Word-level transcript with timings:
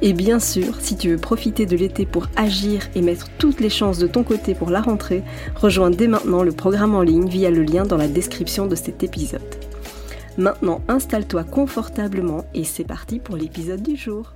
Et 0.00 0.12
bien 0.12 0.38
sûr, 0.38 0.80
si 0.80 0.96
tu 0.96 1.10
veux 1.10 1.16
profiter 1.16 1.66
de 1.66 1.76
l'été 1.76 2.06
pour 2.06 2.28
agir 2.36 2.88
et 2.94 3.02
mettre 3.02 3.28
toutes 3.38 3.60
les 3.60 3.70
chances 3.70 3.98
de 3.98 4.06
ton 4.06 4.22
côté 4.22 4.54
pour 4.54 4.70
la 4.70 4.80
rentrée, 4.80 5.24
rejoins 5.56 5.90
dès 5.90 6.06
maintenant 6.06 6.44
le 6.44 6.52
programme 6.52 6.94
en 6.94 7.02
ligne 7.02 7.28
via 7.28 7.50
le 7.50 7.62
lien 7.62 7.84
dans 7.84 7.96
la 7.96 8.06
description 8.06 8.66
de 8.66 8.76
cet 8.76 9.02
épisode. 9.02 9.42
Maintenant, 10.36 10.82
installe-toi 10.86 11.42
confortablement 11.42 12.44
et 12.54 12.62
c'est 12.62 12.84
parti 12.84 13.18
pour 13.18 13.36
l'épisode 13.36 13.82
du 13.82 13.96
jour. 13.96 14.34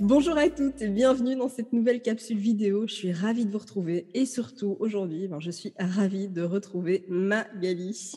Bonjour 0.00 0.38
à 0.38 0.48
toutes 0.48 0.80
et 0.80 0.88
bienvenue 0.88 1.36
dans 1.36 1.50
cette 1.50 1.74
nouvelle 1.74 2.00
capsule 2.00 2.38
vidéo. 2.38 2.86
Je 2.86 2.94
suis 2.94 3.12
ravie 3.12 3.44
de 3.44 3.52
vous 3.52 3.58
retrouver 3.58 4.06
et 4.14 4.24
surtout 4.24 4.78
aujourd'hui, 4.80 5.28
ben, 5.28 5.40
je 5.40 5.50
suis 5.50 5.74
ravie 5.78 6.26
de 6.26 6.40
retrouver 6.40 7.04
Magali. 7.10 8.12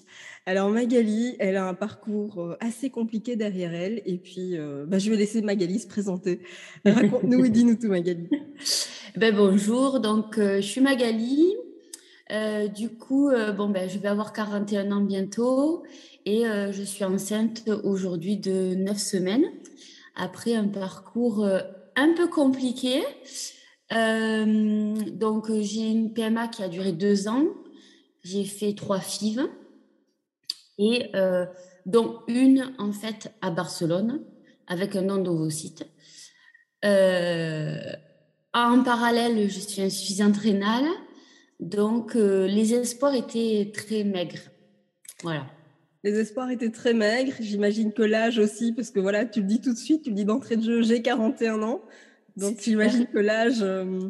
Alors 0.45 0.69
Magali, 0.69 1.35
elle 1.39 1.57
a 1.57 1.67
un 1.67 1.73
parcours 1.73 2.39
euh, 2.39 2.55
assez 2.61 2.89
compliqué 2.89 3.35
derrière 3.35 3.73
elle 3.73 4.01
et 4.05 4.17
puis 4.17 4.57
euh, 4.57 4.85
ben, 4.87 4.97
je 4.97 5.09
vais 5.09 5.17
laisser 5.17 5.41
Magali 5.41 5.77
se 5.77 5.87
présenter. 5.87 6.39
Raconte-nous 6.85 7.43
et 7.43 7.49
dis-nous 7.49 7.75
tout 7.75 7.89
Magali. 7.89 8.29
Ben, 9.17 9.35
bonjour, 9.35 9.99
donc 9.99 10.37
euh, 10.37 10.61
je 10.61 10.65
suis 10.65 10.81
Magali. 10.81 11.53
du 12.73 12.89
coup, 12.89 13.29
je 13.29 13.99
vais 13.99 14.07
avoir 14.07 14.31
41 14.31 14.89
ans 14.93 15.01
bientôt 15.01 15.83
et 16.25 16.43
je 16.45 16.81
suis 16.81 17.03
enceinte 17.03 17.69
aujourd'hui 17.83 18.37
de 18.37 18.73
9 18.73 18.97
semaines 18.97 19.43
après 20.15 20.55
un 20.55 20.67
parcours 20.67 21.43
euh, 21.43 21.59
un 21.95 22.13
peu 22.13 22.27
compliqué. 22.27 23.03
Euh, 23.91 24.95
donc, 25.11 25.51
j'ai 25.61 25.89
une 25.89 26.13
PMA 26.13 26.47
qui 26.47 26.63
a 26.63 26.67
duré 26.67 26.91
deux 26.91 27.27
ans. 27.27 27.45
J'ai 28.23 28.45
fait 28.45 28.73
trois 28.73 28.99
FIV 28.99 29.49
et 30.77 31.15
euh, 31.15 31.45
dont 31.85 32.21
une 32.27 32.73
en 32.79 32.91
fait 32.91 33.31
à 33.41 33.51
Barcelone 33.51 34.23
avec 34.67 34.95
un 34.95 35.09
endovocyte. 35.09 35.85
Euh, 36.85 37.77
en 38.53 38.81
parallèle, 38.83 39.49
je 39.49 39.59
suis 39.59 39.81
insuffisante 39.81 40.37
rénale, 40.37 40.85
donc 41.59 42.13
les 42.15 42.73
espoirs 42.73 43.15
étaient 43.15 43.71
très 43.73 44.03
maigres. 44.03 44.39
Voilà. 45.21 45.47
Les 46.03 46.19
espoirs 46.19 46.49
étaient 46.49 46.71
très 46.71 46.93
maigres. 46.93 47.33
J'imagine 47.39 47.93
que 47.93 48.03
l'âge 48.03 48.37
aussi, 48.37 48.73
parce 48.73 48.91
que 48.91 48.99
voilà, 48.99 49.25
tu 49.25 49.39
le 49.39 49.47
dis 49.47 49.61
tout 49.61 49.73
de 49.73 49.77
suite, 49.77 50.03
tu 50.03 50.09
le 50.09 50.15
dis 50.15 50.25
d'entrée 50.25 50.57
de 50.57 50.63
jeu, 50.63 50.81
j'ai 50.81 51.01
41 51.01 51.63
ans. 51.63 51.81
Donc 52.35 52.59
j'imagine 52.61 53.07
que 53.07 53.19
l'âge, 53.19 53.61
euh, 53.61 54.09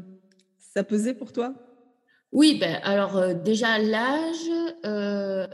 ça 0.58 0.84
pesait 0.84 1.14
pour 1.14 1.32
toi? 1.32 1.54
Oui, 2.32 2.58
ben, 2.60 2.80
alors 2.84 3.18
euh, 3.18 3.34
déjà 3.34 3.78
l'âge, 3.78 4.50
euh, 4.86 5.46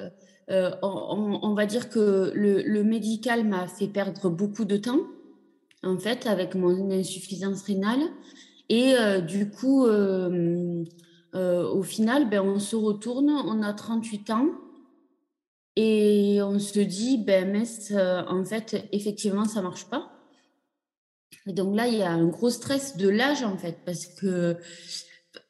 on, 0.82 1.54
va 1.56 1.66
dire 1.66 1.90
que 1.90 2.32
le, 2.34 2.84
médical 2.84 3.46
m'a 3.46 3.68
fait 3.68 3.88
perdre 3.88 4.30
beaucoup 4.30 4.66
de 4.66 4.78
temps, 4.78 5.02
en 5.84 5.98
fait, 5.98 6.26
avec 6.26 6.56
mon 6.56 6.90
insuffisance 6.92 7.64
rénale. 7.64 8.02
Et 8.70 8.94
du 9.28 9.50
coup, 9.50 9.86
au 9.86 11.84
final, 11.84 12.30
ben, 12.30 12.42
on 12.42 12.60
se 12.60 12.76
retourne, 12.76 13.30
on 13.30 13.62
a 13.62 13.74
38 13.74 14.30
ans. 14.30 14.46
Et 15.82 16.42
on 16.42 16.60
se 16.60 16.78
dit, 16.82 17.18
ben, 17.18 17.50
mais 17.50 17.64
euh, 17.92 18.22
en 18.28 18.44
fait, 18.44 18.86
effectivement, 18.92 19.46
ça 19.46 19.62
marche 19.62 19.86
pas. 19.86 20.12
Et 21.48 21.54
donc 21.54 21.74
là, 21.74 21.88
il 21.88 21.96
y 21.96 22.02
a 22.02 22.12
un 22.12 22.28
gros 22.28 22.50
stress 22.50 22.98
de 22.98 23.08
l'âge, 23.08 23.44
en 23.44 23.58
fait, 23.58 23.78
parce 23.86 24.06
que, 24.06 24.58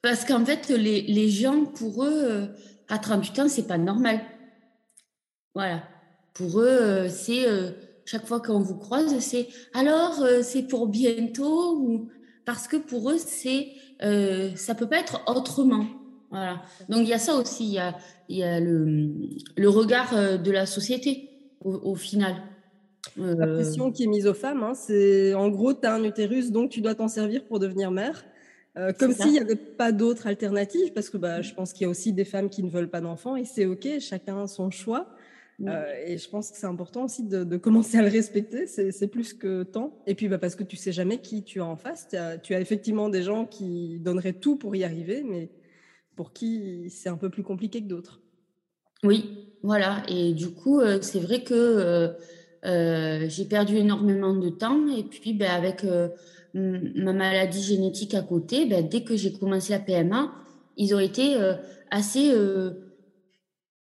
parce 0.03 0.25
qu'en 0.25 0.45
fait, 0.45 0.69
les, 0.69 1.01
les, 1.01 1.29
gens, 1.29 1.65
pour 1.65 2.03
eux, 2.03 2.25
euh, 2.25 2.45
à 2.89 2.99
38 2.99 3.39
ans, 3.39 3.47
c'est 3.49 3.65
pas 3.65 3.79
normal. 3.79 4.21
Voilà. 5.55 5.81
Pour 6.35 6.59
eux, 6.59 6.67
euh, 6.79 7.09
c'est 7.09 7.47
chaque 8.05 8.27
fois 8.27 8.39
qu'on 8.39 8.59
vous 8.59 8.77
croise, 8.77 9.17
c'est 9.17 9.47
alors, 9.73 10.23
c'est 10.43 10.67
pour 10.67 10.89
bientôt, 10.89 11.75
ou 11.75 12.11
parce 12.45 12.67
que 12.67 12.77
pour 12.77 13.09
eux, 13.09 13.17
c'est 13.17 13.69
ça 14.55 14.75
peut 14.75 14.87
pas 14.87 14.99
être 14.99 15.23
autrement. 15.25 15.87
Voilà. 16.31 16.61
Donc 16.89 16.99
il 17.01 17.09
y 17.09 17.13
a 17.13 17.19
ça 17.19 17.35
aussi, 17.35 17.65
il 17.65 17.73
y 17.73 17.79
a, 17.79 17.95
il 18.27 18.37
y 18.37 18.43
a 18.43 18.59
le, 18.59 19.11
le 19.57 19.69
regard 19.69 20.13
euh, 20.15 20.37
de 20.37 20.51
la 20.51 20.65
société 20.65 21.29
au, 21.61 21.95
final. 21.95 22.35
La 23.17 23.25
euh, 23.25 23.55
pression 23.55 23.91
qui 23.91 24.03
est 24.03 24.07
mise 24.07 24.27
aux 24.27 24.33
femmes, 24.33 24.63
hein, 24.63 24.73
c'est 24.73 25.33
en 25.33 25.49
gros, 25.49 25.73
tu 25.73 25.85
as 25.85 25.93
un 25.93 26.03
utérus, 26.05 26.51
donc 26.51 26.69
tu 26.69 26.79
dois 26.79 26.95
t'en 26.95 27.09
servir 27.09 27.43
pour 27.45 27.59
devenir 27.59 27.91
mère. 27.91 28.23
Euh, 28.77 28.93
comme 28.97 29.11
s'il 29.11 29.31
n'y 29.31 29.39
avait 29.39 29.55
pas 29.55 29.91
d'autre 29.91 30.27
alternative, 30.27 30.93
parce 30.93 31.09
que 31.09 31.17
bah, 31.17 31.41
je 31.41 31.53
pense 31.53 31.73
qu'il 31.73 31.81
y 31.81 31.85
a 31.85 31.89
aussi 31.89 32.13
des 32.13 32.23
femmes 32.23 32.49
qui 32.49 32.63
ne 32.63 32.69
veulent 32.69 32.89
pas 32.89 33.01
d'enfants 33.01 33.35
et 33.35 33.43
c'est 33.43 33.65
OK, 33.65 33.87
chacun 33.99 34.47
son 34.47 34.69
choix. 34.69 35.09
et 36.05 36.17
je 36.17 36.29
pense 36.29 36.51
que 36.51 36.57
c'est 36.57 36.67
important 36.67 37.03
aussi 37.03 37.23
de, 37.23 37.43
de, 37.43 37.57
commencer 37.57 37.97
à 37.97 38.03
le 38.03 38.07
respecter, 38.07 38.67
c'est 38.67 39.07
plus 39.07 39.33
que 39.33 39.63
temps. 39.63 39.99
Et 40.07 40.15
puis 40.15 40.29
bah, 40.29 40.37
parce 40.37 40.55
que 40.55 40.63
tu 40.63 40.77
sais 40.77 40.93
jamais 40.93 41.17
qui 41.17 41.43
tu 41.43 41.59
as 41.59 41.65
en 41.65 41.75
face. 41.75 42.13
As, 42.13 42.37
tu 42.37 42.53
as 42.53 42.61
effectivement 42.61 43.09
des 43.09 43.23
gens 43.23 43.45
qui 43.45 43.99
donneraient 43.99 44.33
tout 44.33 44.55
pour 44.55 44.75
y 44.77 44.85
arriver, 44.85 45.23
mais 45.27 45.49
pour 46.19 46.33
qui 46.33 46.89
c'est 46.89 47.07
un 47.07 47.15
peu 47.15 47.29
plus 47.29 47.43
compliqué 47.43 47.81
que 47.81 47.87
d'autres. 47.87 48.19
Oui, 49.03 49.53
voilà. 49.63 50.03
Et 50.09 50.33
du 50.33 50.49
coup, 50.49 50.81
euh, 50.81 50.99
c'est 51.01 51.21
vrai 51.21 51.43
que 51.45 51.53
euh, 51.53 52.09
euh, 52.65 53.25
j'ai 53.29 53.45
perdu 53.45 53.77
énormément 53.77 54.33
de 54.33 54.49
temps. 54.49 54.85
Et 54.89 55.03
puis, 55.03 55.31
ben, 55.31 55.49
avec 55.49 55.85
ma 56.53 57.13
maladie 57.13 57.63
génétique 57.63 58.15
à 58.15 58.21
côté, 58.21 58.65
ben, 58.65 58.85
dès 58.85 59.05
que 59.05 59.15
j'ai 59.15 59.31
commencé 59.31 59.71
la 59.71 59.79
PMA, 59.79 60.33
ils 60.75 60.93
ont 60.93 60.99
été 60.99 61.37
assez 61.89 62.33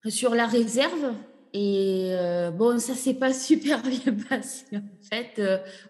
sur 0.07 0.33
la 0.33 0.47
réserve. 0.47 1.11
Et 1.51 2.15
bon, 2.57 2.79
ça 2.79 2.93
s'est 2.93 3.15
pas 3.15 3.33
super 3.49 3.81
bien 3.83 4.15
passé. 4.29 4.63
En 4.73 5.03
fait, 5.13 5.41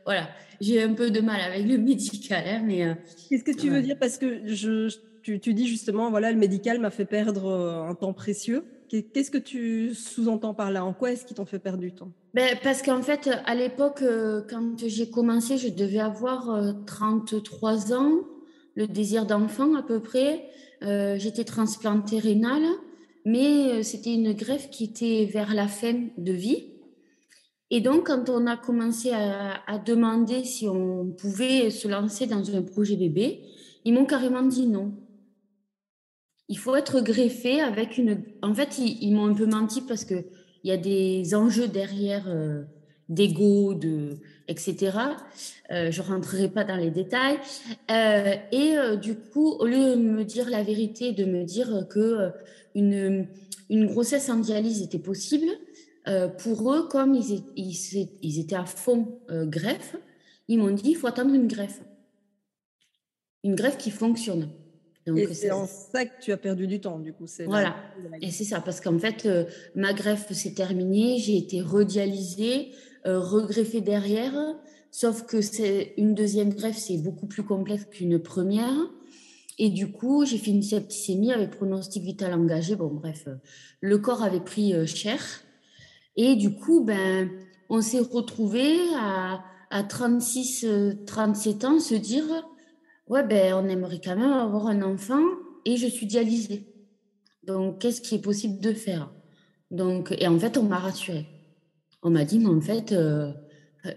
voilà, 0.03 0.29
j'ai 0.59 0.81
un 0.81 0.95
peu 0.95 1.11
de 1.11 1.21
mal 1.21 1.39
avec 1.41 1.67
le 1.67 1.77
médical. 1.77 2.43
Hein, 2.47 2.63
mais 2.65 2.97
qu'est-ce 3.29 3.43
que 3.43 3.55
tu 3.55 3.69
veux 3.69 3.83
dire? 3.83 3.99
Parce 3.99 4.17
que 4.17 4.47
je 4.47 4.89
tu, 5.23 5.53
dis 5.53 5.67
justement, 5.67 6.09
voilà, 6.09 6.31
le 6.31 6.37
médical 6.37 6.79
m'a 6.79 6.89
fait 6.89 7.05
perdre 7.05 7.45
euh, 7.45 7.89
un 7.89 7.95
temps 7.95 8.13
précieux. 8.13 8.65
Qu'est-ce 8.89 9.31
que 9.31 9.39
tu 9.39 9.95
sous-entends 9.95 10.53
par 10.53 10.69
là? 10.69 10.85
En 10.85 10.93
quoi 10.93 11.11
est-ce 11.11 11.25
qu'ils 11.25 11.37
t'ont 11.37 11.45
fait 11.45 11.57
perdre 11.57 11.79
du 11.79 11.93
temps? 11.93 12.11
Ben, 12.35 12.55
Parce 12.61 12.83
qu'en 12.83 13.01
fait, 13.01 13.29
à 13.45 13.55
l'époque, 13.55 14.03
euh, 14.03 14.43
quand 14.47 14.75
j'ai 14.85 15.09
commencé, 15.09 15.57
je 15.57 15.69
devais 15.69 15.99
avoir 15.99 16.75
33 16.85 17.91
euh, 17.91 17.95
ans, 17.95 18.11
le 18.75 18.85
désir 18.85 19.25
d'enfant 19.25 19.73
à 19.75 19.83
peu 19.83 19.99
près. 19.99 20.49
J'étais 20.81 21.45
transplantée 21.45 22.19
rénale, 22.19 22.65
mais 23.23 23.83
c'était 23.83 24.13
une 24.13 24.33
greffe 24.33 24.69
qui 24.69 24.83
était 24.83 25.29
vers 25.31 25.53
la 25.53 25.69
fin 25.69 25.93
de 26.17 26.31
vie. 26.33 26.73
Et 27.69 27.79
donc, 27.79 28.07
quand 28.07 28.29
on 28.29 28.45
a 28.47 28.57
commencé 28.57 29.11
à, 29.11 29.61
à 29.65 29.77
demander 29.77 30.43
si 30.43 30.67
on 30.67 31.05
pouvait 31.17 31.69
se 31.69 31.87
lancer 31.87 32.27
dans 32.27 32.53
un 32.53 32.61
projet 32.63 32.97
bébé, 32.97 33.45
ils 33.85 33.93
m'ont 33.93 34.05
carrément 34.05 34.43
dit 34.43 34.67
non 34.67 34.91
il 36.53 36.59
faut 36.59 36.75
être 36.75 37.01
greffé 37.01 37.61
avec 37.61 37.97
une. 37.97 38.21
En 38.43 38.53
fait, 38.53 38.77
ils, 38.77 39.11
m'ont 39.11 39.25
un 39.25 39.33
peu 39.33 39.47
menti 39.47 39.81
parce 39.81 40.05
que 40.05 40.23
il 40.63 40.69
y 40.69 40.71
a 40.71 40.77
des 40.77 41.33
enjeux 41.33 41.67
derrière 41.67 42.25
euh, 42.27 42.61
d'ego, 43.09 43.73
de 43.73 44.19
etc. 44.47 44.99
Euh, 45.71 45.89
je 45.89 46.01
rentrerai 46.03 46.49
pas 46.49 46.63
dans 46.63 46.75
les 46.75 46.91
détails. 46.91 47.39
Euh, 47.89 48.35
et 48.51 48.77
euh, 48.77 48.97
du 48.97 49.15
coup, 49.15 49.49
au 49.53 49.65
lieu 49.65 49.95
de 49.95 49.95
me 49.95 50.23
dire 50.23 50.47
la 50.47 50.61
vérité, 50.61 51.11
de 51.11 51.25
me 51.25 51.43
dire 51.43 51.87
que 51.89 52.29
une, 52.75 53.25
une 53.71 53.87
grossesse 53.87 54.29
en 54.29 54.37
dialyse 54.37 54.83
était 54.83 54.99
possible, 54.99 55.47
pour 56.37 56.71
eux, 56.71 56.87
comme 56.87 57.15
ils, 57.15 57.43
ils, 57.55 58.09
ils 58.21 58.39
étaient 58.39 58.57
à 58.57 58.65
fond 58.65 59.19
greffe, 59.29 59.95
ils 60.49 60.59
m'ont 60.59 60.69
dit 60.69 60.91
il 60.91 60.95
faut 60.95 61.07
attendre 61.07 61.33
une 61.33 61.47
greffe, 61.47 61.81
une 63.43 63.55
greffe 63.55 63.77
qui 63.77 63.89
fonctionne. 63.89 64.49
Et 65.05 65.33
c'est 65.33 65.51
en 65.51 65.67
ça 65.67 66.05
que 66.05 66.21
tu 66.21 66.31
as 66.31 66.37
perdu 66.37 66.67
du 66.67 66.79
temps, 66.79 66.99
du 66.99 67.13
coup. 67.13 67.25
Voilà, 67.45 67.75
et 68.21 68.31
c'est 68.31 68.45
ça, 68.45 68.61
parce 68.61 68.79
qu'en 68.79 68.97
fait, 68.97 69.25
euh, 69.25 69.45
ma 69.75 69.93
greffe 69.93 70.31
s'est 70.31 70.53
terminée, 70.53 71.17
j'ai 71.19 71.37
été 71.37 71.61
redialysée, 71.61 72.71
euh, 73.05 73.19
regreffée 73.19 73.81
derrière, 73.81 74.33
sauf 74.91 75.25
que 75.25 75.41
c'est 75.41 75.93
une 75.97 76.15
deuxième 76.15 76.53
greffe, 76.53 76.77
c'est 76.77 76.97
beaucoup 76.97 77.27
plus 77.27 77.43
complexe 77.43 77.85
qu'une 77.91 78.19
première. 78.19 78.73
Et 79.59 79.69
du 79.69 79.91
coup, 79.91 80.25
j'ai 80.25 80.37
fait 80.37 80.51
une 80.51 80.63
septicémie 80.63 81.31
avec 81.31 81.51
pronostic 81.51 82.01
vital 82.03 82.33
engagé. 82.33 82.75
Bon, 82.75 82.87
bref, 82.87 83.25
euh, 83.27 83.35
le 83.81 83.97
corps 83.97 84.23
avait 84.23 84.39
pris 84.39 84.73
cher. 84.87 85.19
Et 86.15 86.35
du 86.35 86.55
coup, 86.55 86.83
ben, 86.83 87.29
on 87.69 87.81
s'est 87.81 87.99
retrouvés 87.99 88.77
à, 88.95 89.43
à 89.69 89.83
36, 89.83 90.65
37 91.05 91.65
ans 91.65 91.79
se 91.79 91.95
dire 91.95 92.23
ouais, 93.07 93.23
ben, 93.23 93.53
on 93.53 93.67
aimerait 93.67 94.01
quand 94.03 94.15
même 94.15 94.31
avoir 94.31 94.67
un 94.67 94.81
enfant 94.81 95.23
et 95.65 95.77
je 95.77 95.87
suis 95.87 96.05
dialysée. 96.05 96.67
Donc, 97.43 97.79
qu'est-ce 97.79 98.01
qui 98.01 98.15
est 98.15 98.21
possible 98.21 98.59
de 98.59 98.73
faire? 98.73 99.11
Donc, 99.71 100.15
Et 100.17 100.27
en 100.27 100.39
fait, 100.39 100.57
on 100.57 100.63
m'a 100.63 100.79
rassurée. 100.79 101.27
On 102.01 102.09
m'a 102.09 102.25
dit, 102.25 102.39
mais 102.39 102.47
en 102.47 102.61
fait, 102.61 102.91
euh, 102.91 103.31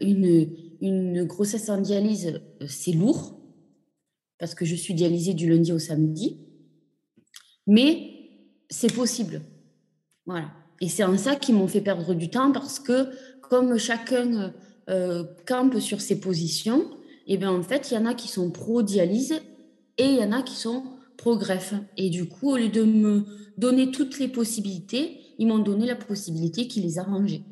une, 0.00 0.48
une 0.80 1.24
grossesse 1.24 1.68
en 1.68 1.80
dialyse, 1.80 2.40
euh, 2.62 2.66
c'est 2.68 2.92
lourd, 2.92 3.40
parce 4.38 4.54
que 4.54 4.64
je 4.64 4.74
suis 4.74 4.94
dialysée 4.94 5.34
du 5.34 5.48
lundi 5.48 5.72
au 5.72 5.78
samedi, 5.78 6.40
mais 7.66 8.12
c'est 8.68 8.92
possible. 8.92 9.42
Voilà. 10.26 10.50
Et 10.80 10.88
c'est 10.88 11.04
en 11.04 11.16
ça 11.16 11.36
qu'ils 11.36 11.54
m'ont 11.54 11.68
fait 11.68 11.80
perdre 11.80 12.14
du 12.14 12.30
temps, 12.30 12.52
parce 12.52 12.78
que 12.78 13.08
comme 13.40 13.78
chacun 13.78 14.52
euh, 14.90 15.24
campe 15.46 15.78
sur 15.78 16.00
ses 16.00 16.20
positions, 16.20 16.90
et 17.28 17.34
eh 17.34 17.36
bien 17.38 17.50
en 17.50 17.62
fait, 17.62 17.90
il 17.90 17.94
y 17.94 17.98
en 17.98 18.06
a 18.06 18.14
qui 18.14 18.28
sont 18.28 18.50
pro-dialyse 18.50 19.34
et 19.98 20.04
il 20.04 20.16
y 20.16 20.22
en 20.22 20.30
a 20.30 20.42
qui 20.42 20.54
sont 20.54 20.84
pro-greffe. 21.16 21.74
Et 21.96 22.08
du 22.08 22.28
coup, 22.28 22.52
au 22.52 22.56
lieu 22.56 22.68
de 22.68 22.84
me 22.84 23.24
donner 23.58 23.90
toutes 23.90 24.18
les 24.20 24.28
possibilités, 24.28 25.18
ils 25.38 25.46
m'ont 25.48 25.58
donné 25.58 25.86
la 25.86 25.96
possibilité 25.96 26.68
qui 26.68 26.80
les 26.80 26.98
arrangeait. 26.98 27.42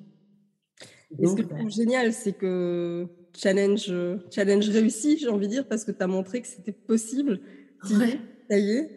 Et 1.19 1.27
ce 1.27 1.35
que 1.35 1.43
je 1.43 1.49
trouve 1.49 1.71
génial, 1.71 2.13
c'est 2.13 2.33
que 2.33 3.09
challenge, 3.37 3.93
challenge 4.31 4.69
réussi, 4.69 5.19
j'ai 5.19 5.29
envie 5.29 5.47
de 5.47 5.53
dire, 5.53 5.69
parce 5.69 5.85
que 5.85 5.91
tu 5.91 6.03
as 6.03 6.07
montré 6.07 6.41
que 6.41 6.49
c'était 6.49 6.73
possible. 6.73 7.41
Ouais. 7.91 8.21
Ça 8.49 8.59
y 8.59 8.71
est. 8.71 8.91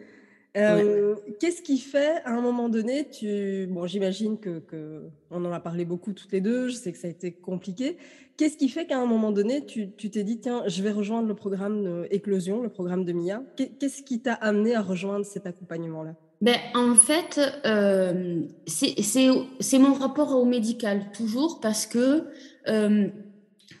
Euh, 0.58 1.14
qu'est-ce 1.40 1.62
qui 1.62 1.78
fait, 1.78 2.22
à 2.24 2.32
un 2.32 2.40
moment 2.40 2.68
donné, 2.68 3.08
tu... 3.08 3.66
Bon, 3.70 3.86
j'imagine 3.86 4.38
que, 4.38 4.58
que, 4.58 5.02
on 5.30 5.44
en 5.44 5.52
a 5.52 5.60
parlé 5.60 5.84
beaucoup 5.84 6.12
toutes 6.12 6.32
les 6.32 6.40
deux, 6.40 6.68
je 6.68 6.74
sais 6.74 6.92
que 6.92 6.98
ça 6.98 7.06
a 7.06 7.10
été 7.10 7.32
compliqué. 7.32 7.96
Qu'est-ce 8.36 8.56
qui 8.56 8.68
fait 8.68 8.86
qu'à 8.86 8.98
un 8.98 9.06
moment 9.06 9.32
donné, 9.32 9.64
tu 9.64 9.90
t'es 9.90 10.22
dit, 10.22 10.38
tiens, 10.38 10.62
je 10.66 10.82
vais 10.82 10.92
rejoindre 10.92 11.28
le 11.28 11.34
programme 11.34 12.06
Éclosion, 12.10 12.62
le 12.62 12.68
programme 12.68 13.04
de 13.04 13.12
MIA? 13.12 13.42
Qu'est-ce 13.56 14.02
qui 14.02 14.20
t'a 14.20 14.34
amené 14.34 14.74
à 14.74 14.82
rejoindre 14.82 15.24
cet 15.24 15.46
accompagnement-là? 15.46 16.14
Ben, 16.40 16.56
En 16.74 16.94
fait, 16.94 17.40
euh, 17.66 18.42
c'est 18.66 19.78
mon 19.78 19.92
rapport 19.94 20.36
au 20.36 20.44
médical, 20.44 21.10
toujours, 21.12 21.60
parce 21.60 21.86
que 21.86 22.24
euh, 22.68 23.08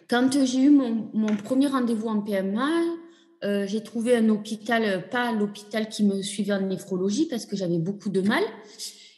quand 0.08 0.44
j'ai 0.44 0.62
eu 0.62 0.70
mon, 0.70 1.08
mon 1.14 1.36
premier 1.36 1.68
rendez-vous 1.68 2.08
en 2.08 2.20
PMA, 2.20 2.66
euh, 3.44 3.66
j'ai 3.66 3.82
trouvé 3.82 4.16
un 4.16 4.28
hôpital, 4.28 4.82
euh, 4.84 4.98
pas 4.98 5.32
l'hôpital 5.32 5.88
qui 5.88 6.04
me 6.04 6.22
suivait 6.22 6.54
en 6.54 6.60
néphrologie 6.60 7.26
parce 7.26 7.46
que 7.46 7.56
j'avais 7.56 7.78
beaucoup 7.78 8.08
de 8.08 8.20
mal. 8.20 8.42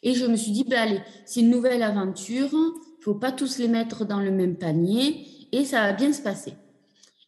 Et 0.02 0.14
je 0.14 0.26
me 0.26 0.36
suis 0.36 0.52
dit, 0.52 0.64
ben 0.64 0.78
allez, 0.78 1.00
c'est 1.24 1.40
une 1.40 1.50
nouvelle 1.50 1.82
aventure, 1.82 2.50
il 2.52 3.02
faut 3.02 3.14
pas 3.14 3.32
tous 3.32 3.58
les 3.58 3.68
mettre 3.68 4.04
dans 4.04 4.20
le 4.20 4.30
même 4.30 4.56
panier 4.56 5.26
et 5.52 5.64
ça 5.64 5.80
va 5.82 5.92
bien 5.92 6.12
se 6.12 6.22
passer. 6.22 6.54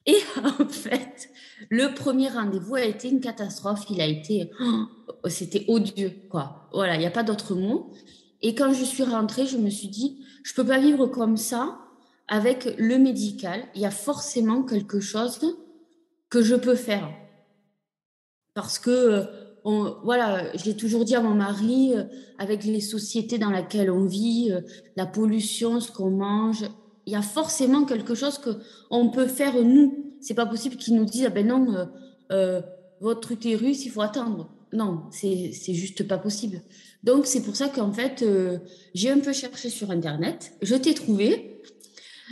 Et 0.06 0.16
en 0.60 0.68
fait, 0.68 1.30
le 1.70 1.94
premier 1.94 2.28
rendez-vous 2.28 2.74
a 2.74 2.82
été 2.82 3.08
une 3.08 3.20
catastrophe. 3.20 3.84
Il 3.90 4.00
a 4.00 4.06
été, 4.06 4.50
oh, 4.60 5.28
c'était 5.28 5.64
odieux, 5.68 6.12
quoi. 6.30 6.68
Voilà, 6.72 6.96
il 6.96 7.00
n'y 7.00 7.06
a 7.06 7.10
pas 7.10 7.22
d'autre 7.22 7.54
mot. 7.54 7.92
Et 8.42 8.54
quand 8.54 8.72
je 8.72 8.84
suis 8.84 9.04
rentrée, 9.04 9.46
je 9.46 9.56
me 9.56 9.70
suis 9.70 9.88
dit, 9.88 10.18
je 10.42 10.52
peux 10.54 10.64
pas 10.64 10.78
vivre 10.78 11.06
comme 11.06 11.36
ça 11.36 11.78
avec 12.28 12.74
le 12.78 12.98
médical. 12.98 13.64
Il 13.74 13.80
y 13.80 13.86
a 13.86 13.90
forcément 13.90 14.62
quelque 14.62 15.00
chose 15.00 15.40
que 16.32 16.42
je 16.42 16.54
peux 16.54 16.74
faire. 16.74 17.10
Parce 18.54 18.78
que, 18.78 18.90
euh, 18.90 19.24
on, 19.64 19.96
voilà, 20.02 20.50
j'ai 20.56 20.74
toujours 20.74 21.04
dit 21.04 21.14
à 21.14 21.20
mon 21.20 21.34
mari, 21.34 21.92
euh, 21.94 22.04
avec 22.38 22.64
les 22.64 22.80
sociétés 22.80 23.36
dans 23.36 23.50
lesquelles 23.50 23.90
on 23.90 24.06
vit, 24.06 24.50
euh, 24.50 24.62
la 24.96 25.04
pollution, 25.04 25.78
ce 25.78 25.92
qu'on 25.92 26.10
mange, 26.10 26.64
il 27.04 27.12
y 27.12 27.16
a 27.16 27.22
forcément 27.22 27.84
quelque 27.84 28.14
chose 28.14 28.38
que 28.38 28.48
on 28.90 29.10
peut 29.10 29.26
faire 29.26 29.62
nous. 29.62 30.16
C'est 30.22 30.32
pas 30.32 30.46
possible 30.46 30.76
qu'ils 30.76 30.96
nous 30.96 31.04
disent, 31.04 31.26
ah 31.26 31.30
ben 31.30 31.46
non, 31.46 31.88
votre 33.00 33.32
utérus, 33.32 33.84
il 33.84 33.90
faut 33.90 34.02
attendre. 34.02 34.48
Non, 34.72 35.02
c'est 35.10 35.74
juste 35.74 36.06
pas 36.06 36.16
possible. 36.16 36.62
Donc, 37.02 37.26
c'est 37.26 37.42
pour 37.42 37.56
ça 37.56 37.68
qu'en 37.68 37.92
fait, 37.92 38.24
j'ai 38.94 39.10
un 39.10 39.18
peu 39.18 39.32
cherché 39.32 39.68
sur 39.68 39.90
Internet. 39.90 40.52
Je 40.62 40.76
t'ai 40.76 40.94
trouvé. 40.94 41.60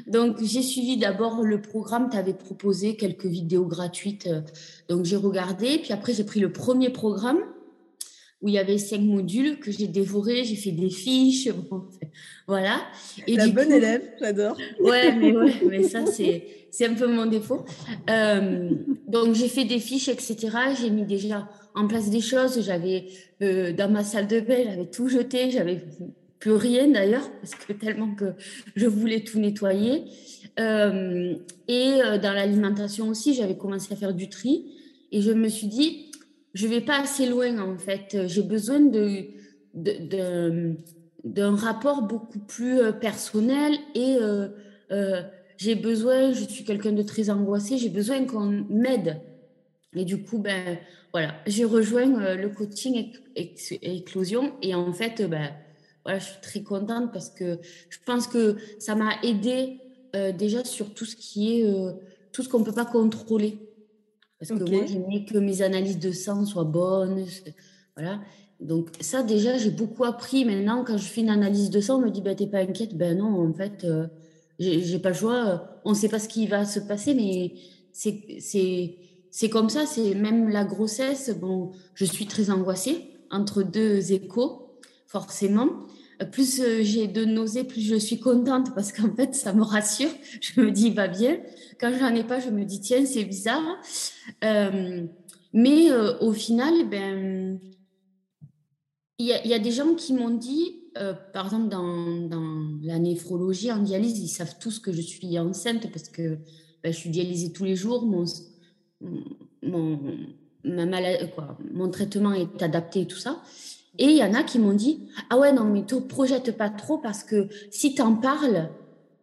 Donc, 0.06 0.42
j'ai 0.42 0.62
suivi 0.62 0.96
d'abord 0.96 1.42
le 1.42 1.60
programme, 1.60 2.08
tu 2.10 2.16
avais 2.16 2.34
proposé 2.34 2.96
quelques 2.96 3.26
vidéos 3.26 3.66
gratuites. 3.66 4.26
Euh, 4.26 4.40
donc, 4.88 5.04
j'ai 5.04 5.16
regardé. 5.16 5.78
Puis 5.78 5.92
après, 5.92 6.14
j'ai 6.14 6.24
pris 6.24 6.40
le 6.40 6.52
premier 6.52 6.90
programme 6.90 7.40
où 8.42 8.48
il 8.48 8.54
y 8.54 8.58
avait 8.58 8.78
cinq 8.78 9.00
modules 9.00 9.58
que 9.58 9.70
j'ai 9.70 9.86
dévorés. 9.86 10.44
J'ai 10.44 10.56
fait 10.56 10.72
des 10.72 10.90
fiches. 10.90 11.48
voilà. 12.46 12.80
Et 13.26 13.36
La 13.36 13.48
bonne 13.48 13.72
élève, 13.72 14.02
j'adore. 14.18 14.56
Ouais, 14.80 15.12
mais, 15.16 15.36
ouais, 15.36 15.54
mais 15.68 15.82
ça, 15.82 16.06
c'est, 16.06 16.44
c'est 16.70 16.86
un 16.86 16.94
peu 16.94 17.06
mon 17.06 17.26
défaut. 17.26 17.64
Euh, 18.08 18.70
donc, 19.06 19.34
j'ai 19.34 19.48
fait 19.48 19.64
des 19.64 19.78
fiches, 19.78 20.08
etc. 20.08 20.36
J'ai 20.80 20.90
mis 20.90 21.04
déjà 21.04 21.48
en 21.74 21.86
place 21.86 22.08
des 22.10 22.22
choses. 22.22 22.62
J'avais, 22.64 23.06
euh, 23.42 23.72
dans 23.72 23.90
ma 23.90 24.04
salle 24.04 24.26
de 24.26 24.40
bain, 24.40 24.64
j'avais 24.64 24.86
tout 24.86 25.08
jeté. 25.08 25.50
J'avais 25.50 25.82
plus 26.40 26.52
rien 26.52 26.88
d'ailleurs, 26.88 27.30
parce 27.40 27.54
que 27.54 27.72
tellement 27.74 28.14
que 28.14 28.32
je 28.74 28.86
voulais 28.86 29.20
tout 29.20 29.38
nettoyer. 29.38 30.04
Euh, 30.58 31.34
et 31.68 32.02
euh, 32.02 32.18
dans 32.18 32.32
l'alimentation 32.32 33.08
aussi, 33.08 33.34
j'avais 33.34 33.56
commencé 33.56 33.92
à 33.92 33.96
faire 33.96 34.14
du 34.14 34.28
tri. 34.28 34.72
Et 35.12 35.20
je 35.20 35.30
me 35.32 35.48
suis 35.48 35.66
dit, 35.66 36.10
je 36.54 36.66
vais 36.66 36.80
pas 36.80 37.00
assez 37.00 37.26
loin 37.26 37.58
en 37.58 37.78
fait. 37.78 38.26
J'ai 38.26 38.42
besoin 38.42 38.80
de, 38.80 39.26
d'un 41.24 41.54
rapport 41.54 42.02
beaucoup 42.02 42.38
plus 42.38 42.80
euh, 42.80 42.92
personnel 42.92 43.74
et 43.94 44.16
j'ai 45.58 45.74
besoin, 45.74 46.32
je 46.32 46.44
suis 46.44 46.64
quelqu'un 46.64 46.92
de 46.92 47.02
très 47.02 47.28
angoissé, 47.28 47.76
j'ai 47.76 47.90
besoin 47.90 48.24
qu'on 48.24 48.64
m'aide. 48.70 49.20
Et 49.94 50.04
du 50.04 50.22
coup, 50.22 50.38
ben 50.38 50.78
voilà, 51.12 51.34
j'ai 51.46 51.64
rejoint 51.64 52.34
le 52.34 52.48
coaching 52.48 53.12
éclosion 53.34 54.52
et 54.62 54.74
en 54.74 54.92
fait, 54.92 55.28
ben, 55.28 55.50
voilà, 56.04 56.18
je 56.18 56.26
suis 56.26 56.40
très 56.40 56.62
contente 56.62 57.12
parce 57.12 57.30
que 57.30 57.58
je 57.88 57.98
pense 58.04 58.26
que 58.26 58.56
ça 58.78 58.94
m'a 58.94 59.20
aidé 59.22 59.80
euh, 60.16 60.32
déjà 60.32 60.64
sur 60.64 60.94
tout 60.94 61.04
ce 61.04 61.16
qui 61.16 61.60
est 61.60 61.66
euh, 61.66 61.92
tout 62.32 62.42
ce 62.42 62.48
qu'on 62.48 62.60
ne 62.60 62.64
peut 62.64 62.72
pas 62.72 62.84
contrôler. 62.84 63.58
Parce 64.38 64.50
que 64.50 64.70
moi, 64.70 64.86
j'aimais 64.86 65.24
que 65.24 65.36
mes 65.36 65.60
analyses 65.60 65.98
de 65.98 66.12
sang 66.12 66.46
soient 66.46 66.64
bonnes. 66.64 67.26
Voilà. 67.94 68.20
Donc, 68.58 68.88
ça, 69.00 69.22
déjà, 69.22 69.58
j'ai 69.58 69.70
beaucoup 69.70 70.04
appris. 70.04 70.44
Maintenant, 70.46 70.84
quand 70.84 70.96
je 70.96 71.04
fais 71.04 71.20
une 71.20 71.28
analyse 71.28 71.68
de 71.68 71.80
sang, 71.80 71.98
on 71.98 72.06
me 72.06 72.10
dit 72.10 72.22
bah, 72.22 72.34
T'es 72.34 72.46
pas 72.46 72.60
inquiète 72.60 72.96
Ben 72.96 73.18
non, 73.18 73.46
en 73.46 73.52
fait, 73.52 73.84
euh, 73.84 74.06
j'ai 74.58 74.98
pas 74.98 75.10
le 75.10 75.14
choix. 75.14 75.80
On 75.84 75.90
ne 75.90 75.94
sait 75.94 76.08
pas 76.08 76.18
ce 76.18 76.28
qui 76.28 76.46
va 76.46 76.64
se 76.64 76.80
passer, 76.80 77.14
mais 77.14 77.54
c'est 77.92 79.48
comme 79.50 79.68
ça. 79.68 79.84
C'est 79.84 80.14
même 80.14 80.48
la 80.48 80.64
grossesse. 80.64 81.30
Bon, 81.38 81.72
je 81.94 82.06
suis 82.06 82.26
très 82.26 82.50
angoissée 82.50 83.10
entre 83.30 83.62
deux 83.62 84.12
échos, 84.12 84.59
forcément 85.10 85.86
plus 86.26 86.60
euh, 86.60 86.82
j'ai 86.82 87.06
de 87.06 87.24
nausées, 87.24 87.64
plus 87.64 87.80
je 87.80 87.96
suis 87.96 88.20
contente 88.20 88.74
parce 88.74 88.92
qu'en 88.92 89.14
fait, 89.14 89.34
ça 89.34 89.52
me 89.52 89.62
rassure. 89.62 90.10
Je 90.40 90.60
me 90.60 90.70
dis, 90.70 90.90
va 90.90 91.08
bien. 91.08 91.40
Quand 91.78 91.92
j'en 91.98 92.14
ai 92.14 92.24
pas, 92.24 92.40
je 92.40 92.50
me 92.50 92.64
dis, 92.64 92.80
tiens, 92.80 93.04
c'est 93.06 93.24
bizarre. 93.24 93.64
Euh, 94.44 95.06
mais 95.52 95.90
euh, 95.90 96.18
au 96.20 96.32
final, 96.32 96.88
ben, 96.88 97.58
il 99.18 99.26
y, 99.26 99.48
y, 99.48 99.54
a 99.54 99.58
des 99.58 99.72
gens 99.72 99.94
qui 99.94 100.12
m'ont 100.12 100.30
dit, 100.30 100.76
par 101.32 101.46
exemple, 101.46 101.68
dans, 101.68 102.28
dans, 102.28 102.78
la 102.82 102.98
néphrologie, 102.98 103.70
en 103.70 103.78
dialyse, 103.78 104.18
ils 104.18 104.28
savent 104.28 104.58
tous 104.58 104.78
que 104.78 104.92
je 104.92 105.00
suis 105.00 105.38
enceinte 105.38 105.90
parce 105.90 106.08
que 106.08 106.38
ben, 106.82 106.92
je 106.92 106.98
suis 106.98 107.10
dialysée 107.10 107.52
tous 107.52 107.64
les 107.64 107.76
jours. 107.76 108.04
Mon, 108.06 108.24
mon 110.62 111.90
traitement 111.90 112.32
est 112.32 112.62
adapté 112.62 113.02
et 113.02 113.06
tout 113.06 113.18
ça. 113.18 113.42
Et 113.98 114.06
il 114.06 114.16
y 114.16 114.22
en 114.22 114.34
a 114.34 114.42
qui 114.42 114.58
m'ont 114.58 114.72
dit 114.72 115.08
Ah 115.30 115.38
ouais, 115.38 115.52
non, 115.52 115.64
mais 115.64 115.84
te 115.84 115.96
projette 115.96 116.56
pas 116.56 116.70
trop 116.70 116.98
parce 116.98 117.24
que 117.24 117.48
si 117.70 117.94
tu 117.94 118.02
en 118.02 118.14
parles, 118.14 118.70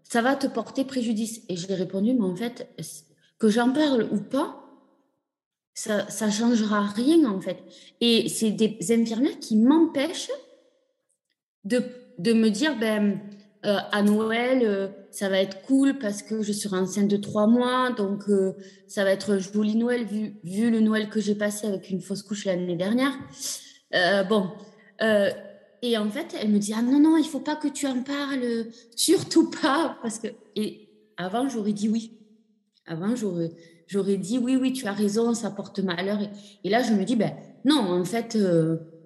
ça 0.03 0.21
va 0.21 0.35
te 0.35 0.47
porter 0.47 0.85
préjudice. 0.85 1.41
Et 1.49 1.55
j'ai 1.55 1.73
répondu 1.73 2.13
Mais 2.13 2.25
en 2.25 2.35
fait, 2.35 2.67
que 3.39 3.49
j'en 3.49 3.71
parle 3.71 4.07
ou 4.11 4.19
pas, 4.19 4.63
ça 5.73 6.05
ne 6.25 6.31
changera 6.31 6.81
rien 6.81 7.25
en 7.25 7.39
fait. 7.39 7.57
Et 8.01 8.29
c'est 8.29 8.51
des 8.51 8.77
infirmières 8.91 9.39
qui 9.39 9.55
m'empêchent 9.57 10.31
de, 11.65 11.83
de, 12.17 12.33
me 12.33 12.49
dire 12.49 12.77
ben, 12.79 13.19
à 13.63 14.01
Noël, 14.01 14.91
ça 15.11 15.29
va 15.29 15.39
être 15.39 15.61
cool 15.63 15.99
parce 15.99 16.23
que 16.23 16.41
je 16.41 16.51
serai 16.51 16.77
enceinte 16.77 17.07
de 17.07 17.17
trois 17.17 17.45
mois, 17.45 17.91
donc 17.91 18.23
ça 18.87 19.03
va 19.03 19.11
être 19.11 19.37
joli 19.37 19.75
Noël 19.75 20.05
vu, 20.05 20.39
vu 20.43 20.71
le 20.71 20.79
Noël 20.79 21.09
que 21.09 21.19
j'ai 21.19 21.35
passé 21.35 21.67
avec 21.67 21.89
une 21.89 22.01
fausse 22.01 22.23
couche 22.23 22.45
l'année 22.45 22.75
dernière. 22.75 23.13
Bon, 23.91 24.51
et 25.81 25.97
en 25.97 26.09
fait, 26.09 26.35
elle 26.39 26.49
me 26.49 26.59
dit 26.59 26.73
ah 26.75 26.81
non 26.81 26.99
non, 26.99 27.17
il 27.17 27.25
faut 27.25 27.39
pas 27.39 27.55
que 27.55 27.67
tu 27.67 27.87
en 27.87 28.01
parles, 28.03 28.65
surtout 28.95 29.49
pas 29.49 29.97
parce 30.01 30.19
que 30.19 30.27
et 30.55 30.89
avant 31.17 31.49
j'aurais 31.49 31.73
dit 31.73 31.89
oui, 31.89 32.13
avant 32.85 33.15
j'aurais 33.15 33.51
j'aurais 33.87 34.17
dit 34.17 34.37
oui 34.37 34.55
oui 34.55 34.73
tu 34.73 34.87
as 34.87 34.93
raison, 34.93 35.33
ça 35.33 35.51
porte 35.51 35.79
malheur 35.79 36.19
et, 36.63 36.69
là 36.69 36.81
je 36.81 36.93
me 36.93 37.03
dis 37.03 37.15
ben 37.15 37.33
non 37.63 37.79
en 37.79 38.03
fait 38.03 38.37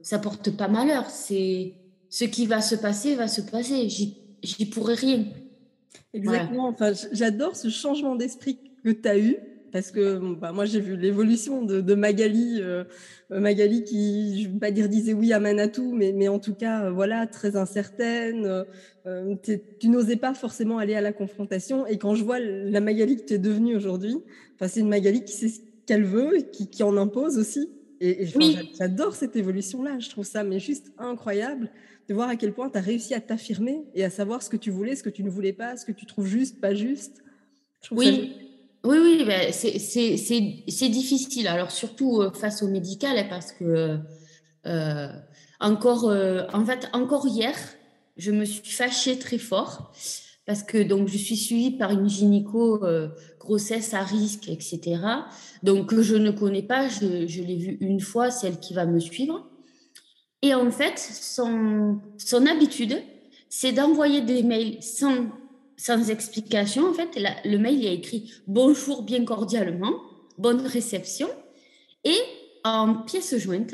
ça 0.01 0.19
porte 0.19 0.51
pas 0.51 0.67
malheur, 0.67 1.09
c'est 1.09 1.73
ce 2.09 2.25
qui 2.25 2.45
va 2.45 2.61
se 2.61 2.75
passer 2.75 3.15
va 3.15 3.27
se 3.27 3.41
passer. 3.41 3.89
J'y 4.43 4.65
pourrais 4.65 4.95
rien. 4.95 5.25
Exactement. 6.13 6.67
Enfin, 6.67 6.93
j'adore 7.11 7.55
ce 7.55 7.69
changement 7.69 8.15
d'esprit 8.15 8.57
que 8.83 8.89
tu 8.89 9.07
as 9.07 9.17
eu 9.17 9.37
parce 9.71 9.91
que 9.91 10.19
bah, 10.35 10.51
moi 10.51 10.65
j'ai 10.65 10.79
vu 10.79 10.95
l'évolution 10.95 11.63
de, 11.63 11.95
Magali, 11.95 12.59
euh, 12.61 12.83
Magali 13.29 13.83
qui, 13.83 14.43
je 14.43 14.47
ne 14.47 14.53
vais 14.53 14.59
pas 14.59 14.71
dire 14.71 14.89
disait 14.89 15.13
oui 15.13 15.33
à 15.33 15.39
Manatou, 15.39 15.93
mais, 15.93 16.11
mais 16.11 16.27
en 16.27 16.39
tout 16.39 16.53
cas, 16.53 16.85
euh, 16.85 16.91
voilà, 16.91 17.27
très 17.27 17.55
incertaine. 17.55 18.65
Euh, 19.05 19.35
tu 19.79 19.89
n'osais 19.89 20.17
pas 20.17 20.33
forcément 20.33 20.77
aller 20.77 20.95
à 20.95 21.01
la 21.01 21.13
confrontation. 21.13 21.87
Et 21.87 21.97
quand 21.97 22.15
je 22.15 22.23
vois 22.23 22.39
la 22.39 22.81
Magali 22.81 23.17
que 23.17 23.23
tu 23.23 23.33
es 23.33 23.37
devenue 23.37 23.75
aujourd'hui, 23.75 24.17
enfin, 24.55 24.67
c'est 24.67 24.81
une 24.81 24.89
Magali 24.89 25.23
qui 25.23 25.33
sait 25.33 25.49
ce 25.49 25.59
qu'elle 25.85 26.03
veut, 26.03 26.39
qui, 26.51 26.69
qui 26.69 26.83
en 26.83 26.97
impose 26.97 27.37
aussi. 27.37 27.69
Et, 27.99 28.25
j'adore 28.77 29.15
cette 29.15 29.35
évolution-là. 29.35 29.99
Je 29.99 30.09
trouve 30.09 30.25
ça 30.25 30.43
mais 30.43 30.59
juste 30.59 30.91
incroyable 30.97 31.69
de 32.09 32.13
voir 32.13 32.29
à 32.29 32.35
quel 32.35 32.51
point 32.51 32.69
tu 32.69 32.77
as 32.77 32.81
réussi 32.81 33.13
à 33.13 33.21
t'affirmer 33.21 33.85
et 33.93 34.03
à 34.03 34.09
savoir 34.09 34.41
ce 34.41 34.49
que 34.49 34.57
tu 34.57 34.71
voulais, 34.71 34.95
ce 34.95 35.03
que 35.03 35.09
tu 35.09 35.23
ne 35.23 35.29
voulais 35.29 35.53
pas, 35.53 35.77
ce 35.77 35.85
que 35.85 35.91
tu 35.91 36.05
trouves 36.05 36.27
juste, 36.27 36.59
pas 36.59 36.73
juste. 36.73 37.23
oui. 37.91 38.50
Oui, 38.83 38.97
oui, 38.99 39.23
ben, 39.25 39.51
c'est 39.53 40.89
difficile. 40.89 41.47
Alors 41.47 41.71
surtout 41.71 42.21
euh, 42.21 42.31
face 42.31 42.63
au 42.63 42.67
médical, 42.67 43.17
hein, 43.17 43.27
parce 43.29 43.51
que 43.51 43.99
euh, 44.65 45.07
encore, 45.59 46.09
euh, 46.09 46.43
en 46.53 46.65
fait, 46.65 46.89
encore 46.93 47.27
hier, 47.27 47.55
je 48.17 48.31
me 48.31 48.43
suis 48.43 48.71
fâchée 48.71 49.19
très 49.19 49.37
fort 49.37 49.91
parce 50.47 50.63
que 50.63 50.81
donc 50.81 51.07
je 51.07 51.17
suis 51.17 51.37
suivie 51.37 51.71
par 51.71 51.91
une 51.91 52.09
gynéco 52.09 52.83
grossesse 53.39 53.93
à 53.93 54.03
risque, 54.03 54.49
etc. 54.49 54.99
Donc 55.63 55.89
que 55.89 56.01
je 56.01 56.15
ne 56.15 56.31
connais 56.31 56.63
pas, 56.63 56.89
je, 56.89 57.27
je 57.27 57.41
l'ai 57.43 57.55
vue 57.55 57.77
une 57.79 58.01
fois, 58.01 58.31
c'est 58.31 58.47
elle 58.47 58.59
qui 58.59 58.73
va 58.73 58.85
me 58.85 58.99
suivre. 58.99 59.47
Et 60.41 60.55
en 60.55 60.71
fait, 60.71 60.97
son, 60.97 61.99
son 62.17 62.45
habitude, 62.47 63.01
c'est 63.49 63.71
d'envoyer 63.71 64.21
des 64.21 64.41
mails 64.43 64.81
sans, 64.81 65.27
sans 65.81 66.11
explication. 66.11 66.87
En 66.87 66.93
fait, 66.93 67.19
le 67.43 67.57
mail 67.57 67.79
il 67.79 67.87
a 67.87 67.91
écrit 67.91 68.31
bonjour 68.45 69.01
bien 69.01 69.25
cordialement, 69.25 69.93
bonne 70.37 70.61
réception. 70.61 71.27
Et 72.03 72.19
en 72.63 73.01
pièce 73.01 73.35
jointe, 73.37 73.73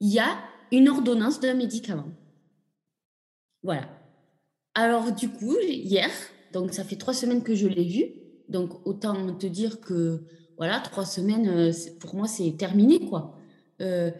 il 0.00 0.12
y 0.12 0.18
a 0.18 0.38
une 0.70 0.90
ordonnance 0.90 1.40
d'un 1.40 1.54
médicament. 1.54 2.08
Voilà. 3.62 3.88
Alors, 4.74 5.12
du 5.12 5.30
coup, 5.30 5.56
hier, 5.62 6.10
donc 6.52 6.74
ça 6.74 6.84
fait 6.84 6.96
trois 6.96 7.14
semaines 7.14 7.42
que 7.42 7.54
je 7.54 7.66
l'ai 7.66 7.84
vu. 7.84 8.04
Donc, 8.50 8.86
autant 8.86 9.34
te 9.34 9.46
dire 9.46 9.80
que, 9.80 10.22
voilà, 10.58 10.80
trois 10.80 11.06
semaines, 11.06 11.48
euh, 11.48 11.72
pour 12.00 12.14
moi, 12.16 12.28
c'est 12.28 12.50
terminé, 12.58 13.00
quoi. 13.00 13.34
Euh, 13.80 14.10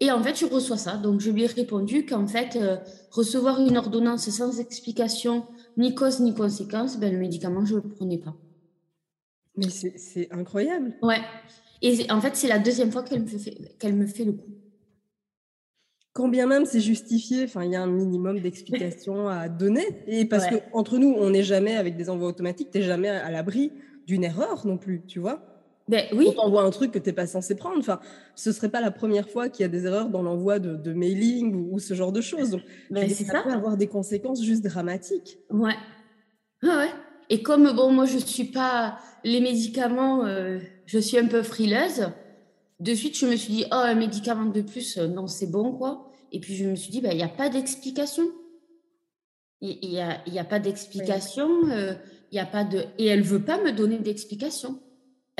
et 0.00 0.10
en 0.10 0.22
fait, 0.22 0.34
je 0.34 0.46
reçois 0.46 0.78
ça. 0.78 0.96
Donc, 0.96 1.20
je 1.20 1.30
lui 1.30 1.42
ai 1.42 1.46
répondu 1.46 2.06
qu'en 2.06 2.26
fait, 2.26 2.56
euh, 2.56 2.78
recevoir 3.10 3.60
une 3.60 3.76
ordonnance 3.76 4.30
sans 4.30 4.60
explication, 4.60 5.44
ni 5.76 5.94
cause 5.94 6.20
ni 6.20 6.34
conséquence, 6.34 6.98
ben, 6.98 7.12
le 7.12 7.18
médicament, 7.18 7.64
je 7.64 7.76
ne 7.76 7.80
le 7.80 7.88
prenais 7.88 8.18
pas. 8.18 8.34
Mais 9.56 9.68
c'est 9.68 10.28
incroyable. 10.32 10.94
Ouais. 11.02 11.20
Et 11.82 12.10
en 12.10 12.20
fait, 12.20 12.36
c'est 12.36 12.48
la 12.48 12.58
deuxième 12.58 12.92
fois 12.92 13.02
qu'elle 13.02 13.22
me, 13.22 13.26
fait, 13.26 13.92
me 13.92 14.06
fait 14.06 14.24
le 14.24 14.32
coup. 14.32 14.50
Quand 16.12 16.28
bien 16.28 16.46
même 16.46 16.66
c'est 16.66 16.80
justifié, 16.80 17.46
il 17.62 17.70
y 17.70 17.76
a 17.76 17.82
un 17.82 17.86
minimum 17.86 18.40
d'explications 18.40 19.28
à 19.28 19.48
donner. 19.48 19.86
Et 20.06 20.24
parce 20.24 20.46
que 20.46 20.56
qu'entre 20.56 20.98
nous, 20.98 21.14
on 21.16 21.30
n'est 21.30 21.44
jamais 21.44 21.76
avec 21.76 21.96
des 21.96 22.10
envois 22.10 22.28
automatiques, 22.28 22.70
tu 22.70 22.78
n'es 22.78 22.84
jamais 22.84 23.08
à 23.08 23.30
l'abri 23.30 23.72
d'une 24.06 24.24
erreur 24.24 24.66
non 24.66 24.76
plus, 24.76 25.04
tu 25.06 25.20
vois. 25.20 25.49
Ben, 25.90 26.06
oui. 26.12 26.26
On 26.28 26.32
t'envoie 26.32 26.62
un 26.62 26.70
truc 26.70 26.92
que 26.92 27.00
tu 27.00 27.08
n'es 27.08 27.12
pas 27.12 27.26
censé 27.26 27.56
prendre. 27.56 27.76
Enfin, 27.78 27.98
ce 28.36 28.52
serait 28.52 28.68
pas 28.68 28.80
la 28.80 28.92
première 28.92 29.28
fois 29.28 29.48
qu'il 29.48 29.64
y 29.64 29.66
a 29.66 29.68
des 29.68 29.86
erreurs 29.86 30.08
dans 30.08 30.22
l'envoi 30.22 30.60
de, 30.60 30.92
mailing 30.92 31.68
ou, 31.68 31.80
ce 31.80 31.94
genre 31.94 32.12
de 32.12 32.20
choses. 32.20 32.50
Donc, 32.50 32.62
ben, 32.90 33.10
c'est 33.10 33.24
ça, 33.24 33.42
peut 33.42 33.50
avoir 33.50 33.76
des 33.76 33.88
conséquences 33.88 34.40
juste 34.40 34.62
dramatiques. 34.62 35.38
Ouais. 35.50 35.74
ouais. 36.62 36.90
Et 37.28 37.42
comme 37.42 37.72
bon, 37.74 37.90
moi 37.90 38.06
je 38.06 38.18
suis 38.18 38.44
pas 38.44 38.98
les 39.24 39.40
médicaments, 39.40 40.24
euh, 40.26 40.60
je 40.86 41.00
suis 41.00 41.18
un 41.18 41.26
peu 41.26 41.42
frileuse. 41.42 42.08
De 42.78 42.94
suite, 42.94 43.18
je 43.18 43.26
me 43.26 43.34
suis 43.34 43.52
dit 43.52 43.64
oh 43.72 43.74
un 43.74 43.96
médicament 43.96 44.46
de 44.46 44.60
plus, 44.60 44.96
euh, 44.96 45.08
non 45.08 45.26
c'est 45.26 45.50
bon 45.50 45.72
quoi. 45.72 46.08
Et 46.30 46.38
puis 46.38 46.54
je 46.54 46.66
me 46.66 46.76
suis 46.76 46.92
dit 46.92 47.00
ben 47.00 47.10
il 47.10 47.16
n'y 47.16 47.24
a 47.24 47.28
pas 47.28 47.48
d'explication. 47.48 48.24
Il 49.60 49.90
n'y 49.90 50.00
a, 50.00 50.22
y 50.28 50.38
a 50.38 50.44
pas 50.44 50.60
d'explication. 50.60 51.48
Euh, 51.68 51.94
il 52.30 52.36
y 52.36 52.38
a 52.38 52.46
pas 52.46 52.62
de 52.62 52.84
et 52.98 53.06
elle 53.06 53.22
veut 53.22 53.42
pas 53.42 53.60
me 53.60 53.72
donner 53.72 53.98
d'explication. 53.98 54.78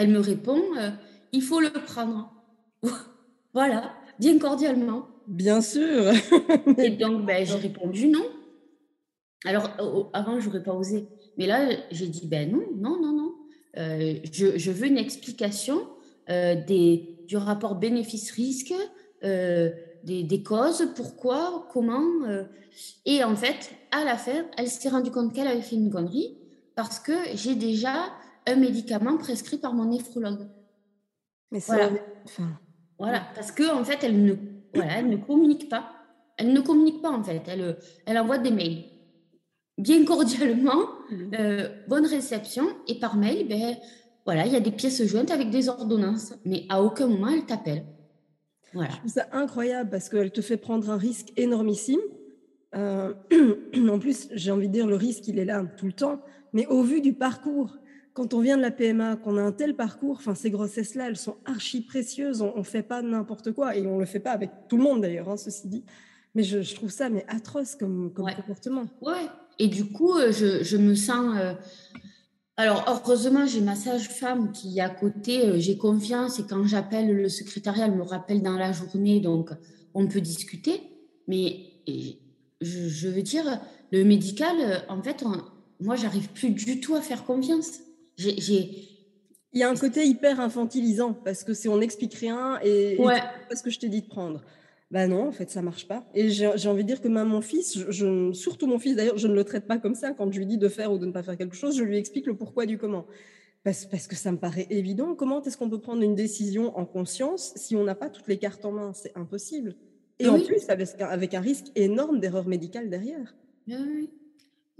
Elle 0.00 0.08
me 0.08 0.20
répond, 0.20 0.62
euh, 0.78 0.88
il 1.30 1.42
faut 1.42 1.60
le 1.60 1.70
prendre. 1.70 2.32
voilà, 3.52 3.92
bien 4.18 4.38
cordialement. 4.38 5.08
Bien 5.26 5.60
sûr. 5.60 6.10
Et 6.78 6.88
donc, 6.88 7.26
ben, 7.26 7.44
j'ai 7.44 7.56
répondu 7.56 8.08
non. 8.08 8.24
Alors, 9.44 9.68
avant, 10.14 10.40
je 10.40 10.46
n'aurais 10.46 10.62
pas 10.62 10.72
osé. 10.72 11.06
Mais 11.36 11.46
là, 11.46 11.68
j'ai 11.90 12.06
dit, 12.06 12.26
ben 12.26 12.50
non, 12.50 12.62
non, 12.74 12.98
non, 12.98 13.12
non. 13.12 13.34
Euh, 13.76 14.14
je, 14.32 14.70
veux 14.70 14.86
une 14.86 14.96
explication 14.96 15.86
euh, 16.30 16.54
des, 16.66 17.18
du 17.28 17.36
rapport 17.36 17.74
bénéfice-risque, 17.74 18.72
des, 19.22 20.22
des, 20.22 20.42
causes, 20.42 20.88
pourquoi, 20.96 21.68
comment. 21.74 22.24
et 23.04 23.22
en 23.22 23.36
fait, 23.36 23.70
à 23.90 24.06
la 24.06 24.16
fin, 24.16 24.46
elle 24.56 24.68
s'est 24.68 24.88
rendue 24.88 25.10
compte 25.10 25.34
qu'elle 25.34 25.46
avait 25.46 25.60
fait 25.60 25.76
une 25.76 25.90
connerie 25.90 26.38
parce 26.74 26.98
que 26.98 27.12
j'ai 27.34 27.54
déjà 27.54 28.06
un 28.46 28.56
médicament 28.56 29.16
prescrit 29.16 29.58
par 29.58 29.74
mon 29.74 29.86
néphrologue. 29.86 30.48
Mais 31.52 31.60
voilà. 31.66 31.90
voilà, 32.98 33.22
parce 33.34 33.52
que 33.52 33.70
en 33.72 33.84
fait, 33.84 34.04
elle 34.04 34.24
ne, 34.24 34.34
voilà, 34.74 34.98
elle 34.98 35.08
ne 35.08 35.16
communique 35.16 35.68
pas. 35.68 35.90
Elle 36.36 36.52
ne 36.52 36.60
communique 36.60 37.02
pas 37.02 37.10
en 37.10 37.22
fait. 37.22 37.42
Elle, 37.46 37.76
elle 38.06 38.18
envoie 38.18 38.38
des 38.38 38.50
mails 38.50 38.84
bien 39.80 40.04
cordialement, 40.04 40.88
mmh. 41.10 41.14
euh, 41.38 41.68
bonne 41.88 42.06
réception, 42.06 42.64
et 42.86 42.98
par 42.98 43.16
mail, 43.16 43.48
ben 43.48 43.76
voilà, 44.24 44.46
il 44.46 44.52
y 44.52 44.56
a 44.56 44.60
des 44.60 44.70
pièces 44.70 45.02
jointes 45.06 45.30
avec 45.30 45.50
des 45.50 45.68
ordonnances, 45.68 46.34
mais 46.44 46.64
à 46.68 46.82
aucun 46.82 47.06
moment 47.06 47.28
elle 47.28 47.46
t'appelle. 47.46 47.84
Voilà. 48.72 48.92
C'est 49.06 49.28
incroyable 49.32 49.90
parce 49.90 50.08
qu'elle 50.08 50.30
te 50.30 50.42
fait 50.42 50.56
prendre 50.56 50.90
un 50.90 50.96
risque 50.96 51.32
énormissime. 51.36 52.00
Euh, 52.76 53.14
en 53.88 53.98
plus, 53.98 54.28
j'ai 54.32 54.52
envie 54.52 54.68
de 54.68 54.72
dire, 54.72 54.86
le 54.86 54.94
risque, 54.94 55.26
il 55.26 55.38
est 55.38 55.44
là 55.44 55.64
tout 55.76 55.86
le 55.86 55.92
temps, 55.92 56.20
mais 56.52 56.66
au 56.66 56.82
vu 56.82 57.00
du 57.00 57.12
parcours 57.12 57.76
quand 58.12 58.34
on 58.34 58.40
vient 58.40 58.56
de 58.56 58.62
la 58.62 58.70
PMA, 58.70 59.16
qu'on 59.16 59.36
a 59.36 59.42
un 59.42 59.52
tel 59.52 59.76
parcours, 59.76 60.16
enfin 60.16 60.34
ces 60.34 60.50
grossesses-là, 60.50 61.08
elles 61.08 61.16
sont 61.16 61.36
archi 61.44 61.82
précieuses. 61.82 62.42
On 62.42 62.58
ne 62.58 62.62
fait 62.62 62.82
pas 62.82 63.02
n'importe 63.02 63.52
quoi 63.52 63.76
et 63.76 63.86
on 63.86 63.98
le 63.98 64.06
fait 64.06 64.20
pas 64.20 64.32
avec 64.32 64.50
tout 64.68 64.76
le 64.76 64.82
monde 64.82 65.02
d'ailleurs, 65.02 65.28
hein, 65.28 65.36
ceci 65.36 65.68
dit. 65.68 65.84
Mais 66.34 66.42
je, 66.42 66.74
trouve 66.74 66.90
ça 66.90 67.08
mais 67.08 67.24
atroce 67.28 67.74
comme, 67.74 68.12
comportement. 68.12 68.84
Ouais. 69.00 69.26
Et 69.58 69.68
du 69.68 69.84
coup, 69.84 70.14
euh, 70.14 70.32
je, 70.32 70.76
me 70.76 70.94
sens. 70.94 71.36
Euh, 71.38 71.54
alors 72.56 72.84
heureusement, 72.88 73.46
j'ai 73.46 73.60
ma 73.60 73.74
sage-femme 73.74 74.52
qui 74.52 74.78
est 74.78 74.82
à 74.82 74.88
côté. 74.88 75.46
Euh, 75.46 75.58
j'ai 75.58 75.76
confiance 75.76 76.38
et 76.38 76.44
quand 76.44 76.64
j'appelle 76.64 77.14
le 77.14 77.28
secrétariat, 77.28 77.86
elle 77.86 77.96
me 77.96 78.02
rappelle 78.02 78.42
dans 78.42 78.56
la 78.56 78.72
journée, 78.72 79.20
donc 79.20 79.50
on 79.94 80.06
peut 80.06 80.20
discuter. 80.20 80.80
Mais 81.28 81.58
je, 82.60 83.08
veux 83.08 83.22
dire, 83.22 83.60
le 83.92 84.04
médical, 84.04 84.84
en 84.88 85.02
fait, 85.02 85.24
moi, 85.80 85.96
j'arrive 85.96 86.28
plus 86.30 86.50
du 86.50 86.80
tout 86.80 86.94
à 86.94 87.00
faire 87.00 87.24
confiance. 87.24 87.80
J'ai. 88.20 88.86
Il 89.52 89.58
y 89.58 89.64
a 89.64 89.68
un 89.68 89.74
côté 89.74 90.06
hyper 90.06 90.38
infantilisant 90.38 91.12
parce 91.12 91.42
que 91.42 91.54
si 91.54 91.68
on 91.68 91.78
n'explique 91.78 92.14
rien 92.14 92.60
et, 92.62 92.96
parce 93.48 93.62
que 93.62 93.70
je 93.70 93.80
t'ai 93.80 93.88
dit 93.88 94.02
de 94.02 94.06
prendre. 94.06 94.44
Ben 94.92 95.08
non, 95.08 95.28
en 95.28 95.32
fait, 95.32 95.50
ça 95.50 95.62
marche 95.62 95.86
pas. 95.86 96.04
Et 96.14 96.30
j'ai 96.30 96.68
envie 96.68 96.82
de 96.82 96.88
dire 96.88 97.00
que 97.00 97.08
même 97.08 97.28
mon 97.28 97.40
fils, 97.40 97.78
je, 97.88 98.32
surtout 98.32 98.66
mon 98.66 98.78
fils 98.78 98.96
d'ailleurs, 98.96 99.18
je 99.18 99.28
ne 99.28 99.34
le 99.34 99.44
traite 99.44 99.66
pas 99.66 99.78
comme 99.78 99.94
ça. 99.94 100.12
Quand 100.12 100.30
je 100.32 100.38
lui 100.38 100.46
dis 100.46 100.58
de 100.58 100.68
faire 100.68 100.92
ou 100.92 100.98
de 100.98 101.06
ne 101.06 101.12
pas 101.12 101.22
faire 101.22 101.36
quelque 101.36 101.56
chose, 101.56 101.76
je 101.76 101.84
lui 101.84 101.96
explique 101.96 102.26
le 102.26 102.36
pourquoi 102.36 102.66
du 102.66 102.76
comment. 102.78 103.06
Parce, 103.62 103.86
parce 103.86 104.06
que 104.06 104.16
ça 104.16 104.32
me 104.32 104.38
paraît 104.38 104.66
évident. 104.70 105.14
Comment 105.14 105.42
est-ce 105.42 105.56
qu'on 105.56 105.70
peut 105.70 105.80
prendre 105.80 106.02
une 106.02 106.14
décision 106.14 106.76
en 106.76 106.86
conscience 106.86 107.52
si 107.56 107.76
on 107.76 107.84
n'a 107.84 107.94
pas 107.94 108.08
toutes 108.08 108.26
les 108.26 108.38
cartes 108.38 108.64
en 108.64 108.72
main? 108.72 108.92
C'est 108.92 109.16
impossible. 109.16 109.76
Et 110.18 110.28
en 110.28 110.40
plus, 110.40 110.68
avec, 110.68 110.88
avec 111.00 111.34
un 111.34 111.40
risque 111.40 111.66
énorme 111.76 112.20
d'erreur 112.20 112.46
médicale 112.46 112.90
derrière. 112.90 113.36
Oui. 113.68 114.10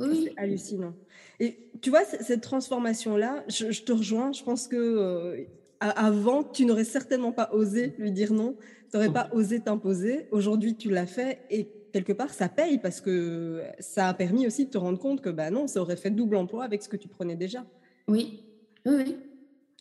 C'est 0.01 0.33
hallucinant. 0.37 0.95
Et 1.39 1.57
tu 1.81 1.91
vois, 1.91 2.05
cette 2.05 2.43
transformation-là, 2.43 3.45
je, 3.49 3.83
te 3.83 3.93
rejoins. 3.93 4.33
Je 4.33 4.43
pense 4.43 4.69
que 4.69 4.77
euh, 4.77 5.45
avant, 5.81 6.45
tu 6.45 6.65
n'aurais 6.67 6.85
certainement 6.85 7.33
pas 7.33 7.51
osé 7.53 7.95
lui 7.99 8.13
dire 8.13 8.33
non. 8.33 8.57
Tu 8.91 8.97
n'aurais 8.97 9.13
pas 9.13 9.29
osé 9.33 9.61
t'imposer. 9.61 10.27
Aujourd'hui, 10.31 10.77
tu 10.77 10.91
l'as 10.91 11.07
fait. 11.07 11.41
Et 11.51 11.69
quelque 11.93 12.13
part, 12.13 12.33
ça 12.35 12.49
paye 12.49 12.79
parce 12.79 13.01
que 13.01 13.63
ça 13.79 14.09
a 14.09 14.15
permis 14.15 14.47
aussi 14.47 14.67
de 14.67 14.71
te 14.71 14.79
rendre 14.79 14.99
compte 14.99 15.21
que 15.21 15.31
bah 15.31 15.51
non, 15.51 15.67
ça 15.67 15.81
aurait 15.81 15.97
fait 15.97 16.11
double 16.11 16.37
emploi 16.37 16.65
avec 16.65 16.83
ce 16.83 16.89
que 16.89 16.97
tu 16.97 17.09
prenais 17.09 17.37
déjà. 17.37 17.65
Oui, 18.09 18.45
oui, 18.87 19.17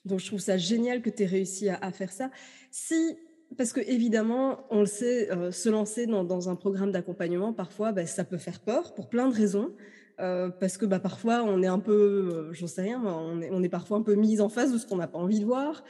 Donc 0.05 0.19
je 0.19 0.27
trouve 0.27 0.39
ça 0.39 0.57
génial 0.57 1.01
que 1.01 1.09
tu 1.09 1.23
aies 1.23 1.27
réussi 1.27 1.69
à, 1.69 1.91
faire 1.91 2.11
ça. 2.11 2.29
Si, 2.71 3.17
parce 3.57 3.73
que 3.73 3.81
évidemment, 3.81 4.59
on 4.69 4.81
le 4.81 4.85
sait, 4.85 5.31
euh, 5.31 5.51
se 5.51 5.69
lancer 5.69 6.05
dans, 6.05 6.49
un 6.49 6.55
programme 6.55 6.91
d'accompagnement, 6.91 7.53
parfois, 7.53 7.91
bah, 7.91 8.05
ça 8.05 8.23
peut 8.23 8.37
faire 8.37 8.59
peur 8.59 8.93
pour 8.93 9.09
plein 9.09 9.27
de 9.27 9.33
raisons. 9.33 9.71
Euh, 10.19 10.49
parce 10.49 10.77
que 10.77 10.85
bah, 10.85 10.99
parfois 10.99 11.43
on 11.43 11.63
est 11.63 11.67
un 11.67 11.79
peu, 11.79 11.93
euh, 12.33 12.53
j'en 12.53 12.67
sais 12.67 12.81
rien, 12.81 13.01
on 13.01 13.41
est, 13.41 13.49
on 13.51 13.63
est, 13.63 13.69
parfois 13.69 13.97
un 13.97 14.01
peu 14.01 14.15
mis 14.15 14.41
en 14.41 14.49
face 14.49 14.73
de 14.73 14.77
ce 14.77 14.85
qu'on 14.85 14.97
n'a 14.97 15.07
pas 15.07 15.17
envie 15.17 15.39
de 15.39 15.45
voir. 15.45 15.83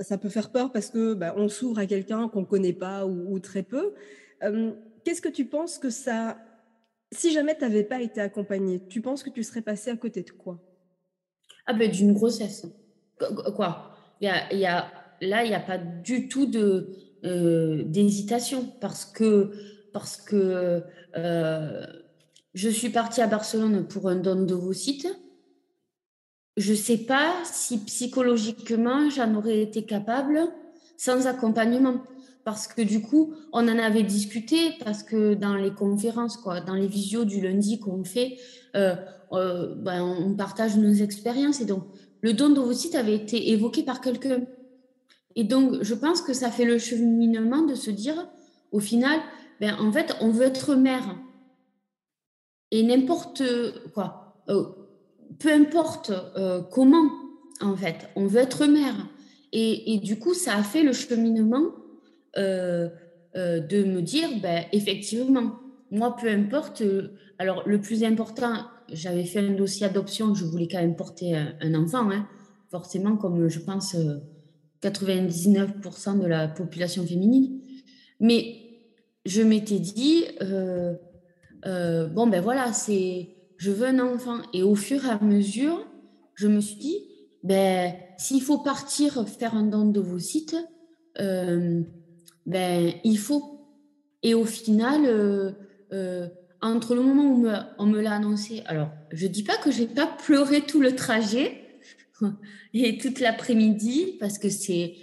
Ça 0.00 0.18
peut 0.18 0.28
faire 0.28 0.50
peur 0.50 0.72
parce 0.72 0.90
que 0.90 1.14
bah, 1.14 1.34
on 1.36 1.48
s'ouvre 1.48 1.78
à 1.78 1.86
quelqu'un 1.86 2.28
qu'on 2.28 2.40
ne 2.40 2.46
connaît 2.46 2.72
pas 2.72 3.06
ou, 3.06 3.34
ou 3.34 3.38
très 3.38 3.62
peu. 3.62 3.94
Qu'est-ce 5.04 5.22
que 5.22 5.28
tu 5.28 5.44
penses 5.46 5.78
que 5.78 5.90
ça... 5.90 6.38
Si 7.12 7.32
jamais 7.32 7.54
tu 7.56 7.62
n'avais 7.62 7.84
pas 7.84 8.02
été 8.02 8.20
accompagnée, 8.20 8.82
tu 8.88 9.00
penses 9.00 9.22
que 9.22 9.30
tu 9.30 9.42
serais 9.42 9.62
passée 9.62 9.90
à 9.90 9.96
côté 9.96 10.22
de 10.22 10.30
quoi? 10.30 10.60
Ah 11.66 11.72
ben 11.72 11.90
d'une 11.90 12.12
grossesse. 12.12 12.66
Quoi? 13.54 13.92
Il 14.20 14.28
y 14.28 14.66
a, 14.66 14.90
Là, 15.20 15.44
il 15.44 15.48
n'y 15.48 15.54
a 15.54 15.60
pas 15.60 15.78
du 15.78 16.28
tout 16.28 16.46
de 16.46 16.90
euh, 17.24 17.82
d'hésitation 17.84 18.64
parce 18.80 19.04
que, 19.04 19.50
parce 19.92 20.16
que 20.16 20.82
euh, 21.16 21.86
je 22.54 22.68
suis 22.68 22.90
partie 22.90 23.20
à 23.20 23.26
Barcelone 23.26 23.86
pour 23.86 24.08
un 24.08 24.16
don 24.16 24.72
sites. 24.72 25.08
Je 26.56 26.72
ne 26.72 26.76
sais 26.76 26.98
pas 26.98 27.34
si 27.44 27.78
psychologiquement 27.84 29.10
j'en 29.10 29.34
aurais 29.34 29.60
été 29.60 29.84
capable 29.84 30.40
sans 30.96 31.26
accompagnement 31.26 32.02
parce 32.48 32.66
que 32.66 32.80
du 32.80 33.02
coup, 33.02 33.34
on 33.52 33.68
en 33.68 33.78
avait 33.78 34.02
discuté, 34.02 34.72
parce 34.82 35.02
que 35.02 35.34
dans 35.34 35.54
les 35.54 35.70
conférences, 35.70 36.38
quoi, 36.38 36.62
dans 36.62 36.72
les 36.72 36.86
visios 36.86 37.26
du 37.26 37.42
lundi 37.42 37.78
qu'on 37.78 38.04
fait, 38.04 38.38
euh, 38.74 38.94
euh, 39.32 39.74
ben, 39.74 40.02
on 40.02 40.34
partage 40.34 40.74
nos 40.78 40.94
expériences. 40.94 41.60
Et 41.60 41.66
donc, 41.66 41.84
le 42.22 42.32
don 42.32 42.48
d'ovocytes 42.48 42.94
avait 42.94 43.16
été 43.16 43.50
évoqué 43.50 43.82
par 43.82 44.00
quelqu'un. 44.00 44.40
Et 45.36 45.44
donc, 45.44 45.82
je 45.82 45.94
pense 45.94 46.22
que 46.22 46.32
ça 46.32 46.50
fait 46.50 46.64
le 46.64 46.78
cheminement 46.78 47.66
de 47.66 47.74
se 47.74 47.90
dire, 47.90 48.30
au 48.72 48.80
final, 48.80 49.20
ben, 49.60 49.76
en 49.78 49.92
fait, 49.92 50.16
on 50.22 50.30
veut 50.30 50.46
être 50.46 50.74
mère. 50.74 51.16
Et 52.70 52.82
n'importe 52.82 53.42
quoi, 53.94 54.36
euh, 54.48 54.64
peu 55.38 55.52
importe 55.52 56.12
comment, 56.70 57.10
en 57.60 57.76
fait, 57.76 58.08
on 58.16 58.26
veut 58.26 58.40
être 58.40 58.66
mère. 58.66 59.08
Et, 59.52 59.98
du 60.02 60.18
coup, 60.18 60.34
ça 60.34 60.56
a 60.56 60.62
fait 60.62 60.82
le 60.82 60.92
cheminement 60.92 61.72
euh, 62.36 62.88
euh, 63.36 63.60
de 63.60 63.84
me 63.84 64.02
dire, 64.02 64.28
ben, 64.42 64.64
effectivement, 64.72 65.56
moi, 65.90 66.16
peu 66.16 66.28
importe. 66.28 66.82
Euh, 66.82 67.16
alors, 67.38 67.62
le 67.66 67.80
plus 67.80 68.04
important, 68.04 68.54
j'avais 68.92 69.24
fait 69.24 69.40
un 69.40 69.54
dossier 69.54 69.86
adoption, 69.86 70.34
je 70.34 70.44
voulais 70.44 70.68
quand 70.68 70.80
même 70.80 70.96
porter 70.96 71.36
un, 71.36 71.74
enfant, 71.74 72.10
hein, 72.10 72.26
forcément, 72.70 73.16
comme 73.16 73.48
je 73.48 73.60
pense 73.60 73.96
99% 74.82 76.20
de 76.20 76.26
la 76.26 76.48
population 76.48 77.06
féminine. 77.06 77.60
Mais 78.20 78.56
je 79.24 79.42
m'étais 79.42 79.78
dit, 79.78 80.24
bon, 81.64 82.26
ben 82.26 82.40
voilà, 82.40 82.72
c'est, 82.72 83.30
je 83.56 83.70
veux 83.70 83.86
un 83.86 83.98
enfant. 83.98 84.38
Et 84.52 84.62
au 84.62 84.74
fur 84.74 85.04
et 85.04 85.10
à 85.10 85.20
mesure, 85.22 85.86
je 86.34 86.48
me 86.48 86.60
suis 86.60 86.76
dit, 86.76 86.98
ben, 87.42 87.94
s'il 88.16 88.42
faut 88.42 88.58
partir 88.58 89.28
faire 89.28 89.54
un 89.54 89.64
don 89.64 89.86
de 89.86 90.00
vos 90.00 90.18
sites, 90.18 90.56
ben, 92.48 92.92
il 93.04 93.18
faut. 93.18 93.68
Et 94.22 94.34
au 94.34 94.44
final, 94.44 95.02
euh, 95.04 95.52
euh, 95.92 96.28
entre 96.60 96.94
le 96.94 97.02
moment 97.02 97.34
où 97.34 97.46
on 97.78 97.86
me 97.86 98.00
l'a 98.00 98.14
annoncé, 98.14 98.62
alors 98.66 98.90
je 99.12 99.26
dis 99.26 99.44
pas 99.44 99.56
que 99.58 99.70
j'ai 99.70 99.86
pas 99.86 100.06
pleuré 100.06 100.62
tout 100.62 100.80
le 100.80 100.96
trajet 100.96 101.62
et 102.74 102.98
toute 102.98 103.20
l'après-midi 103.20 104.16
parce 104.18 104.38
que 104.38 104.48
c'est, 104.48 104.96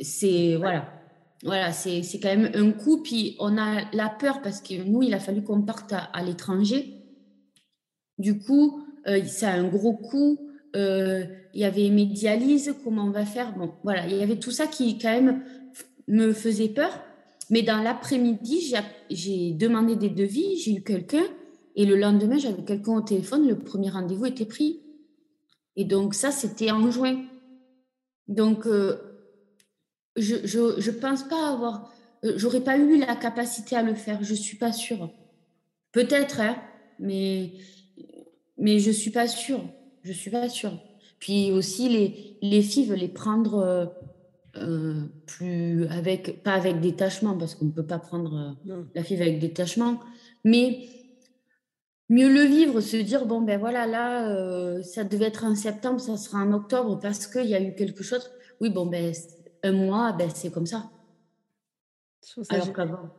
c'est 0.00 0.56
voilà, 0.56 0.92
voilà, 1.42 1.72
c'est, 1.72 2.02
quand 2.20 2.34
même 2.34 2.50
un 2.54 2.72
coup. 2.72 3.02
Puis 3.02 3.36
on 3.38 3.56
a 3.58 3.82
la 3.92 4.08
peur 4.08 4.42
parce 4.42 4.60
que 4.60 4.82
nous, 4.82 5.02
il 5.02 5.14
a 5.14 5.20
fallu 5.20 5.42
qu'on 5.42 5.62
parte 5.62 5.92
à, 5.92 6.22
l'étranger. 6.22 6.94
Du 8.18 8.38
coup, 8.38 8.82
euh, 9.06 9.20
c'est 9.26 9.46
un 9.46 9.68
gros 9.68 9.94
coup. 9.94 10.38
il 10.74 11.60
y 11.60 11.64
avait 11.64 11.90
mes 11.90 12.06
dialyses, 12.06 12.74
comment 12.84 13.04
on 13.04 13.10
va 13.10 13.24
faire? 13.24 13.56
Bon, 13.56 13.72
voilà, 13.82 14.06
il 14.06 14.16
y 14.16 14.22
avait 14.22 14.38
tout 14.38 14.50
ça 14.50 14.66
qui 14.66 14.98
quand 14.98 15.12
même 15.12 15.42
me 16.08 16.32
faisait 16.32 16.68
peur. 16.68 16.90
Mais 17.50 17.62
dans 17.62 17.82
l'après-midi, 17.82 18.74
j'ai 19.10 19.52
demandé 19.52 19.96
des 19.96 20.10
devis, 20.10 20.58
j'ai 20.58 20.74
eu 20.74 20.82
quelqu'un, 20.82 21.24
et 21.76 21.86
le 21.86 21.96
lendemain, 21.96 22.38
j'avais 22.38 22.64
quelqu'un 22.64 22.96
au 22.96 23.00
téléphone, 23.00 23.46
le 23.46 23.58
premier 23.58 23.88
rendez-vous 23.88 24.26
était 24.26 24.44
pris. 24.44 24.80
Et 25.76 25.84
donc 25.84 26.14
ça, 26.14 26.30
c'était 26.30 26.70
en 26.70 26.90
juin. 26.90 27.24
Donc, 28.26 28.66
euh, 28.66 29.07
je 30.20 30.90
ne 30.90 30.96
pense 30.96 31.24
pas 31.24 31.52
avoir... 31.52 31.92
Euh, 32.24 32.32
j'aurais 32.36 32.62
pas 32.62 32.76
eu 32.76 32.98
la 32.98 33.16
capacité 33.16 33.76
à 33.76 33.82
le 33.82 33.94
faire, 33.94 34.22
je 34.22 34.34
suis 34.34 34.56
pas 34.56 34.72
sûre. 34.72 35.10
Peut-être, 35.92 36.40
hein, 36.40 36.56
mais, 36.98 37.52
mais 38.56 38.78
je 38.80 38.90
suis 38.90 39.10
pas 39.10 39.28
sûre. 39.28 39.62
Je 40.02 40.12
suis 40.12 40.30
pas 40.30 40.48
sûre. 40.48 40.78
Puis 41.20 41.52
aussi, 41.52 41.88
les, 41.88 42.36
les 42.42 42.62
filles 42.62 42.86
veulent 42.86 42.98
les 42.98 43.08
prendre... 43.08 43.54
Euh, 43.58 43.86
euh, 44.56 44.94
plus 45.26 45.86
avec, 45.88 46.42
pas 46.42 46.54
avec 46.54 46.80
détachement, 46.80 47.36
parce 47.36 47.54
qu'on 47.54 47.66
ne 47.66 47.70
peut 47.70 47.86
pas 47.86 47.98
prendre 47.98 48.56
euh, 48.68 48.82
la 48.94 49.04
FIV 49.04 49.20
avec 49.20 49.38
détachement, 49.38 50.00
mais 50.44 50.88
mieux 52.08 52.32
le 52.32 52.42
vivre, 52.42 52.80
se 52.80 52.96
dire, 52.96 53.26
bon, 53.26 53.42
ben 53.42 53.58
voilà, 53.60 53.86
là, 53.86 54.28
euh, 54.30 54.82
ça 54.82 55.04
devait 55.04 55.26
être 55.26 55.44
en 55.44 55.54
septembre, 55.54 56.00
ça 56.00 56.16
sera 56.16 56.38
en 56.38 56.52
octobre, 56.52 56.98
parce 57.00 57.26
qu'il 57.26 57.46
y 57.46 57.54
a 57.54 57.60
eu 57.60 57.74
quelque 57.74 58.02
chose. 58.02 58.30
Oui, 58.60 58.70
bon, 58.70 58.86
ben, 58.86 59.12
un 59.62 59.72
mois, 59.72 60.12
ben, 60.12 60.30
c'est 60.30 60.50
comme 60.50 60.66
ça. 60.66 60.90
Alors 62.50 62.72
qu'avant. 62.72 63.10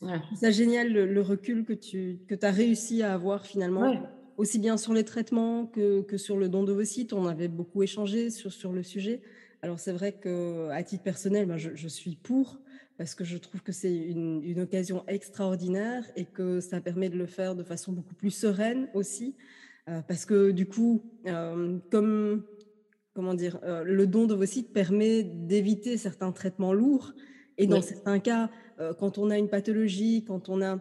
Voilà. 0.00 0.22
C'est 0.38 0.52
génial 0.52 0.92
le, 0.92 1.20
recul 1.22 1.64
que 1.64 1.72
tu 1.72 2.18
que 2.28 2.34
as 2.44 2.50
réussi 2.50 3.02
à 3.02 3.14
avoir 3.14 3.46
finalement, 3.46 3.94
aussi 4.36 4.58
bien 4.58 4.76
sur 4.76 4.92
les 4.92 5.04
traitements 5.04 5.66
que, 5.66 6.02
que 6.02 6.18
sur 6.18 6.36
le 6.36 6.48
don 6.48 6.64
de 6.64 6.72
vos 6.72 6.84
sites. 6.84 7.12
On 7.12 7.26
avait 7.26 7.48
beaucoup 7.48 7.82
échangé 7.82 8.30
sur, 8.30 8.52
sur 8.52 8.72
le 8.72 8.82
sujet. 8.82 9.22
Alors 9.62 9.80
c'est 9.80 9.92
vrai 9.92 10.12
que 10.12 10.68
à 10.70 10.82
titre 10.82 11.02
personnel, 11.02 11.46
ben, 11.46 11.56
je, 11.56 11.88
suis 11.88 12.16
pour 12.16 12.58
parce 12.98 13.14
que 13.14 13.24
je 13.24 13.36
trouve 13.36 13.62
que 13.62 13.72
c'est 13.72 13.94
une, 13.94 14.60
occasion 14.60 15.04
extraordinaire 15.08 16.04
et 16.14 16.24
que 16.24 16.60
ça 16.60 16.80
permet 16.80 17.08
de 17.08 17.16
le 17.16 17.26
faire 17.26 17.54
de 17.54 17.62
façon 17.62 17.92
beaucoup 17.92 18.14
plus 18.14 18.30
sereine 18.30 18.88
aussi, 18.94 19.34
euh, 19.88 20.00
parce 20.06 20.24
que 20.24 20.50
du 20.50 20.66
coup, 20.66 21.02
euh, 21.26 21.78
comme 21.90 22.44
comment 23.16 23.34
dire, 23.34 23.58
euh, 23.64 23.82
le 23.82 24.06
don 24.06 24.26
de 24.26 24.34
vos 24.34 24.46
sites 24.46 24.72
permet 24.72 25.24
d'éviter 25.24 25.96
certains 25.96 26.30
traitements 26.30 26.72
lourds. 26.72 27.12
Et 27.58 27.66
dans 27.66 27.80
certains 27.80 28.18
cas, 28.18 28.50
quand 28.98 29.16
on 29.16 29.30
a 29.30 29.38
une 29.38 29.48
pathologie, 29.48 30.24
quand 30.28 30.50
on 30.50 30.60
a 30.60 30.78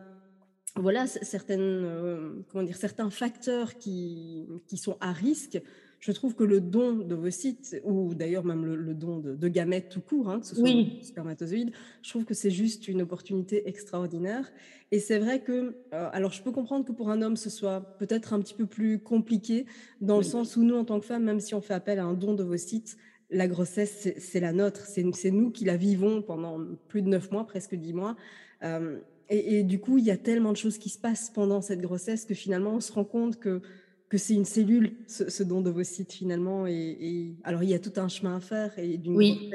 voilà 0.76 1.08
certaines 1.08 2.43
comment 2.52 2.65
dire 2.65 2.76
certains 2.76 3.10
facteurs 3.10 3.78
qui, 3.78 4.45
qui 4.67 4.76
sont 4.76 4.98
à 5.00 5.13
risque 5.13 5.62
je 6.05 6.11
trouve 6.11 6.35
que 6.35 6.43
le 6.43 6.61
don 6.61 6.97
de 6.97 7.15
vos 7.15 7.31
sites, 7.31 7.81
ou 7.83 8.13
d'ailleurs 8.13 8.43
même 8.45 8.63
le, 8.63 8.93
don 8.93 9.17
de, 9.17 9.47
gamètes 9.47 9.89
tout 9.89 10.01
court, 10.01 10.29
hein, 10.29 10.39
que 10.39 10.45
ce 10.45 10.53
soit 10.53 10.63
oui. 10.63 10.99
spermatozoïdes, 11.01 11.71
je 12.03 12.09
trouve 12.11 12.25
que 12.25 12.35
c'est 12.35 12.51
juste 12.51 12.87
une 12.87 13.01
opportunité 13.01 13.67
extraordinaire. 13.67 14.51
Et 14.91 14.99
c'est 14.99 15.17
vrai 15.17 15.41
que, 15.41 15.75
euh, 15.95 16.09
alors 16.13 16.31
je 16.31 16.43
peux 16.43 16.51
comprendre 16.51 16.85
que 16.85 16.91
pour 16.91 17.09
un 17.09 17.23
homme, 17.23 17.35
ce 17.35 17.49
soit 17.49 17.97
peut-être 17.97 18.33
un 18.33 18.39
petit 18.39 18.53
peu 18.53 18.67
plus 18.67 18.99
compliqué, 18.99 19.65
dans 19.99 20.17
le 20.17 20.23
sens 20.23 20.55
où 20.57 20.63
nous, 20.63 20.75
en 20.75 20.85
tant 20.85 20.99
que 20.99 21.07
femmes, 21.07 21.23
même 21.23 21.39
si 21.39 21.55
on 21.55 21.61
fait 21.61 21.73
appel 21.73 21.97
à 21.97 22.05
un 22.05 22.13
don 22.13 22.35
de 22.35 22.43
vos 22.43 22.57
sites, 22.57 22.97
la 23.31 23.47
grossesse, 23.47 24.07
c'est 24.19 24.39
la 24.39 24.53
nôtre, 24.53 24.81
c'est 24.85 25.31
nous 25.31 25.49
qui 25.49 25.65
la 25.65 25.75
vivons 25.75 26.21
pendant 26.21 26.59
plus 26.87 27.01
de 27.01 27.09
neuf 27.09 27.31
mois, 27.31 27.47
presque 27.47 27.73
dix 27.73 27.93
mois. 27.93 28.15
Euh, 28.61 28.99
et, 29.29 29.57
et, 29.57 29.63
du 29.63 29.79
coup, 29.79 29.97
il 29.97 30.05
y 30.05 30.11
a 30.11 30.17
tellement 30.17 30.51
de 30.51 30.57
choses 30.57 30.77
qui 30.77 30.89
se 30.89 30.99
passent 30.99 31.31
pendant 31.33 31.61
cette 31.61 31.81
grossesse 31.81 32.25
que 32.25 32.35
finalement, 32.35 32.75
on 32.75 32.79
se 32.79 32.93
rend 32.93 33.05
compte 33.05 33.39
que 33.39 33.63
que 34.09 34.17
c'est 34.17 34.35
une 34.35 34.45
cellule, 34.45 34.93
ce, 35.07 35.43
don 35.43 35.61
de 35.61 35.69
vos 35.69 35.83
sites 35.83 36.13
finalement. 36.13 36.67
Et, 36.67 37.33
alors 37.43 37.63
il 37.63 37.69
y 37.69 37.73
a 37.73 37.79
tout 37.79 37.93
un 37.97 38.07
chemin 38.07 38.37
à 38.37 38.39
faire 38.39 38.77
et 38.77 38.97
d'une 38.97 39.15
oui. 39.15 39.51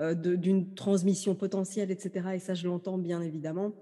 Euh, 0.00 0.14
d'une 0.14 0.74
transmission 0.74 1.34
potentielle, 1.34 1.90
etc. 1.90 2.28
Et 2.34 2.38
ça, 2.38 2.54
je 2.54 2.66
l'entends 2.66 2.98
bien 2.98 3.22
évidemment. 3.22 3.72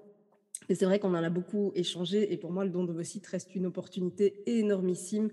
Et 0.69 0.75
c'est 0.75 0.87
vrai 0.87 0.99
qu'on 0.99 1.11
en 1.15 1.23
a 1.23 1.31
beaucoup 1.31 1.73
échangé. 1.75 2.33
Et 2.33 2.37
pour 2.39 2.51
moi, 2.51 2.65
le 2.65 2.71
don 2.71 2.85
de 2.85 2.93
vos 2.93 3.03
sites 3.03 3.27
reste 3.27 3.55
une 3.55 3.67
opportunité 3.67 4.43
énormissime, 4.47 5.29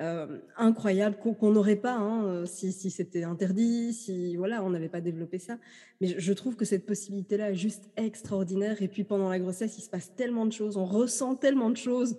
euh, 0.00 0.38
incroyable, 0.56 1.16
qu'on 1.18 1.52
n'aurait 1.52 1.76
pas 1.76 1.94
hein, 1.94 2.44
si, 2.46 2.72
c'était 2.72 3.22
interdit, 3.22 3.92
si 3.92 4.34
voilà, 4.34 4.64
on 4.64 4.70
n'avait 4.70 4.88
pas 4.88 5.00
développé 5.00 5.38
ça. 5.38 5.58
Mais 6.00 6.18
je 6.18 6.32
trouve 6.32 6.56
que 6.56 6.64
cette 6.64 6.86
possibilité-là 6.86 7.52
est 7.52 7.56
juste 7.56 7.90
extraordinaire. 7.96 8.82
Et 8.82 8.88
puis 8.88 9.04
pendant 9.04 9.28
la 9.28 9.38
grossesse, 9.38 9.78
il 9.78 9.82
se 9.82 9.90
passe 9.90 10.12
tellement 10.16 10.46
de 10.46 10.52
choses, 10.52 10.76
on 10.76 10.86
ressent 10.86 11.36
tellement 11.36 11.70
de 11.70 11.76
choses 11.76 12.16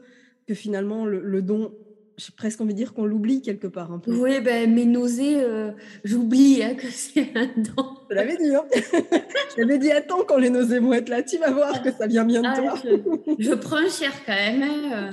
que 0.47 0.53
finalement 0.53 1.05
le, 1.05 1.41
don 1.41 1.73
j'ai 2.17 2.31
presque 2.35 2.61
envie 2.61 2.73
de 2.73 2.77
dire 2.77 2.93
qu'on 2.93 3.05
l'oublie 3.05 3.41
quelque 3.41 3.67
part 3.67 3.91
un 3.91 3.99
peu. 3.99 4.15
Oui, 4.15 4.39
ben, 4.41 4.71
mes 4.71 4.85
nausées, 4.85 5.41
euh, 5.41 5.71
j'oublie 6.03 6.61
hein, 6.61 6.75
que 6.75 6.87
c'est 6.89 7.31
un 7.35 7.47
don. 7.57 7.97
Je 8.09 8.15
l'avais 8.15 8.37
dit, 8.37 8.55
hein 8.55 8.65
Je 9.55 9.61
l'avais 9.61 9.79
dit, 9.79 9.91
attends 9.91 10.23
quand 10.23 10.37
les 10.37 10.49
nausées 10.49 10.79
vont 10.79 10.93
être 10.93 11.09
là, 11.09 11.23
tu 11.23 11.37
vas 11.37 11.51
voir 11.51 11.81
que 11.81 11.91
ça 11.91 12.07
vient 12.07 12.25
bientôt. 12.25 12.61
Ah, 12.69 12.75
je, 12.83 13.43
je, 13.43 13.53
prends 13.53 13.89
cher 13.89 14.11
quand 14.25 14.33
même. 14.33 14.63
Hein, 14.63 14.91
euh. 14.93 15.11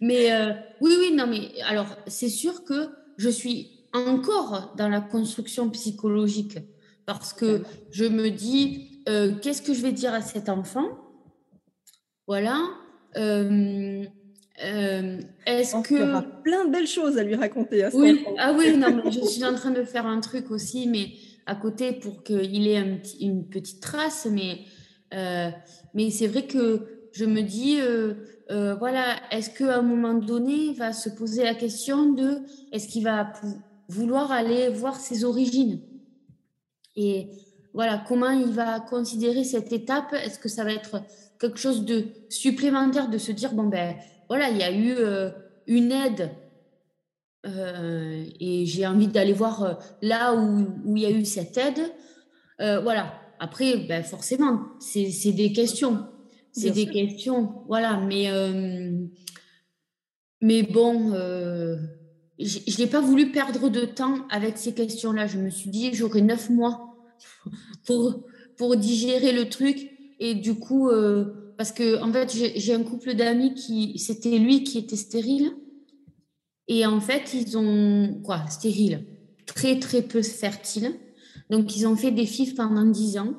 Mais 0.00 0.32
euh, 0.32 0.52
oui, 0.80 0.94
oui, 0.98 1.14
non, 1.14 1.26
mais 1.26 1.50
alors, 1.62 1.96
c'est 2.06 2.28
sûr 2.28 2.64
que 2.64 2.88
je 3.16 3.28
suis 3.28 3.86
encore 3.92 4.74
dans 4.76 4.88
la 4.88 5.00
construction 5.00 5.68
psychologique 5.70 6.58
parce 7.06 7.32
que 7.32 7.62
je 7.90 8.04
me 8.04 8.30
dis, 8.30 9.02
qu'est-ce 9.42 9.62
que 9.62 9.74
je 9.74 9.82
vais 9.82 9.92
dire 9.92 10.14
à 10.14 10.22
cet 10.22 10.48
enfant? 10.48 10.88
Voilà. 12.26 12.56
Euh, 14.64 15.20
est-ce 15.46 15.76
que. 15.82 15.94
Il 15.94 16.00
y 16.00 16.02
aura 16.02 16.22
plein 16.22 16.64
de 16.66 16.70
belles 16.70 16.86
choses 16.86 17.18
à 17.18 17.22
lui 17.22 17.34
raconter 17.34 17.84
à 17.84 17.90
oui. 17.94 18.24
Ah 18.38 18.54
oui, 18.56 18.76
non, 18.76 19.02
mais 19.04 19.10
je 19.10 19.20
suis 19.20 19.44
en 19.44 19.54
train 19.54 19.70
de 19.70 19.82
faire 19.84 20.06
un 20.06 20.20
truc 20.20 20.50
aussi, 20.50 20.86
mais 20.86 21.12
à 21.46 21.54
côté 21.54 21.92
pour 21.92 22.22
qu'il 22.22 22.68
ait 22.68 23.00
une 23.20 23.48
petite 23.48 23.80
trace. 23.80 24.26
Mais, 24.30 24.60
euh, 25.14 25.50
mais 25.94 26.10
c'est 26.10 26.26
vrai 26.26 26.46
que 26.46 27.08
je 27.12 27.24
me 27.24 27.42
dis, 27.42 27.78
euh, 27.80 28.14
voilà, 28.78 29.16
est-ce 29.30 29.50
qu'à 29.50 29.78
un 29.78 29.82
moment 29.82 30.14
donné, 30.14 30.52
il 30.52 30.74
va 30.74 30.92
se 30.92 31.08
poser 31.08 31.44
la 31.44 31.54
question 31.54 32.12
de 32.12 32.38
est-ce 32.72 32.88
qu'il 32.88 33.04
va 33.04 33.32
vouloir 33.88 34.30
aller 34.30 34.68
voir 34.68 34.96
ses 34.96 35.24
origines? 35.24 35.80
Et 36.96 37.28
voilà, 37.72 38.04
comment 38.06 38.30
il 38.30 38.50
va 38.52 38.80
considérer 38.80 39.44
cette 39.44 39.72
étape? 39.72 40.12
Est-ce 40.12 40.38
que 40.38 40.48
ça 40.48 40.64
va 40.64 40.72
être 40.72 41.02
quelque 41.40 41.58
chose 41.58 41.84
de 41.84 42.06
supplémentaire 42.28 43.08
de 43.08 43.18
se 43.18 43.32
dire, 43.32 43.54
bon, 43.54 43.64
ben 43.64 43.94
voilà, 44.30 44.48
il 44.48 44.58
y 44.58 44.62
a 44.62 44.70
eu 44.70 44.94
euh, 44.96 45.30
une 45.66 45.90
aide 45.90 46.30
euh, 47.46 48.24
et 48.38 48.64
j'ai 48.64 48.86
envie 48.86 49.08
d'aller 49.08 49.32
voir 49.32 49.62
euh, 49.64 49.74
là 50.02 50.36
où, 50.36 50.94
il 50.94 51.02
y 51.02 51.06
a 51.06 51.10
eu 51.10 51.24
cette 51.24 51.58
aide. 51.58 51.80
voilà. 52.58 53.12
Après, 53.40 53.78
ben 53.88 54.04
forcément, 54.04 54.66
c'est 54.78 55.32
des 55.32 55.52
questions. 55.52 56.06
C'est 56.52 56.70
des 56.70 56.86
questions. 56.86 57.64
Voilà. 57.66 57.96
Mais, 57.96 58.28
mais 60.40 60.62
bon, 60.62 61.12
je 62.38 62.78
n'ai 62.80 62.86
pas 62.86 63.00
voulu 63.00 63.32
perdre 63.32 63.68
de 63.68 63.84
temps 63.84 64.28
avec 64.28 64.58
ces 64.58 64.74
questions-là. 64.74 65.26
Je 65.26 65.38
me 65.38 65.50
suis 65.50 65.70
dit, 65.70 65.92
j'aurai 65.92 66.20
neuf 66.20 66.50
mois 66.50 66.94
pour, 67.86 68.22
pour 68.56 68.76
digérer 68.76 69.32
le 69.32 69.48
truc. 69.48 69.90
Et 70.20 70.34
du 70.34 70.54
coup, 70.54 70.90
parce 71.60 71.72
que 71.72 72.02
en 72.02 72.10
fait 72.10 72.34
j'ai 72.56 72.72
un 72.72 72.82
couple 72.82 73.12
d'amis 73.12 73.52
qui 73.52 73.98
c'était 73.98 74.38
lui 74.38 74.64
qui 74.64 74.78
était 74.78 74.96
stérile. 74.96 75.52
Et 76.68 76.86
en 76.86 77.02
fait 77.02 77.34
ils 77.34 77.58
ont 77.58 78.18
quoi 78.24 78.46
stérile. 78.48 79.04
Très 79.44 79.78
très 79.78 80.00
peu 80.00 80.22
fertile. 80.22 80.94
Donc 81.50 81.76
ils 81.76 81.86
ont 81.86 81.96
fait 81.96 82.12
des 82.12 82.24
FIV 82.24 82.54
pendant 82.54 82.86
10 82.86 83.18
ans 83.18 83.34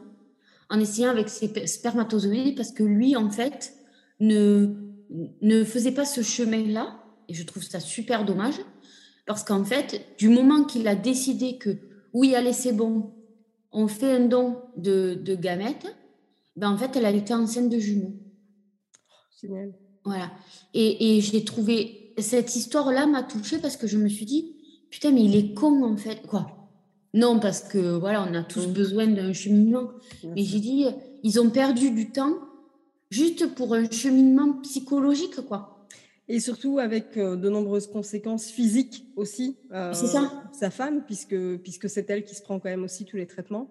en 0.69 0.79
essayant 0.79 1.09
avec 1.09 1.29
ses 1.29 1.65
spermatozoïdes 1.65 2.55
parce 2.55 2.71
que 2.71 2.83
lui 2.83 3.15
en 3.15 3.31
fait 3.31 3.73
ne 4.19 4.67
ne 5.41 5.63
faisait 5.63 5.91
pas 5.91 6.05
ce 6.05 6.21
chemin 6.21 6.67
là 6.67 7.03
et 7.27 7.33
je 7.33 7.43
trouve 7.43 7.63
ça 7.63 7.79
super 7.79 8.23
dommage. 8.23 8.59
Parce 9.25 9.43
qu'en 9.43 9.63
fait 9.63 10.05
du 10.19 10.29
moment 10.29 10.63
qu'il 10.63 10.87
a 10.87 10.93
décidé 10.93 11.57
que 11.57 11.75
oui 12.13 12.35
allez 12.35 12.53
c'est 12.53 12.73
bon 12.73 13.15
on 13.71 13.87
fait 13.87 14.11
un 14.11 14.27
don 14.27 14.61
de, 14.77 15.15
de 15.15 15.33
gamètes 15.33 15.87
ben, 16.55 16.71
en 16.71 16.77
fait, 16.77 16.95
elle 16.95 17.05
a 17.05 17.11
été 17.11 17.33
enceinte 17.33 17.69
de 17.69 17.79
jumeaux. 17.79 18.15
Génial. 19.41 19.73
Voilà. 20.03 20.31
Et, 20.73 21.17
et 21.17 21.21
j'ai 21.21 21.43
trouvé 21.43 22.13
cette 22.17 22.55
histoire-là 22.55 23.05
m'a 23.07 23.23
touchée 23.23 23.59
parce 23.59 23.77
que 23.77 23.87
je 23.87 23.97
me 23.97 24.07
suis 24.07 24.25
dit, 24.25 24.55
putain, 24.89 25.11
mais 25.11 25.23
il 25.23 25.35
est 25.35 25.53
con 25.53 25.83
en 25.83 25.97
fait. 25.97 26.21
Quoi? 26.27 26.69
Non, 27.13 27.39
parce 27.39 27.61
que 27.61 27.97
voilà, 27.97 28.25
on 28.29 28.33
a 28.33 28.43
tous 28.43 28.67
mmh. 28.67 28.73
besoin 28.73 29.07
d'un 29.07 29.33
cheminement. 29.33 29.89
Mais 30.23 30.43
j'ai 30.43 30.59
dit, 30.59 30.85
ils 31.23 31.39
ont 31.39 31.49
perdu 31.49 31.91
du 31.91 32.11
temps 32.11 32.37
juste 33.09 33.53
pour 33.55 33.73
un 33.73 33.89
cheminement 33.89 34.53
psychologique, 34.61 35.41
quoi. 35.47 35.87
Et 36.27 36.39
surtout 36.39 36.79
avec 36.79 37.17
euh, 37.17 37.35
de 37.35 37.49
nombreuses 37.49 37.87
conséquences 37.87 38.45
physiques 38.45 39.05
aussi. 39.17 39.57
Euh, 39.73 39.91
c'est 39.93 40.07
ça. 40.07 40.31
Sa 40.53 40.69
femme, 40.69 41.03
puisque, 41.05 41.35
puisque 41.57 41.89
c'est 41.89 42.09
elle 42.09 42.23
qui 42.23 42.35
se 42.35 42.41
prend 42.41 42.59
quand 42.59 42.69
même 42.69 42.83
aussi 42.85 43.03
tous 43.03 43.17
les 43.17 43.27
traitements. 43.27 43.69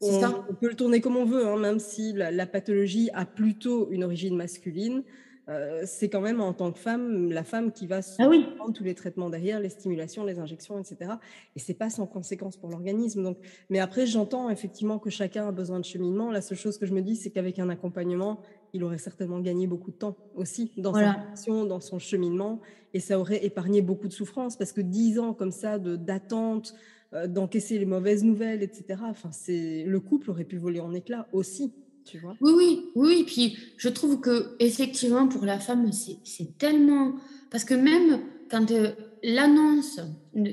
On, 0.00 0.20
ça. 0.20 0.44
on, 0.48 0.54
peut 0.54 0.68
le 0.68 0.76
tourner 0.76 1.00
comme 1.00 1.16
on 1.16 1.24
veut, 1.24 1.46
hein, 1.46 1.58
même 1.58 1.80
si 1.80 2.12
la, 2.12 2.46
pathologie 2.46 3.10
a 3.14 3.24
plutôt 3.24 3.90
une 3.90 4.04
origine 4.04 4.36
masculine. 4.36 5.02
Euh, 5.48 5.82
c'est 5.86 6.10
quand 6.10 6.20
même 6.20 6.42
en 6.42 6.52
tant 6.52 6.70
que 6.72 6.78
femme, 6.78 7.32
la 7.32 7.42
femme 7.42 7.72
qui 7.72 7.86
va 7.86 8.00
ah 8.18 8.28
prendre 8.56 8.74
tous 8.74 8.84
les 8.84 8.94
traitements 8.94 9.30
derrière, 9.30 9.60
les 9.60 9.70
stimulations, 9.70 10.24
les 10.24 10.38
injections, 10.38 10.78
etc. 10.78 11.12
Et 11.56 11.58
c'est 11.58 11.74
pas 11.74 11.88
sans 11.88 12.06
conséquence 12.06 12.58
pour 12.58 12.68
l'organisme. 12.68 13.22
Donc, 13.22 13.38
mais 13.70 13.78
après, 13.78 14.06
j'entends 14.06 14.50
effectivement 14.50 14.98
que 14.98 15.08
chacun 15.08 15.48
a 15.48 15.52
besoin 15.52 15.80
de 15.80 15.86
cheminement. 15.86 16.30
La 16.30 16.42
seule 16.42 16.58
chose 16.58 16.76
que 16.76 16.84
je 16.84 16.92
me 16.92 17.00
dis, 17.00 17.16
c'est 17.16 17.30
qu'avec 17.30 17.58
un 17.58 17.70
accompagnement, 17.70 18.42
il 18.72 18.84
aurait 18.84 18.98
certainement 18.98 19.40
gagné 19.40 19.66
beaucoup 19.66 19.90
de 19.90 19.96
temps 19.96 20.16
aussi 20.34 20.72
dans 20.76 20.94
sa 20.94 21.14
formation, 21.14 21.64
dans 21.64 21.80
son 21.80 21.98
cheminement, 21.98 22.60
et 22.94 23.00
ça 23.00 23.18
aurait 23.18 23.44
épargné 23.44 23.82
beaucoup 23.82 24.08
de 24.08 24.12
souffrance 24.12 24.56
parce 24.56 24.72
que 24.72 24.80
dix 24.80 25.18
ans 25.18 25.34
comme 25.34 25.52
ça 25.52 25.78
de 25.78 25.96
d'attente, 25.96 26.74
euh, 27.14 27.26
d'encaisser 27.26 27.78
les 27.78 27.86
mauvaises 27.86 28.24
nouvelles, 28.24 28.62
etc. 28.62 29.00
Enfin, 29.04 29.30
c'est 29.32 29.84
le 29.84 30.00
couple 30.00 30.30
aurait 30.30 30.44
pu 30.44 30.58
voler 30.58 30.80
en 30.80 30.92
éclats 30.92 31.26
aussi. 31.32 31.72
Tu 32.04 32.18
vois 32.18 32.36
oui, 32.40 32.52
oui, 32.54 32.90
oui. 32.94 33.24
Puis 33.26 33.56
je 33.76 33.88
trouve 33.88 34.20
que 34.20 34.56
effectivement 34.58 35.28
pour 35.28 35.44
la 35.44 35.58
femme, 35.58 35.90
c'est 35.92 36.58
tellement 36.58 37.14
parce 37.50 37.64
que 37.64 37.74
même 37.74 38.20
quand 38.50 38.70
euh, 38.70 38.92
l'annonce, 39.22 40.00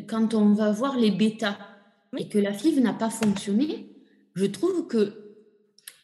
quand 0.08 0.34
on 0.34 0.54
va 0.54 0.71
voir 0.71 0.97
les 0.97 1.12
bêtas 1.12 1.58
et 2.17 2.30
que 2.30 2.38
la 2.38 2.54
FIV 2.54 2.80
n'a 2.82 2.93
pas 2.93 3.10
fonctionné, 3.10 3.89
je 4.34 4.45
trouve 4.45 4.88
que 4.88 5.25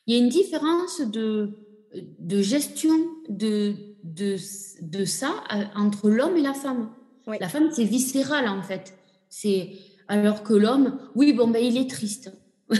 il 0.07 0.15
y 0.15 0.19
a 0.19 0.23
une 0.23 0.29
différence 0.29 1.01
de, 1.01 1.60
de 1.93 2.41
gestion 2.41 2.93
de, 3.29 3.73
de, 4.03 4.37
de 4.81 5.05
ça 5.05 5.43
euh, 5.53 5.63
entre 5.75 6.09
l'homme 6.09 6.37
et 6.37 6.41
la 6.41 6.53
femme. 6.53 6.91
La 7.39 7.49
femme, 7.49 7.69
c'est 7.71 7.85
viscéral 7.85 8.47
en 8.47 8.61
fait. 8.61 8.97
C'est 9.29 9.73
alors 10.07 10.43
que 10.43 10.53
l'homme, 10.53 10.99
oui, 11.15 11.33
bon, 11.33 11.47
ben, 11.47 11.63
il 11.63 11.77
est 11.77 11.89
triste. 11.89 12.31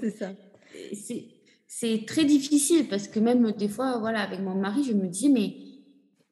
c'est 0.00 0.10
ça. 0.10 0.32
C'est 1.66 2.04
très 2.06 2.24
difficile 2.24 2.88
parce 2.88 3.06
que 3.06 3.20
même 3.20 3.52
des 3.52 3.68
fois, 3.68 3.98
voilà, 3.98 4.22
avec 4.22 4.40
mon 4.40 4.54
mari, 4.54 4.82
je 4.82 4.92
me 4.92 5.06
dis, 5.06 5.28
mais 5.28 5.56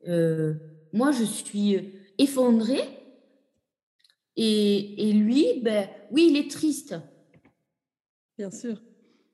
euh, 0.08 0.54
moi, 0.92 1.12
je 1.12 1.24
suis 1.24 1.76
effondrée. 2.18 2.82
Et, 4.36 5.08
et, 5.08 5.12
lui, 5.12 5.60
ben, 5.62 5.88
oui, 6.10 6.28
il 6.30 6.36
est 6.36 6.50
triste. 6.50 6.96
Bien 8.36 8.50
sûr. 8.50 8.80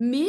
Mais. 0.01 0.27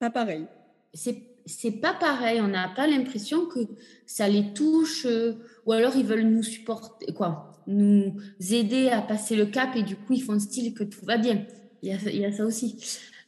Pas 0.00 0.10
pareil. 0.10 0.46
C'est 0.92 1.80
pas 1.80 1.94
pareil. 1.94 2.40
On 2.40 2.48
n'a 2.48 2.68
pas 2.68 2.88
l'impression 2.88 3.46
que 3.46 3.60
ça 4.06 4.26
les 4.28 4.52
touche. 4.52 5.06
Euh, 5.06 5.34
ou 5.66 5.72
alors 5.72 5.94
ils 5.94 6.04
veulent 6.04 6.22
nous 6.22 6.42
supporter. 6.42 7.12
Quoi 7.12 7.50
nous 7.66 8.14
aider 8.50 8.88
à 8.88 9.00
passer 9.00 9.36
le 9.36 9.46
cap 9.46 9.76
et 9.76 9.82
du 9.82 9.96
coup 9.96 10.14
ils 10.14 10.22
font 10.22 10.38
style 10.38 10.74
que 10.74 10.84
tout 10.84 11.04
va 11.04 11.16
bien. 11.16 11.44
Il 11.82 11.90
y 11.90 12.24
a, 12.24 12.32
ça 12.32 12.44
aussi. 12.44 12.76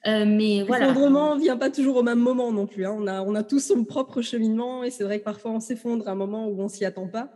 Euh, 0.06 0.24
mais 0.26 0.62
voilà. 0.62 0.88
L'effondrement 0.88 1.36
vient 1.36 1.56
pas 1.56 1.70
toujours 1.70 1.96
au 1.96 2.02
même 2.02 2.18
moment 2.18 2.52
non 2.52 2.66
plus. 2.66 2.84
Hein. 2.84 2.94
On, 2.98 3.06
a, 3.06 3.22
on 3.22 3.34
a 3.34 3.42
tous 3.42 3.60
son 3.60 3.84
propre 3.84 4.20
cheminement 4.20 4.84
et 4.84 4.90
c'est 4.90 5.04
vrai 5.04 5.20
que 5.20 5.24
parfois 5.24 5.52
on 5.52 5.60
s'effondre 5.60 6.06
à 6.08 6.12
un 6.12 6.16
moment 6.16 6.48
où 6.48 6.60
on 6.60 6.68
s'y 6.68 6.84
attend 6.84 7.06
pas. 7.06 7.30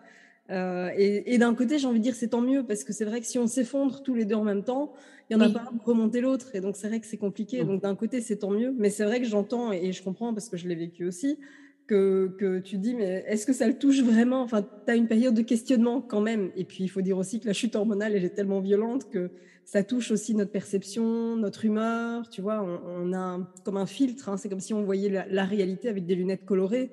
Euh, 0.50 0.90
et, 0.96 1.38
d'un 1.38 1.54
côté, 1.54 1.78
j'ai 1.78 1.86
envie 1.86 1.98
de 1.98 2.04
dire 2.04 2.14
c'est 2.14 2.28
tant 2.28 2.40
mieux 2.40 2.62
parce 2.62 2.84
que 2.84 2.92
c'est 2.92 3.04
vrai 3.04 3.20
que 3.20 3.26
si 3.26 3.38
on 3.38 3.46
s'effondre 3.46 4.02
tous 4.02 4.14
les 4.14 4.24
deux 4.24 4.36
en 4.36 4.44
même 4.44 4.62
temps, 4.62 4.92
il 5.28 5.34
y 5.34 5.36
en 5.36 5.40
a 5.40 5.50
pas 5.50 5.64
un 5.72 5.76
pour 5.76 5.86
remonter 5.86 6.20
l'autre 6.20 6.54
et 6.54 6.60
donc 6.60 6.76
c'est 6.76 6.86
vrai 6.86 7.00
que 7.00 7.06
c'est 7.06 7.16
compliqué. 7.16 7.64
Mm. 7.64 7.66
Donc 7.66 7.82
d'un 7.82 7.96
côté, 7.96 8.20
c'est 8.20 8.36
tant 8.36 8.50
mieux, 8.50 8.72
mais 8.78 8.90
c'est 8.90 9.04
vrai 9.04 9.20
que 9.20 9.26
j'entends 9.26 9.72
et 9.72 9.92
je 9.92 10.02
comprends 10.02 10.32
parce 10.32 10.48
que 10.48 10.56
je 10.56 10.68
l'ai 10.68 10.76
vécu 10.76 11.04
aussi 11.04 11.38
que, 11.86 12.34
que 12.38 12.58
tu 12.58 12.78
dis, 12.78 12.94
mais 12.94 13.24
est-ce 13.26 13.46
que 13.46 13.52
ça 13.52 13.66
le 13.66 13.74
touche 13.74 14.02
vraiment? 14.02 14.42
Enfin, 14.42 14.62
tu 14.62 14.90
as 14.90 14.96
une 14.96 15.08
période 15.08 15.34
de 15.34 15.42
questionnement 15.42 16.00
quand 16.00 16.20
même. 16.20 16.50
Et 16.56 16.64
puis, 16.64 16.84
il 16.84 16.88
faut 16.88 17.00
dire 17.00 17.16
aussi 17.16 17.40
que 17.40 17.46
la 17.46 17.52
chute 17.52 17.76
hormonale, 17.76 18.14
elle 18.14 18.24
est 18.24 18.34
tellement 18.34 18.60
violente 18.60 19.08
que 19.08 19.30
ça 19.64 19.82
touche 19.82 20.10
aussi 20.10 20.34
notre 20.34 20.50
perception, 20.50 21.36
notre 21.36 21.64
humeur. 21.64 22.28
Tu 22.28 22.40
vois, 22.40 22.64
on, 22.86 23.12
a 23.12 23.40
comme 23.64 23.76
un 23.76 23.86
filtre. 23.86 24.28
Hein. 24.28 24.36
c'est 24.36 24.48
comme 24.48 24.60
si 24.60 24.74
on 24.74 24.82
voyait 24.82 25.26
la, 25.28 25.44
réalité 25.44 25.88
avec 25.88 26.06
des 26.06 26.14
lunettes 26.14 26.44
colorées. 26.44 26.90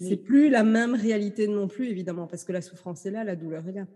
C'est 0.00 0.16
plus 0.16 0.48
la 0.48 0.64
même 0.64 0.94
réalité 0.94 1.46
non 1.46 1.68
plus, 1.68 1.88
évidemment, 1.88 2.26
parce 2.26 2.44
que 2.44 2.52
la 2.52 2.62
souffrance 2.62 3.04
est 3.04 3.10
là, 3.10 3.22
la 3.22 3.36
douleur 3.36 3.68
est 3.68 3.72
là. 3.72 3.86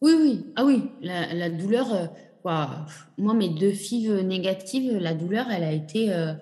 Oui, 0.00 0.12
oui. 0.18 0.46
Ah 0.56 0.64
oui, 0.64 0.84
la, 1.02 1.50
douleur, 1.50 1.92
euh, 1.92 2.06
moi, 3.18 3.34
mes 3.34 3.50
deux 3.50 3.72
filles 3.72 4.24
négatives, 4.24 4.96
la 4.96 5.14
douleur, 5.14 5.50
elle 5.50 5.64
a 5.64 5.72
été... 5.72 6.12
Euh, 6.12 6.32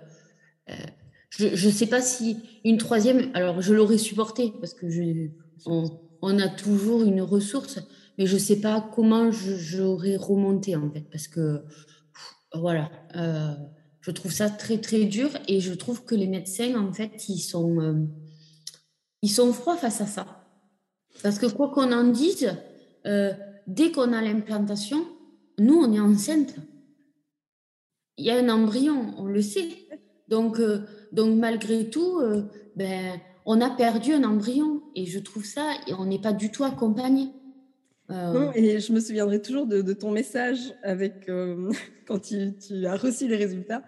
euh, 0.71 0.75
je 1.31 1.67
ne 1.67 1.73
sais 1.73 1.87
pas 1.87 2.01
si 2.01 2.39
une 2.65 2.79
troisième, 2.79 3.31
alors 3.35 3.61
je 3.61 3.75
l'aurais 3.75 3.99
supporté 3.99 4.53
parce 4.61 4.75
que 4.75 4.89
je, 4.89 5.29
on, 5.67 6.39
a 6.39 6.49
toujours 6.49 7.05
une 7.05 7.21
ressource, 7.21 7.79
mais 8.17 8.27
je 8.27 8.35
ne 8.35 8.41
sais 8.41 8.61
pas 8.61 8.89
comment 8.95 9.31
j'aurais 9.31 10.17
remonté 10.17 10.75
en 10.75 10.91
fait 10.91 11.05
parce 11.13 11.29
que 11.29 11.63
voilà, 12.55 12.91
euh, 13.15 13.55
je 14.01 14.11
trouve 14.11 14.33
ça 14.33 14.51
très 14.51 14.79
très 14.79 15.05
dur 15.05 15.31
et 15.47 15.61
je 15.61 15.75
trouve 15.75 16.05
que 16.05 16.15
les 16.15 16.27
médecins 16.27 16.75
en 16.75 16.93
fait 16.93 17.29
ils 17.29 17.41
sont, 17.41 18.09
ils 19.23 19.31
sont 19.31 19.53
froids 19.53 19.77
face 19.77 20.01
à 20.01 20.07
ça. 20.07 20.27
Parce 21.23 21.39
que 21.39 21.47
quoi 21.47 21.71
qu'on 21.71 21.93
en 21.93 22.05
dise, 22.05 22.55
euh, 23.07 23.33
dès 23.67 23.91
qu'on 23.91 24.13
a 24.13 24.23
l'implantation, 24.23 25.05
nous, 25.59 25.75
on 25.75 25.93
est 25.93 26.01
enceinte. 26.01 26.55
Il 28.17 28.25
y 28.25 28.31
a 28.31 28.37
un 28.37 28.49
embryon, 28.49 29.15
on 29.19 29.27
le 29.27 29.43
sait. 29.43 29.69
Donc, 30.29 30.61
euh, 30.61 30.81
donc 31.13 31.37
malgré 31.39 31.89
tout, 31.91 32.19
euh, 32.21 32.43
ben, 32.77 33.21
on 33.47 33.61
a 33.61 33.71
perdu 33.71 34.13
un 34.13 34.25
embryon. 34.25 34.83
Et 34.95 35.07
je 35.07 35.19
trouve 35.19 35.45
ça, 35.45 35.73
on 35.99 36.07
n'est 36.07 36.21
pas 36.21 36.33
du 36.33 36.51
tout 36.51 36.65
accompagné. 36.65 37.29
Non, 38.11 38.53
et 38.55 38.81
je 38.81 38.91
me 38.95 39.01
souviendrai 39.01 39.43
toujours 39.43 39.67
de, 39.67 39.93
ton 39.93 40.11
message 40.11 40.73
avec 40.83 41.27
quand 42.07 42.19
tu, 42.21 42.55
tu, 42.57 42.87
as 42.87 42.97
reçu 42.97 43.29
les 43.29 43.37
résultats. 43.37 43.83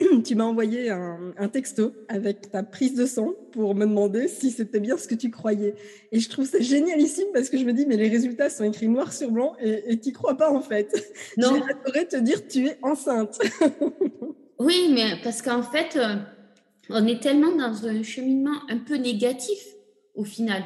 tu 0.24 0.34
m'as 0.34 0.44
envoyé 0.44 0.90
un, 0.90 1.48
texto 1.52 1.92
avec 2.08 2.50
ta 2.50 2.62
prise 2.62 2.94
de 2.94 3.06
sang 3.06 3.34
pour 3.52 3.74
me 3.74 3.86
demander 3.86 4.28
si 4.28 4.50
c'était 4.50 4.80
bien 4.80 4.96
ce 4.96 5.06
que 5.06 5.14
tu 5.14 5.30
croyais. 5.30 5.74
Et 6.12 6.20
je 6.20 6.28
trouve 6.28 6.46
ça 6.46 6.60
génialissime 6.60 7.26
parce 7.32 7.48
que 7.48 7.58
je 7.58 7.64
me 7.64 7.72
dis, 7.72 7.86
mais 7.86 7.96
les 7.96 8.08
résultats 8.08 8.50
sont 8.50 8.64
écrits 8.64 8.88
noir 8.88 9.12
sur 9.12 9.30
blanc 9.30 9.54
et 9.60 9.98
tu 9.98 10.08
n'y 10.08 10.12
crois 10.12 10.36
pas 10.36 10.50
en 10.50 10.60
fait. 10.60 10.90
Non. 11.36 11.54
J'aimerais 11.84 12.06
te 12.06 12.16
dire, 12.16 12.46
tu 12.46 12.66
es 12.66 12.78
enceinte. 12.82 13.38
oui, 14.58 14.90
mais 14.92 15.16
parce 15.22 15.42
qu'en 15.42 15.62
fait, 15.62 15.96
euh, 15.96 16.16
on 16.88 17.06
est 17.06 17.22
tellement 17.22 17.54
dans 17.54 17.86
un 17.86 18.02
cheminement 18.02 18.56
un 18.68 18.78
peu 18.78 18.96
négatif 18.96 19.58
au 20.14 20.24
final. 20.24 20.62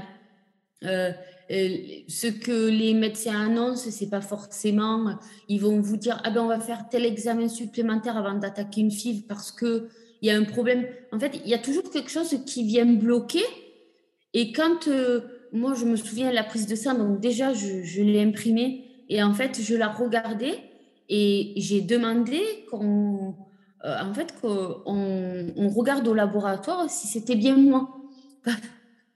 Euh, 0.85 1.11
ce 1.51 2.27
que 2.29 2.69
les 2.69 2.95
médecins 2.95 3.47
annoncent, 3.47 3.91
c'est 3.91 4.09
pas 4.09 4.21
forcément. 4.21 5.19
Ils 5.49 5.61
vont 5.61 5.81
vous 5.81 5.97
dire 5.97 6.21
ah 6.25 6.31
ben 6.31 6.43
on 6.43 6.49
va 6.49 6.61
faire 6.61 6.89
tel 6.89 7.05
examen 7.05 7.49
supplémentaire 7.49 8.17
avant 8.17 8.35
d'attaquer 8.35 8.81
une 8.81 8.91
FIV 8.91 9.23
parce 9.29 9.53
que 9.53 9.89
il 10.23 10.29
y 10.29 10.31
a 10.31 10.37
un 10.39 10.45
problème. 10.45 10.87
En 11.13 11.19
fait, 11.19 11.39
il 11.45 11.51
y 11.51 11.55
a 11.55 11.59
toujours 11.59 11.91
quelque 11.91 12.11
chose 12.11 12.35
qui 12.47 12.65
vient 12.65 12.87
bloquer. 12.87 13.45
Et 14.33 14.53
quand 14.53 14.89
euh, 14.89 15.21
moi 15.53 15.75
je 15.75 15.85
me 15.85 15.97
souviens 15.97 16.31
de 16.31 16.35
la 16.35 16.45
prise 16.45 16.67
de 16.67 16.75
sang, 16.75 16.95
donc 16.95 17.21
déjà 17.21 17.53
je, 17.53 18.03
l'ai 18.03 18.23
imprimée 18.23 18.85
et 19.09 19.23
en 19.23 19.35
fait 19.35 19.61
je 19.61 19.75
la 19.75 19.89
regardais 19.89 20.59
et 21.09 21.53
j'ai 21.57 21.83
demandé 21.83 22.41
qu'on 22.71 23.35
euh, 23.85 23.97
en 24.03 24.15
fait 24.15 24.35
qu'on 24.41 24.83
on 25.57 25.69
regarde 25.69 26.09
au 26.09 26.15
laboratoire 26.15 26.89
si 26.89 27.07
c'était 27.07 27.37
bien 27.37 27.57
moi. 27.57 27.91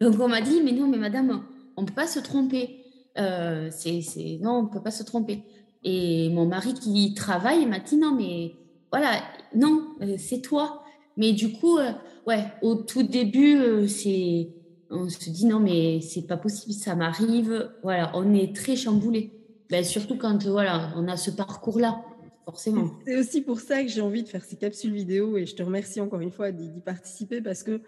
Donc 0.01 0.21
on 0.21 0.29
m'a 0.29 0.41
dit 0.41 0.61
mais 0.63 0.73
non 0.73 0.87
mais 0.87 0.97
madame 0.97 1.43
on 1.79 1.83
ne 1.83 1.87
peut 1.87 1.95
pas 1.95 2.09
se 2.09 2.19
tromper. 2.19 2.85
Euh, 3.19 3.71
c'est, 3.71 4.03
non, 4.43 4.59
on 4.59 4.67
peut 4.67 4.83
pas 4.83 4.91
se 4.91 5.05
tromper. 5.05 5.45
Et 5.85 6.29
mon 6.31 6.45
mari 6.45 6.75
qui 6.75 7.15
travaille 7.15 7.67
m'a 7.67 7.79
dit 7.79 7.97
non, 7.97 8.15
mais 8.17 8.53
voilà, 8.91 9.23
non, 9.55 9.87
euh, 10.03 10.17
c'est 10.19 10.41
toi. 10.41 10.83
Mais 11.17 11.33
du 11.33 11.53
coup, 11.53 11.79
euh, 11.79 11.93
ouais, 12.27 12.45
au 12.63 12.75
tout 12.75 13.05
début, 13.05 13.89
c'est, 13.89 14.49
on 14.91 15.09
se 15.09 15.31
dit 15.31 15.47
non, 15.47 15.61
mais 15.61 16.01
c'est 16.01 16.27
pas 16.27 16.37
possible, 16.37 16.75
ça 16.75 16.97
m'arrive. 16.97 17.71
Voilà, 17.85 18.11
on 18.15 18.35
est 18.35 18.55
très 18.55 18.75
chamboulé. 18.75 19.33
Ben, 19.71 19.85
surtout 19.85 20.17
quand 20.17 20.47
voilà, 20.47 20.93
on 20.97 21.07
a 21.07 21.17
ce 21.17 21.31
parcours-là. 21.31 22.03
Forcément. 22.45 22.91
C'est 23.07 23.17
aussi 23.17 23.43
pour 23.43 23.61
ça 23.61 23.83
que 23.83 23.89
j'ai 23.89 24.01
envie 24.01 24.23
de 24.23 24.29
faire 24.29 24.43
ces 24.43 24.57
capsules 24.57 24.93
vidéo 24.93 25.37
et 25.37 25.45
je 25.45 25.55
te 25.55 25.63
remercie 25.63 26.01
encore 26.01 26.21
une 26.21 26.31
fois 26.31 26.51
d'y 26.51 26.81
participer 26.81 27.43
parce 27.43 27.63
que 27.63 27.83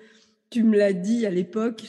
tu 0.51 0.65
me 0.65 0.77
l'as 0.77 0.93
dit 0.93 1.27
à 1.27 1.31
l'époque, 1.31 1.85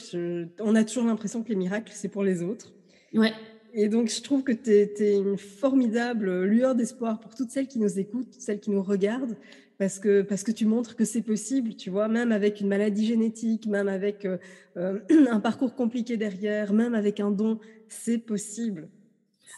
on 0.60 0.74
a 0.74 0.84
toujours 0.84 1.04
l'impression 1.04 1.42
que 1.42 1.48
les 1.48 1.56
miracles, 1.56 1.92
c'est 1.94 2.08
pour 2.08 2.22
les 2.22 2.42
autres. 2.42 2.72
Ouais. 3.12 3.32
Et 3.74 3.88
donc, 3.88 4.08
je 4.08 4.22
trouve 4.22 4.44
que 4.44 4.52
tu 4.52 4.70
es, 4.70 5.16
une 5.16 5.38
formidable 5.38 6.44
lueur 6.44 6.74
d'espoir 6.74 7.20
pour 7.20 7.34
toutes 7.34 7.50
celles 7.50 7.66
qui 7.66 7.78
nous 7.78 7.98
écoutent, 7.98 8.30
toutes 8.30 8.40
celles 8.40 8.60
qui 8.60 8.70
nous 8.70 8.82
regardent, 8.82 9.36
parce 9.78 9.98
que, 9.98 10.22
parce 10.22 10.44
que 10.44 10.52
tu 10.52 10.66
montres 10.66 10.94
que 10.94 11.04
c'est 11.04 11.22
possible, 11.22 11.74
tu 11.74 11.90
vois, 11.90 12.06
même 12.06 12.32
avec 12.32 12.60
une 12.60 12.68
maladie 12.68 13.06
génétique, 13.06 13.66
même 13.66 13.88
avec 13.88 14.24
euh, 14.24 14.36
euh, 14.76 15.00
un 15.30 15.40
parcours 15.40 15.74
compliqué 15.74 16.16
derrière, 16.16 16.72
même 16.72 16.94
avec 16.94 17.18
un 17.18 17.30
don, 17.30 17.58
c'est 17.88 18.18
possible. 18.18 18.88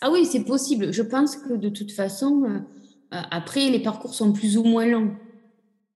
Ah 0.00 0.10
oui, 0.10 0.24
c'est 0.24 0.44
possible. 0.44 0.92
Je 0.92 1.02
pense 1.02 1.36
que 1.36 1.54
de 1.54 1.68
toute 1.68 1.92
façon, 1.92 2.44
euh, 2.44 2.58
après, 3.10 3.68
les 3.68 3.82
parcours 3.82 4.14
sont 4.14 4.32
plus 4.32 4.56
ou 4.56 4.64
moins 4.64 4.86
longs. 4.86 5.14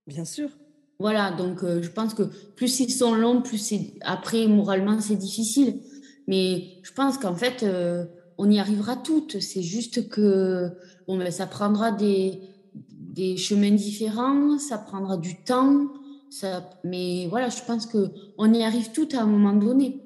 Bien 0.06 0.24
sûr. 0.24 0.50
Voilà, 0.98 1.30
donc 1.30 1.62
euh, 1.62 1.80
je 1.80 1.90
pense 1.90 2.12
que 2.12 2.24
plus 2.56 2.80
ils 2.80 2.90
sont 2.90 3.14
longs, 3.14 3.40
plus 3.40 3.74
après 4.02 4.46
moralement 4.48 5.00
c'est 5.00 5.16
difficile. 5.16 5.80
Mais 6.26 6.64
je 6.82 6.92
pense 6.92 7.18
qu'en 7.18 7.36
fait 7.36 7.62
euh, 7.62 8.04
on 8.36 8.50
y 8.50 8.58
arrivera 8.58 8.96
toutes. 8.96 9.40
C'est 9.40 9.62
juste 9.62 10.08
que 10.08 10.70
bon, 11.06 11.16
ben, 11.18 11.30
ça 11.30 11.46
prendra 11.46 11.92
des, 11.92 12.40
des 12.74 13.36
chemins 13.36 13.70
différents, 13.70 14.58
ça 14.58 14.78
prendra 14.78 15.16
du 15.16 15.36
temps. 15.42 15.86
Ça, 16.30 16.68
mais 16.84 17.26
voilà, 17.28 17.48
je 17.48 17.62
pense 17.66 17.86
que 17.86 18.10
on 18.36 18.52
y 18.52 18.62
arrive 18.62 18.90
toutes 18.92 19.14
à 19.14 19.22
un 19.22 19.26
moment 19.26 19.54
donné. 19.54 20.02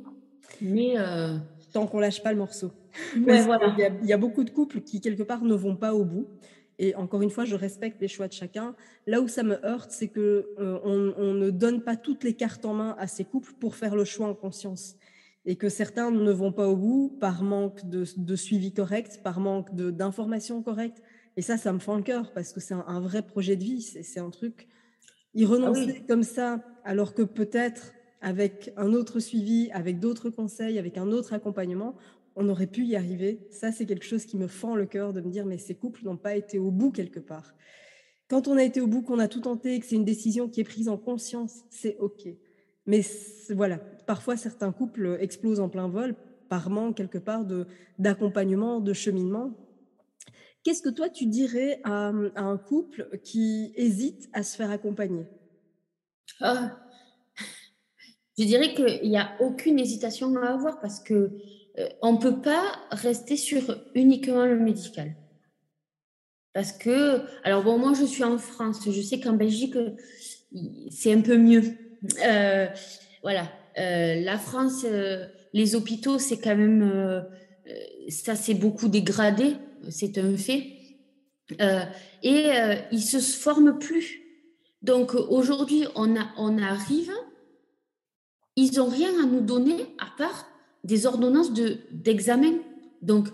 Mais 0.61 0.95
euh, 0.97 1.37
tant 1.73 1.87
qu'on 1.87 2.01
lâche 2.01 2.23
pas 2.23 2.33
le 2.33 2.39
morceau. 2.39 2.71
voilà. 3.17 3.75
il 4.03 4.09
y 4.09 4.13
a 4.13 4.19
beaucoup 4.19 4.45
de 4.45 4.51
couples 4.51 4.83
qui 4.83 5.01
quelque 5.01 5.23
part 5.23 5.43
ne 5.43 5.55
vont 5.55 5.77
pas 5.77 5.95
au 5.95 6.05
bout. 6.05 6.27
Et 6.79 6.95
encore 6.95 7.23
une 7.23 7.31
fois, 7.31 7.45
je 7.45 7.55
respecte 7.55 8.01
les 8.01 8.09
choix 8.09 8.29
de 8.29 8.33
chacun. 8.33 8.75
Là 9.07 9.21
où 9.21 9.29
ça 9.29 9.43
me 9.43 9.65
heurte, 9.65 9.91
c'est 9.91 10.09
que 10.09 10.49
euh, 10.59 10.79
on, 10.85 11.35
ne 11.35 11.51
donne 11.51 11.83
pas 11.83 11.97
toutes 11.97 12.25
les 12.25 12.35
cartes 12.35 12.65
en 12.65 12.75
main 12.75 12.97
à 12.99 13.07
ces 13.07 13.25
couples 13.25 13.53
pour 13.61 13.77
faire 13.77 13.95
le 13.95 14.05
choix 14.05 14.27
en 14.27 14.35
conscience. 14.35 14.97
Et 15.45 15.57
que 15.57 15.69
certains 15.69 16.11
ne 16.11 16.33
vont 16.33 16.53
pas 16.53 16.69
au 16.69 16.77
bout 16.77 17.17
par 17.21 17.43
manque 17.43 17.85
de, 17.89 18.37
suivi 18.37 18.73
correct, 18.73 19.21
par 19.23 19.41
manque 19.41 19.75
d'informations 19.75 20.63
correctes. 20.63 21.03
Et 21.37 21.43
ça, 21.43 21.57
ça 21.57 21.73
me 21.73 21.79
fend 21.79 21.97
le 21.97 22.03
cœur 22.03 22.33
parce 22.33 22.53
que 22.53 22.61
c'est 22.61 22.75
un, 22.75 23.01
vrai 23.01 23.23
projet 23.23 23.57
de 23.57 23.65
vie. 23.65 23.83
C'est 23.83 24.21
un 24.21 24.31
truc. 24.31 24.69
Y 25.35 25.45
renoncer 25.45 25.97
ah 25.99 26.05
comme 26.07 26.23
ça, 26.23 26.63
alors 26.85 27.15
que 27.15 27.23
peut-être 27.23 27.93
avec 28.23 28.73
un 28.77 28.93
autre 28.93 29.19
suivi, 29.19 29.69
avec 29.73 29.99
d'autres 29.99 30.31
conseils, 30.31 30.79
avec 30.79 30.97
un 30.97 31.11
autre 31.11 31.33
accompagnement, 31.33 31.97
on 32.37 32.49
aurait 32.49 32.67
pu 32.67 32.85
y 32.85 32.97
arriver. 32.97 33.47
Ça, 33.51 33.73
c'est 33.73 33.87
quelque 33.87 34.05
chose 34.05 34.25
qui 34.25 34.37
me 34.37 34.47
fend 34.47 34.75
le 34.75 34.87
cœur 34.87 35.13
de 35.13 35.21
me 35.21 35.31
dire, 35.31 35.47
mais 35.47 35.59
ces 35.59 35.75
couples 35.75 36.05
n'ont 36.05 36.17
pas 36.17 36.37
été 36.37 36.59
au 36.59 36.71
bout 36.71 36.91
quelque 36.91 37.21
part. 37.21 37.55
Quand 38.29 38.49
on 38.49 38.57
a 38.57 38.63
été 38.63 38.81
au 38.81 38.87
bout, 38.87 39.03
qu'on 39.03 39.19
a 39.19 39.29
tout 39.29 39.41
tenté, 39.41 39.79
que 39.79 39.87
c'est 39.87 39.97
une 39.97 40.05
décision 40.05 40.49
qui 40.49 40.61
est 40.61 40.65
prise 40.65 40.89
en 40.89 40.97
conscience, 40.97 41.65
c'est 41.71 41.97
OK. 41.99 42.27
Mais 42.87 43.03
voilà, 43.51 43.79
parfois 44.07 44.37
certains 44.37 44.73
couples 44.73 45.19
explosent 45.21 45.61
en 45.61 45.69
plein 45.69 45.89
vol 45.89 46.17
par 46.49 46.71
manque 46.71 46.97
quelque 46.97 47.19
part 47.19 47.47
d'accompagnement, 47.99 48.81
de 48.81 48.93
cheminement. 48.93 49.55
Qu'est-ce 50.65 50.83
que 50.83 50.89
toi 50.91 51.09
tu 51.09 51.27
dirais 51.27 51.81
à, 51.85 52.13
un 52.37 52.57
couple 52.57 53.09
qui 53.25 53.73
hésite 53.77 54.29
à 54.33 54.43
se 54.43 54.57
faire 54.57 54.71
accompagner? 54.71 55.27
Ah, 56.41 56.79
Je 58.39 58.45
dirais 58.45 58.75
qu'il 58.75 59.11
n'y 59.11 59.19
a 59.19 59.37
aucune 59.41 59.79
hésitation 59.79 60.37
à 60.37 60.49
avoir 60.49 60.81
parce 60.81 61.01
que 61.01 61.33
euh, 61.79 61.89
on 62.03 62.13
ne 62.13 62.19
peut 62.19 62.41
pas 62.41 62.79
rester 62.91 63.37
sur 63.37 63.79
uniquement 63.95 64.45
le 64.45 64.59
médical. 64.59 65.15
Parce 66.53 66.73
que, 66.73 67.23
alors 67.45 67.63
bon, 67.63 67.79
moi 67.79 67.95
je 67.99 68.05
suis 68.05 68.25
en 68.25 68.37
France, 68.37 68.81
je 68.91 69.01
sais 69.01 69.21
qu'en 69.21 69.33
Belgique, 69.33 69.77
c'est 70.91 71.13
un 71.13 71.23
peu 71.23 71.39
mieux. 71.39 71.63
Euh, 72.27 72.67
voilà, 73.23 73.51
euh, 73.79 74.21
la 74.21 74.37
France, 74.37 74.85
les 75.55 75.75
hôpitaux, 75.75 76.19
c'est 76.19 76.39
quand 76.39 76.57
même, 76.57 77.25
ça 78.09 78.35
c'est 78.35 78.55
beaucoup 78.55 78.89
dégradé, 78.89 79.55
c'est 79.89 80.19
un 80.19 80.37
fait. 80.37 80.75
et 82.23 82.51
ils 82.91 83.03
se 83.03 83.19
forment 83.19 83.79
plus. 83.79 84.21
Donc 84.83 85.15
aujourd'hui, 85.15 85.87
on, 85.95 86.17
on 86.37 86.59
arrive, 86.59 87.13
ils 88.57 88.77
n'ont 88.77 88.89
rien 88.91 89.11
à 89.23 89.27
nous 89.27 89.41
donner 89.41 89.87
à 89.99 90.07
part 90.19 90.52
des 90.85 91.07
ordonnances 91.07 91.53
de, 91.53 91.79
d'examen. 91.93 92.59
Donc, 93.03 93.29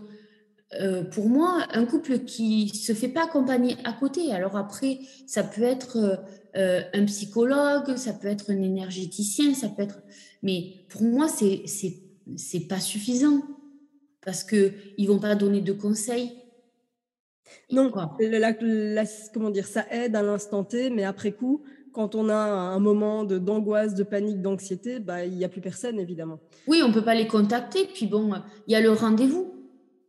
euh, 0.80 1.02
pour 1.02 1.28
moi, 1.28 1.66
un 1.72 1.87
couple 1.87 2.20
qui 2.20 2.68
se 2.68 2.92
fait 2.92 3.08
pas 3.08 3.24
accompagner 3.24 3.76
à 3.84 3.92
côté, 3.92 4.32
alors 4.32 4.56
après, 4.56 4.98
ça 5.26 5.42
peut 5.42 5.62
être 5.62 6.22
euh, 6.56 6.82
un 6.92 7.04
psychologue, 7.06 7.96
ça 7.96 8.12
peut 8.12 8.28
être 8.28 8.50
un 8.50 8.61
énergéticien, 8.61 9.54
ça 9.54 9.68
peut 9.68 9.82
être, 9.82 10.00
mais 10.42 10.84
pour 10.88 11.02
moi, 11.02 11.28
c'est 11.28 11.62
c'est 12.37 12.68
pas 12.68 12.80
suffisant 12.80 13.40
parce 14.22 14.44
que 14.44 14.72
ils 14.98 15.08
vont 15.08 15.18
pas 15.18 15.34
donner 15.34 15.62
de 15.62 15.72
conseils. 15.72 16.32
Non, 17.70 17.90
comment 17.90 19.50
dire, 19.50 19.66
ça 19.66 19.87
aide 19.90 20.14
à 20.14 20.22
l'instant 20.22 20.64
T, 20.64 20.90
mais 20.90 21.04
après 21.04 21.32
coup, 21.32 21.62
quand 21.98 22.14
on 22.14 22.28
a 22.28 22.37
un 22.37 22.78
moment 22.78 23.24
d'angoisse, 23.24 23.96
de 23.96 24.04
panique, 24.04 24.40
d'anxiété, 24.40 25.00
bah, 25.00 25.24
il 25.24 25.34
n'y 25.34 25.44
a 25.44 25.48
plus 25.48 25.61
personne, 25.61 25.98
évidemment. 25.98 26.38
Oui, 26.68 26.80
on 26.84 26.90
ne 26.90 26.94
peut 26.94 27.02
pas 27.02 27.16
les 27.16 27.26
contacter. 27.26 27.88
Puis 27.92 28.06
bon, 28.06 28.34
il 28.68 28.72
y 28.72 28.76
a 28.76 28.80
le 28.80 28.92
rendez-vous. 28.92 29.52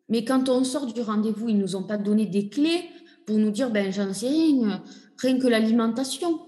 Mais 0.08 0.24
quand 0.24 0.50
on 0.50 0.64
sort 0.64 0.86
du 0.86 1.02
rendez-vous, 1.02 1.50
ils 1.50 1.58
ne 1.58 1.64
nous 1.64 1.76
ont 1.76 1.82
pas 1.82 1.98
donné 1.98 2.28
des 2.28 2.48
clés 2.48 2.84
pour 3.26 3.38
nous 3.38 3.50
dire, 3.50 3.72
ben, 3.72 3.92
j'en 3.92 4.14
sais 4.14 4.28
rien, 4.28 4.84
rien 5.18 5.40
que 5.40 5.48
l'alimentation. 5.48 6.40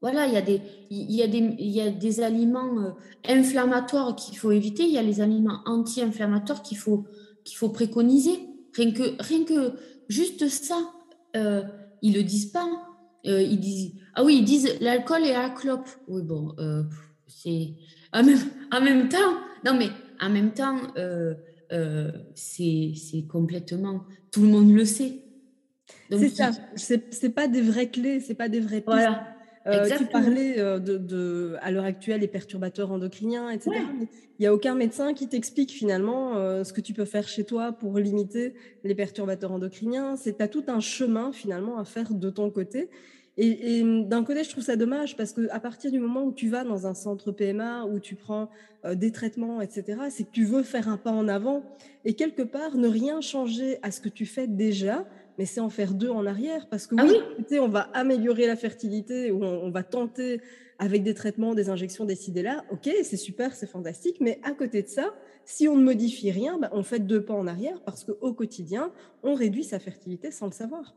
Voilà, 0.00 0.28
il 0.28 0.34
y 0.34 0.36
a 0.36 0.42
des, 0.42 0.62
y 0.90 1.16
y 1.16 1.80
a 1.80 1.90
des 1.90 2.20
aliments 2.20 2.78
euh, 2.78 2.90
inflammatoires 3.28 4.14
qu'il 4.14 4.38
faut 4.38 4.52
éviter. 4.52 4.84
Il 4.84 4.92
y 4.92 4.98
a 4.98 5.02
les 5.02 5.20
aliments 5.20 5.58
anti-inflammatoires 5.66 6.62
qu'il 6.62 6.78
faut, 6.78 7.04
faut 7.52 7.70
préconiser. 7.70 8.38
Rien 8.74 8.92
que, 8.92 9.20
rien 9.20 9.42
que 9.42 9.72
juste 10.08 10.48
ça, 10.48 10.78
euh, 11.34 11.64
ils 12.00 12.14
le 12.14 12.22
disent 12.22 12.52
pas. 12.52 12.68
Euh, 13.26 13.42
ils 13.42 13.58
disent 13.58 13.92
ah 14.18 14.24
oui 14.24 14.38
ils 14.38 14.44
disent 14.44 14.76
l'alcool 14.80 15.24
et 15.24 15.32
la 15.32 15.50
clope 15.50 15.88
oui 16.08 16.22
bon 16.22 16.54
euh, 16.58 16.82
c'est 17.26 17.74
en 18.12 18.22
même, 18.24 18.38
en 18.72 18.80
même 18.80 19.08
temps 19.08 19.34
non 19.64 19.74
mais 19.78 19.90
en 20.20 20.30
même 20.30 20.50
temps, 20.52 20.78
c'est 22.34 22.92
complètement. 23.30 24.04
Tout 24.32 24.42
le 24.42 24.48
monde 24.48 24.72
le 24.72 24.84
sait. 24.84 25.22
C'est 26.10 26.28
ça. 26.28 26.50
C'est 26.74 27.34
pas 27.34 27.48
des 27.48 27.60
vraies 27.60 27.88
clés, 27.90 28.20
c'est 28.20 28.34
pas 28.34 28.48
des 28.48 28.60
vraies 28.60 28.80
pistes. 28.80 28.86
Voilà. 28.86 29.34
Euh, 29.66 29.86
tu 29.98 30.06
parlais 30.06 30.58
euh, 30.58 30.78
de, 30.78 31.56
à 31.60 31.70
l'heure 31.70 31.84
actuelle, 31.84 32.22
les 32.22 32.28
perturbateurs 32.28 32.90
endocriniens, 32.90 33.50
etc. 33.50 33.72
il 34.00 34.40
n'y 34.40 34.46
a 34.46 34.54
aucun 34.54 34.74
médecin 34.74 35.12
qui 35.12 35.28
t'explique 35.28 35.72
finalement 35.72 36.36
euh, 36.36 36.64
ce 36.64 36.72
que 36.72 36.80
tu 36.80 36.94
peux 36.94 37.04
faire 37.04 37.28
chez 37.28 37.44
toi 37.44 37.72
pour 37.72 37.98
limiter 37.98 38.54
les 38.82 38.94
perturbateurs 38.94 39.52
endocriniens. 39.52 40.14
Tu 40.16 40.34
as 40.38 40.48
tout 40.48 40.64
un 40.68 40.80
chemin 40.80 41.32
finalement 41.32 41.78
à 41.78 41.84
faire 41.84 42.14
de 42.14 42.30
ton 42.30 42.50
côté. 42.50 42.88
Et, 43.40 43.84
d'un 44.04 44.24
côté, 44.24 44.42
je 44.42 44.50
trouve 44.50 44.64
ça 44.64 44.74
dommage 44.74 45.16
parce 45.16 45.32
qu'à 45.32 45.60
partir 45.60 45.92
du 45.92 46.00
moment 46.00 46.24
où 46.24 46.32
tu 46.32 46.48
vas 46.48 46.64
dans 46.64 46.88
un 46.88 46.94
centre 46.94 47.30
PMA, 47.30 47.84
où 47.84 48.00
tu 48.00 48.16
prends 48.16 48.50
des 48.94 49.12
traitements, 49.12 49.60
etc., 49.60 50.00
c'est 50.10 50.24
que 50.24 50.32
tu 50.32 50.44
veux 50.44 50.64
faire 50.64 50.88
un 50.88 50.96
pas 50.96 51.12
en 51.12 51.28
avant 51.28 51.62
et 52.04 52.14
quelque 52.14 52.42
part 52.42 52.76
ne 52.76 52.88
rien 52.88 53.20
changer 53.20 53.78
à 53.82 53.92
ce 53.92 54.00
que 54.00 54.08
tu 54.08 54.26
fais 54.26 54.48
déjà, 54.48 55.06
mais 55.38 55.44
c'est 55.44 55.60
en 55.60 55.70
faire 55.70 55.94
deux 55.94 56.10
en 56.10 56.26
arrière 56.26 56.66
parce 56.68 56.88
que 56.88 56.96
ah 56.98 57.04
oui, 57.06 57.58
on 57.60 57.68
va 57.68 57.82
améliorer 57.94 58.48
la 58.48 58.56
fertilité 58.56 59.30
ou 59.30 59.44
on, 59.44 59.70
va 59.70 59.84
tenter 59.84 60.40
avec 60.80 61.04
des 61.04 61.14
traitements, 61.14 61.54
des 61.54 61.70
injections, 61.70 62.04
des 62.04 62.16
là. 62.42 62.64
Ok, 62.70 62.90
c'est 63.04 63.16
super, 63.16 63.54
c'est 63.54 63.68
fantastique, 63.68 64.16
mais 64.20 64.40
à 64.42 64.50
côté 64.50 64.82
de 64.82 64.88
ça, 64.88 65.14
si 65.44 65.68
on 65.68 65.76
ne 65.76 65.84
modifie 65.84 66.32
rien, 66.32 66.58
bah, 66.58 66.70
on 66.72 66.82
fait 66.82 66.98
deux 66.98 67.24
pas 67.24 67.34
en 67.34 67.46
arrière 67.46 67.80
parce 67.84 68.04
qu'au 68.04 68.32
quotidien, 68.32 68.92
on 69.22 69.34
réduit 69.34 69.64
sa 69.64 69.78
fertilité 69.78 70.32
sans 70.32 70.46
le 70.46 70.52
savoir. 70.52 70.94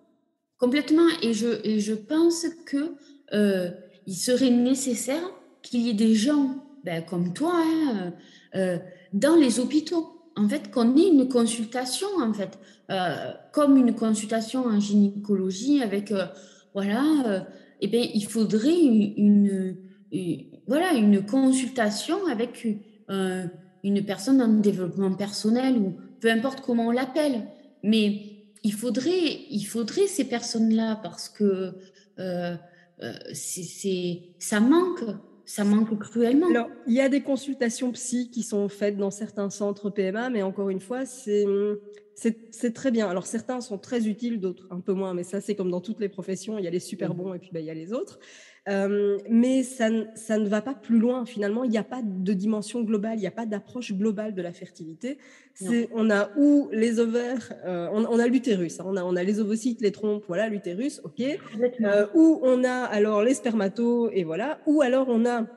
Complètement, 0.62 1.08
et 1.24 1.34
je, 1.34 1.93
pense 1.95 2.45
que 2.67 2.93
euh, 3.34 3.71
il 4.06 4.13
serait 4.13 4.52
nécessaire 4.52 5.24
qu'il 5.63 5.82
y 5.82 5.89
ait 5.89 5.95
des 5.95 6.13
gens 6.13 6.56
ben, 6.84 7.04
comme 7.04 7.34
toi 7.34 7.56
hein, 7.56 8.13
euh, 8.54 8.78
dans 9.12 9.36
les 9.36 9.60
hôpitaux. 9.60 10.21
En 10.36 10.47
fait, 10.47 10.69
qu'on 10.69 10.95
ait 10.97 11.08
une 11.08 11.28
consultation, 11.28 12.08
en 12.19 12.32
fait, 12.32 12.60
euh, 12.91 13.32
comme 13.52 13.76
une 13.76 13.95
consultation 13.95 14.65
en 14.67 14.80
gynécologie 14.80 15.82
avec, 15.82 16.13
voilà, 16.76 17.47
eh 17.82 17.88
bien, 17.88 18.06
il 18.13 18.26
faudrait 18.28 18.80
une, 18.80 19.78
voilà, 20.67 20.93
une 20.93 21.26
consultation 21.26 22.28
avec 22.28 22.67
une 23.10 24.06
personne 24.06 24.39
en 24.39 24.60
développement 24.60 25.12
personnel 25.15 25.78
ou 25.78 25.95
peu 26.19 26.30
importe 26.30 26.62
comment 26.62 26.89
on 26.89 26.91
l'appelle. 26.91 27.47
Mais 27.84 28.31
il 28.63 28.74
faudrait, 28.74 29.39
il 29.50 29.63
faudrait 29.63 30.08
ces 30.08 30.26
personnes-là 30.26 31.00
parce 31.02 31.30
que 31.30 31.74
c'est, 33.34 34.21
ça 34.38 34.60
manque 34.60 35.04
ça 35.52 35.65
manque 35.65 36.00
cruellement. 36.00 36.47
Alors, 36.47 36.69
il 36.88 36.93
y 36.93 37.02
a 37.02 37.10
des 37.10 37.21
consultations 37.21 37.91
psy 37.91 38.30
qui 38.32 38.41
sont 38.41 38.69
faites 38.69 38.95
dans 38.95 39.12
certains 39.12 39.50
centres 39.50 39.89
PMA, 39.89 40.30
mais 40.30 40.43
encore 40.43 40.69
une 40.69 40.80
fois, 40.80 41.06
c'est 41.06 41.45
c'est 42.13 42.74
très 42.74 42.91
bien. 42.91 43.10
Alors, 43.10 43.26
certains 43.26 43.62
sont 43.62 43.78
très 43.78 44.08
utiles, 44.08 44.39
d'autres 44.39 44.67
un 44.69 44.80
peu 44.80 44.93
moins, 44.93 45.13
mais 45.13 45.24
ça, 45.24 45.41
c'est 45.41 45.56
comme 45.56 45.71
dans 45.71 45.82
toutes 45.82 46.00
les 46.00 46.10
professions, 46.10 46.58
il 46.58 46.63
y 46.63 46.67
a 46.67 46.69
les 46.69 46.80
super 46.80 47.13
mmh. 47.13 47.17
bons 47.17 47.34
et 47.34 47.39
puis 47.39 47.50
ben, 47.52 47.60
il 47.60 47.65
y 47.65 47.69
a 47.69 47.74
les 47.74 47.91
autres. 47.93 48.19
Euh, 48.69 49.17
mais 49.28 49.63
ça, 49.63 49.89
ça, 50.15 50.38
ne 50.38 50.47
va 50.47 50.62
pas 50.62 50.76
plus 50.76 51.00
loin. 51.00 51.26
Finalement, 51.26 51.63
il 51.63 51.71
n'y 51.71 51.78
a 51.78 51.84
pas 51.84 52.02
de 52.04 52.34
dimension 52.34 52.82
globale, 52.82 53.17
il 53.17 53.21
n'y 53.21 53.28
a 53.28 53.32
pas 53.32 53.45
d'approche 53.45 53.93
globale 53.93 54.36
de 54.36 54.41
la 54.41 54.54
fertilité. 54.54 55.17
On 55.93 56.10
a 56.10 56.30
où 56.38 56.69
les 56.71 57.00
ovaires, 57.00 57.54
euh, 57.65 57.89
on, 57.91 58.19
a 58.19 58.28
l'utérus, 58.28 58.80
hein. 58.80 58.86
on, 58.88 58.97
a, 58.97 59.04
on 59.04 59.15
a 59.15 59.24
les 59.24 59.39
ovocytes, 59.39 59.82
les 59.82 59.91
trompes, 59.91 60.24
voilà, 60.28 60.47
l'utérus, 60.47 61.02
ok. 61.04 61.21
Euh, 61.82 62.08
où 62.13 62.39
on 62.43 62.63
a 62.63 62.84
alors 62.84 63.24
les 63.24 63.34
spermatos, 63.34 64.10
et 64.13 64.24
voilà. 64.24 64.60
Ou 64.67 64.82
alors 64.82 65.08
on 65.10 65.26
a, 65.26 65.47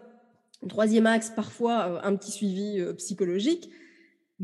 troisième 0.69 1.07
axe, 1.07 1.31
parfois 1.31 2.05
un 2.07 2.17
petit 2.17 2.33
suivi 2.33 2.83
psychologique 2.97 3.71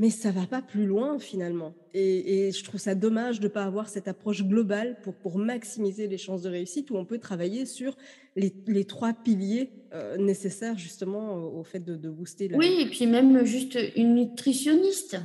mais 0.01 0.09
ça 0.09 0.31
va 0.31 0.47
pas 0.47 0.63
plus 0.63 0.87
loin 0.87 1.19
finalement. 1.19 1.75
Et, 1.93 2.51
je 2.53 2.65
trouve 2.65 2.81
ça 2.81 2.95
dommage 2.95 3.39
de 3.39 3.45
ne 3.45 3.53
pas 3.53 3.65
avoir 3.65 3.91
cette 3.91 4.09
approche 4.09 4.43
globale 4.43 4.97
pour, 5.03 5.13
pour 5.13 5.37
maximiser 5.37 6.09
les 6.09 6.17
chances 6.17 6.41
de 6.41 6.49
réussite 6.49 6.91
où 6.91 6.97
on 6.97 7.05
peut 7.05 7.19
travailler 7.19 7.67
sur 7.67 7.99
les, 8.35 8.51
les 8.67 8.87
trois 8.87 9.13
piliers 9.13 9.69
euh, 9.93 10.17
nécessaires 10.17 10.79
justement 10.79 11.35
au, 11.35 11.63
fait 11.65 11.85
de, 11.85 12.09
booster 12.09 12.49
la... 12.49 12.57
Oui, 12.57 12.79
et 12.81 12.87
puis 12.87 13.07
même 13.07 13.45
juste 13.45 13.79
une 13.95 14.15
nutritionniste. 14.15 15.19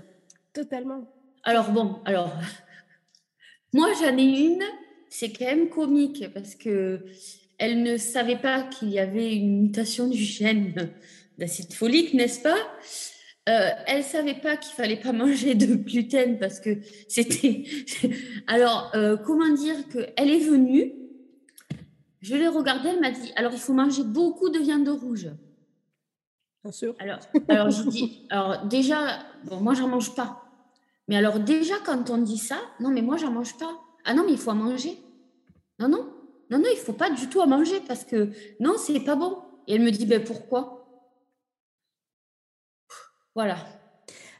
Totalement. 0.52 1.10
Alors 1.44 1.72
bon, 1.72 2.02
alors, 2.04 2.34
moi 3.74 3.88
j'en 4.02 4.18
ai 4.18 4.24
une, 4.24 4.64
c'est 5.08 5.30
quand 5.30 5.46
même 5.46 5.70
comique 5.70 6.26
parce 6.34 6.54
que 6.54 7.06
elle 7.58 7.82
ne 7.82 7.96
savait 7.96 8.40
pas 8.40 8.64
qu'il 8.64 8.90
y 8.90 9.00
avait 9.00 9.38
une 9.38 9.62
mutation 9.62 10.10
du 10.10 10.22
gène 10.22 10.92
d'acide 11.38 11.74
folique, 11.74 12.14
n'est-ce 12.14 12.42
pas? 12.42 12.58
Euh, 13.48 13.70
elle 13.86 14.04
savait 14.04 14.34
pas 14.36 14.58
qu'il 14.58 14.74
fallait 14.74 15.00
pas 15.00 15.12
manger 15.14 15.56
de 15.56 15.76
gluten 15.76 16.40
parce 16.40 16.60
que 16.60 16.78
c'était. 17.08 17.64
alors, 18.48 18.92
euh, 18.96 19.18
comment 19.18 19.50
dire 19.54 19.88
que 19.90 20.00
elle 20.18 20.30
est 20.30 20.40
venue. 20.40 20.94
Je 22.22 22.36
l'ai 22.36 22.48
regardée, 22.48 22.90
elle 22.90 23.02
m'a 23.02 23.12
dit 23.12 23.32
alors 23.36 23.54
il 23.54 23.60
faut 23.60 23.74
manger 23.74 24.04
beaucoup 24.04 24.50
de 24.50 24.58
viande 24.58 24.88
rouge. 24.90 25.30
Bien 26.64 26.72
sûr. 26.72 26.96
Alors, 26.98 27.20
alors 27.48 27.70
j'ai 27.70 27.84
dit 27.84 28.26
alors 28.32 28.66
déjà 28.66 29.20
bon 29.44 29.60
moi 29.60 29.76
j'en 29.76 29.88
mange 29.88 30.16
pas. 30.16 30.42
Mais 31.08 31.16
alors 31.16 31.40
déjà 31.40 31.76
quand 31.86 32.10
on 32.10 32.18
dit 32.18 32.40
ça 32.40 32.58
non 32.80 32.90
mais 32.90 33.04
moi 33.04 33.18
j'en 33.18 33.30
mange 33.30 33.56
pas. 33.60 33.80
Ah 34.06 34.16
non 34.16 34.24
mais 34.26 34.32
il 34.32 34.40
faut 34.40 34.50
en 34.50 34.56
manger. 34.56 34.98
Non 35.78 35.88
non 35.88 36.10
non 36.50 36.58
non 36.58 36.70
il 36.72 36.80
faut 36.80 36.94
pas 36.94 37.12
du 37.12 37.30
tout 37.30 37.42
en 37.42 37.48
manger 37.48 37.80
parce 37.88 38.04
que 38.04 38.32
non 38.60 38.74
c'est 38.80 39.02
pas 39.02 39.16
bon. 39.16 39.38
Et 39.68 39.76
elle 39.76 39.84
me 39.84 39.92
dit 39.92 40.08
ben 40.08 40.24
pourquoi? 40.24 40.75
Voilà. 43.36 43.58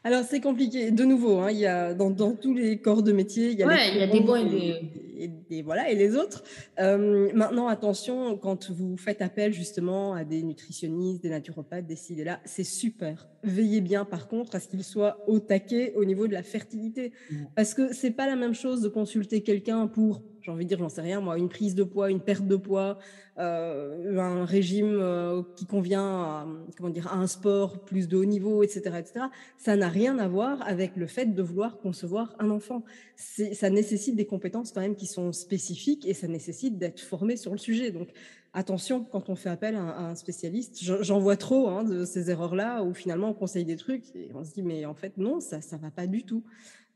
Alors, 0.04 0.24
c'est 0.24 0.40
compliqué. 0.40 0.90
De 0.90 1.04
nouveau, 1.04 1.38
hein, 1.38 1.50
il 1.50 1.58
y 1.58 1.66
a, 1.66 1.92
dans, 1.92 2.12
tous 2.12 2.54
les 2.54 2.78
corps 2.78 3.02
de 3.02 3.12
métier, 3.12 3.50
il 3.50 3.58
y 3.58 3.62
a, 3.62 3.88
il 3.88 3.98
y 3.98 4.02
a 4.02 4.06
des 4.06 4.20
bons 4.20 4.36
et 4.36 4.44
des 4.44 5.06
et, 5.50 5.62
voilà, 5.62 5.90
et 5.90 5.94
les 5.94 6.16
autres. 6.16 6.44
Euh, 6.78 7.30
maintenant, 7.34 7.68
attention, 7.68 8.36
quand 8.36 8.70
vous 8.70 8.96
faites 8.96 9.22
appel 9.22 9.52
justement 9.52 10.14
à 10.14 10.24
des 10.24 10.42
nutritionnistes, 10.42 11.22
des 11.22 11.30
naturopathes, 11.30 11.86
des 11.86 11.96
ci, 11.96 12.14
là, 12.16 12.40
c'est 12.44 12.64
super. 12.64 13.28
Veillez 13.42 13.80
bien, 13.80 14.04
par 14.04 14.28
contre, 14.28 14.56
à 14.56 14.60
ce 14.60 14.68
qu'ils 14.68 14.84
soient 14.84 15.24
au 15.26 15.38
taquet 15.38 15.92
au 15.96 16.04
niveau 16.04 16.26
de 16.26 16.32
la 16.32 16.42
fertilité. 16.42 17.12
Mmh. 17.30 17.34
Parce 17.54 17.74
que 17.74 17.92
c'est 17.92 18.10
pas 18.10 18.26
la 18.26 18.36
même 18.36 18.54
chose 18.54 18.82
de 18.82 18.88
consulter 18.88 19.42
quelqu'un 19.42 19.86
pour, 19.86 20.22
j'ai 20.46 20.52
envie 20.52 20.64
de 20.64 20.68
dire, 20.68 20.78
j'en 20.78 20.88
sais 20.88 21.00
rien, 21.00 21.20
moi, 21.20 21.38
une 21.38 21.48
prise 21.48 21.74
de 21.74 21.82
poids, 21.82 22.08
une 22.08 22.20
perte 22.20 22.46
de 22.46 22.54
poids, 22.54 22.98
euh, 23.38 24.16
un 24.16 24.44
régime 24.44 24.96
euh, 25.00 25.42
qui 25.56 25.66
convient 25.66 26.06
à, 26.06 26.46
comment 26.76 26.88
dire, 26.88 27.12
à 27.12 27.16
un 27.16 27.26
sport 27.26 27.80
plus 27.80 28.06
de 28.06 28.16
haut 28.16 28.24
niveau, 28.24 28.62
etc., 28.62 28.80
etc. 28.96 29.24
Ça 29.58 29.74
n'a 29.74 29.88
rien 29.88 30.20
à 30.20 30.28
voir 30.28 30.62
avec 30.62 30.94
le 30.94 31.08
fait 31.08 31.34
de 31.34 31.42
vouloir 31.42 31.78
concevoir 31.78 32.36
un 32.38 32.50
enfant. 32.50 32.84
Ça 33.16 33.70
nécessite 33.70 34.14
des 34.14 34.24
compétences 34.24 34.70
quand 34.70 34.80
même 34.80 34.94
qui 34.94 35.06
sont 35.06 35.32
spécifiques 35.32 36.06
et 36.06 36.14
ça 36.14 36.28
nécessite 36.28 36.78
d'être 36.78 37.00
formé 37.00 37.36
sur 37.36 37.50
le 37.50 37.58
sujet. 37.58 37.90
Donc 37.90 38.10
attention 38.52 39.04
quand 39.04 39.28
on 39.28 39.34
fait 39.34 39.50
appel 39.50 39.74
à, 39.74 39.98
un 39.98 40.14
spécialiste. 40.14 40.78
J'en 40.80 41.18
vois 41.18 41.36
trop 41.36 41.68
hein, 41.68 41.82
de 41.82 42.04
ces 42.04 42.30
erreurs-là 42.30 42.84
où 42.84 42.94
finalement 42.94 43.30
on 43.30 43.34
conseille 43.34 43.64
des 43.64 43.76
trucs 43.76 44.14
et 44.14 44.30
on 44.32 44.44
se 44.44 44.52
dit 44.52 44.62
mais 44.62 44.86
en 44.86 44.94
fait 44.94 45.16
non, 45.16 45.40
ça 45.40 45.60
ça 45.60 45.76
va 45.76 45.90
pas 45.90 46.06
du 46.06 46.22
tout. 46.22 46.44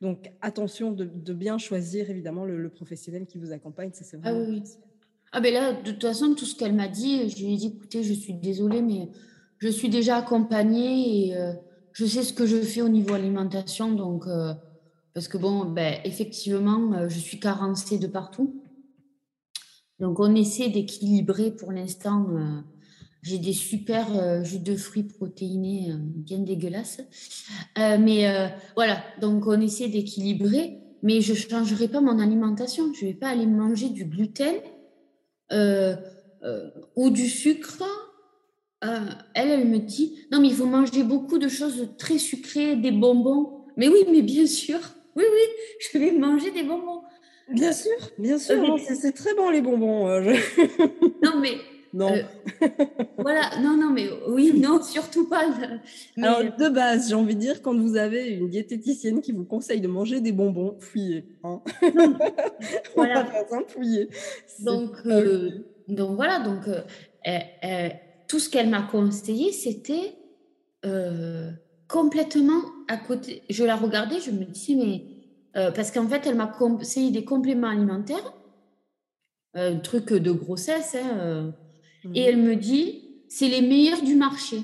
Donc 0.00 0.32
attention 0.40 0.92
de, 0.92 1.32
bien 1.32 1.58
choisir 1.58 2.08
évidemment 2.10 2.44
le, 2.44 2.68
professionnel 2.70 3.26
qui 3.26 3.38
vous 3.38 3.52
accompagne. 3.52 3.90
Ça, 3.92 4.16
ah 4.24 4.34
oui. 4.34 4.62
Ah 5.32 5.40
ben 5.40 5.52
là, 5.52 5.72
de 5.72 5.92
toute 5.92 6.02
façon, 6.02 6.34
tout 6.34 6.44
ce 6.44 6.56
qu'elle 6.56 6.74
m'a 6.74 6.88
dit, 6.88 7.28
je 7.28 7.36
lui 7.44 7.54
ai 7.54 7.56
dit, 7.56 7.74
écoutez, 7.76 8.02
je 8.02 8.14
suis 8.14 8.34
désolée, 8.34 8.82
mais 8.82 9.08
je 9.58 9.68
suis 9.68 9.88
déjà 9.88 10.16
accompagnée 10.16 11.28
et 11.28 11.36
euh, 11.36 11.52
je 11.92 12.04
sais 12.04 12.22
ce 12.22 12.32
que 12.32 12.46
je 12.46 12.60
fais 12.62 12.82
au 12.82 12.88
niveau 12.88 13.14
alimentation, 13.14 13.92
donc 13.92 14.26
euh, 14.26 14.54
parce 15.14 15.28
que 15.28 15.38
bon, 15.38 15.66
ben, 15.66 16.00
effectivement, 16.04 16.94
euh, 16.94 17.08
je 17.08 17.18
suis 17.18 17.38
carencée 17.38 17.98
de 17.98 18.06
partout. 18.06 18.60
Donc, 19.98 20.18
on 20.18 20.34
essaie 20.34 20.70
d'équilibrer 20.70 21.50
pour 21.50 21.72
l'instant. 21.72 22.26
Euh, 23.20 23.28
j'ai 23.28 23.38
des 23.38 23.52
super 23.52 24.16
euh, 24.18 24.42
jus 24.42 24.59
de 24.59 24.76
fruits 24.76 25.04
protéinés 25.04 25.92
bien 25.98 26.38
dégueulasses. 26.38 27.02
mais 27.76 28.50
voilà, 28.74 29.02
donc 29.20 29.46
on 29.46 29.61
essaie 29.61 29.88
d'équilibrer. 29.88 30.78
Mais 31.02 31.22
je 31.22 31.33
ne 31.33 31.38
changerai 31.38 31.88
pas 31.88 32.02
mon 32.02 32.18
alimentation. 32.18 32.92
Je 32.92 33.06
ne 33.06 33.11
vais 33.11 33.16
pas 33.16 33.28
aller 33.28 33.46
manger 33.46 33.88
du 33.88 34.04
gluten 34.04 34.56
ou 36.96 37.11
du 37.11 37.28
sucre. 37.28 37.83
elle, 38.83 39.50
elle 39.50 39.66
me 39.66 39.78
dit, 39.78 40.26
non, 40.30 40.40
mais 40.40 40.48
il 40.48 40.54
faut 40.54 40.66
manger 40.66 41.02
beaucoup 41.02 41.38
de 41.38 41.48
choses 41.48 41.88
très 41.98 42.18
sucrées, 42.18 42.76
des 42.76 42.92
bonbons. 42.92 43.64
Mais 43.76 43.88
oui, 43.88 44.04
mais 44.11 44.22
bien 44.22 44.46
sûr. 44.46 44.78
Oui, 45.16 45.24
oui, 45.24 45.40
je 45.81 45.98
vais 45.98 46.12
manger 46.12 46.50
des 46.50 46.62
bonbons. 46.62 47.02
Bien 47.52 47.73
sûr, 47.73 47.96
bien 48.18 48.38
sûr. 48.38 48.79
c'est 48.79 49.12
très 49.12 49.35
bon 49.35 49.50
les 49.50 49.60
bonbons. 49.60 50.08
Euh, 50.08 50.35
non, 51.23 51.40
mais. 51.40 51.56
Non. 51.92 52.12
Euh, 52.12 52.22
voilà, 53.18 53.50
non, 53.60 53.76
non, 53.76 53.90
mais 53.90 54.08
oui, 54.28 54.52
non, 54.60 54.82
surtout 54.82 55.28
pas. 55.28 55.42
Alors, 56.16 56.42
de 56.56 56.68
base, 56.68 57.08
j'ai 57.08 57.14
envie 57.14 57.34
de 57.34 57.40
dire, 57.40 57.62
quand 57.62 57.76
vous 57.76 57.96
avez 57.96 58.28
une 58.28 58.48
diététicienne 58.48 59.20
qui 59.20 59.32
vous 59.32 59.44
conseille 59.44 59.80
de 59.80 59.88
manger 59.88 60.20
des 60.20 60.32
bonbons, 60.32 60.76
fouillez. 60.78 61.24
Hein. 61.42 61.60
voilà. 62.94 63.26
fouillez. 63.68 64.08
Donc, 64.60 64.92
euh, 65.06 65.50
donc, 65.88 66.14
voilà, 66.16 66.38
donc, 66.40 66.64
tout 68.28 68.38
ce 68.38 68.48
qu'elle 68.48 68.68
m'a 68.68 68.82
conseillé, 68.82 69.52
c'était 69.52 70.14
complètement 71.88 72.62
à 72.86 72.96
côté. 72.98 73.42
Je 73.50 73.64
la 73.64 73.74
regardais, 73.74 74.20
je 74.20 74.30
me 74.30 74.44
disais, 74.44 74.74
mais. 74.74 75.72
parce 75.72 75.90
qu'en 75.90 76.06
fait, 76.06 76.24
elle 76.26 76.36
m'a 76.36 76.46
conseillé 76.46 77.10
des 77.10 77.24
compléments 77.24 77.68
alimentaires, 77.68 78.32
un 79.54 79.78
truc 79.78 80.12
de 80.12 80.30
grossesse, 80.30 80.94
hein, 80.94 81.52
et 82.05 82.09
mmh. 82.09 82.17
elle 82.17 82.37
me 82.38 82.57
dit, 82.57 83.05
c'est 83.29 83.48
les 83.48 83.63
meilleurs 83.63 84.03
du 84.03 84.17
marché. 84.17 84.63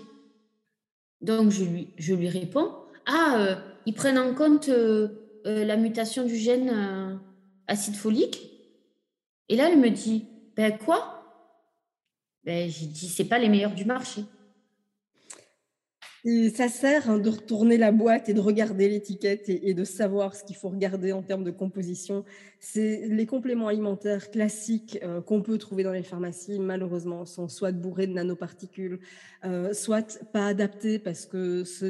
Donc, 1.21 1.51
je 1.51 2.15
lui, 2.15 2.29
réponds, 2.29 2.71
ah, 3.07 3.59
ils 3.87 3.95
prennent 3.95 4.19
en 4.19 4.35
compte 4.35 4.71
la 5.45 5.77
mutation 5.77 6.25
du 6.25 6.37
gène 6.37 7.21
acide 7.67 7.97
folique? 7.97 8.51
Et 9.49 9.57
là, 9.57 9.71
elle 9.71 9.79
me 9.79 9.91
dit, 9.91 10.27
ben 10.57 10.77
quoi? 10.77 11.23
Ben, 12.45 12.71
J'ai 12.71 12.87
dit, 12.87 13.09
c'est 13.09 13.25
pas 13.25 13.39
les 13.39 13.49
meilleurs 13.49 13.75
du 13.75 13.85
marché. 13.85 14.23
Et 16.29 16.51
ça 16.51 16.67
sert 16.67 17.09
hein, 17.09 17.19
de 17.19 17.31
retourner 17.31 17.77
la 17.77 17.93
boîte 17.93 18.29
et 18.29 18.35
de 18.35 18.41
regarder 18.41 18.89
l'étiquette 18.89 19.49
et, 19.49 19.75
de 19.75 19.85
savoir 19.85 20.35
ce 20.35 20.43
qu'il 20.43 20.57
faut 20.57 20.69
regarder 20.69 21.13
en 21.13 21.23
termes 21.23 21.45
de 21.45 21.53
composition. 21.53 22.25
C'est 22.59 23.07
les 23.07 23.27
compléments 23.27 23.69
alimentaires 23.69 24.33
classiques 24.33 24.99
euh, 25.05 25.21
qu'on 25.21 25.41
peut 25.41 25.57
trouver 25.57 25.85
dans 25.85 25.93
les 25.93 26.03
pharmacies, 26.03 26.59
malheureusement, 26.59 27.27
sont 27.27 27.47
soit 27.47 27.71
bourrés 27.71 28.09
de 28.09 28.13
nanoparticules, 28.15 28.99
euh, 29.45 29.73
soit 29.73 30.19
pas 30.33 30.47
adaptés 30.47 30.99
parce 30.99 31.27
que 31.27 31.63
ce, 31.63 31.87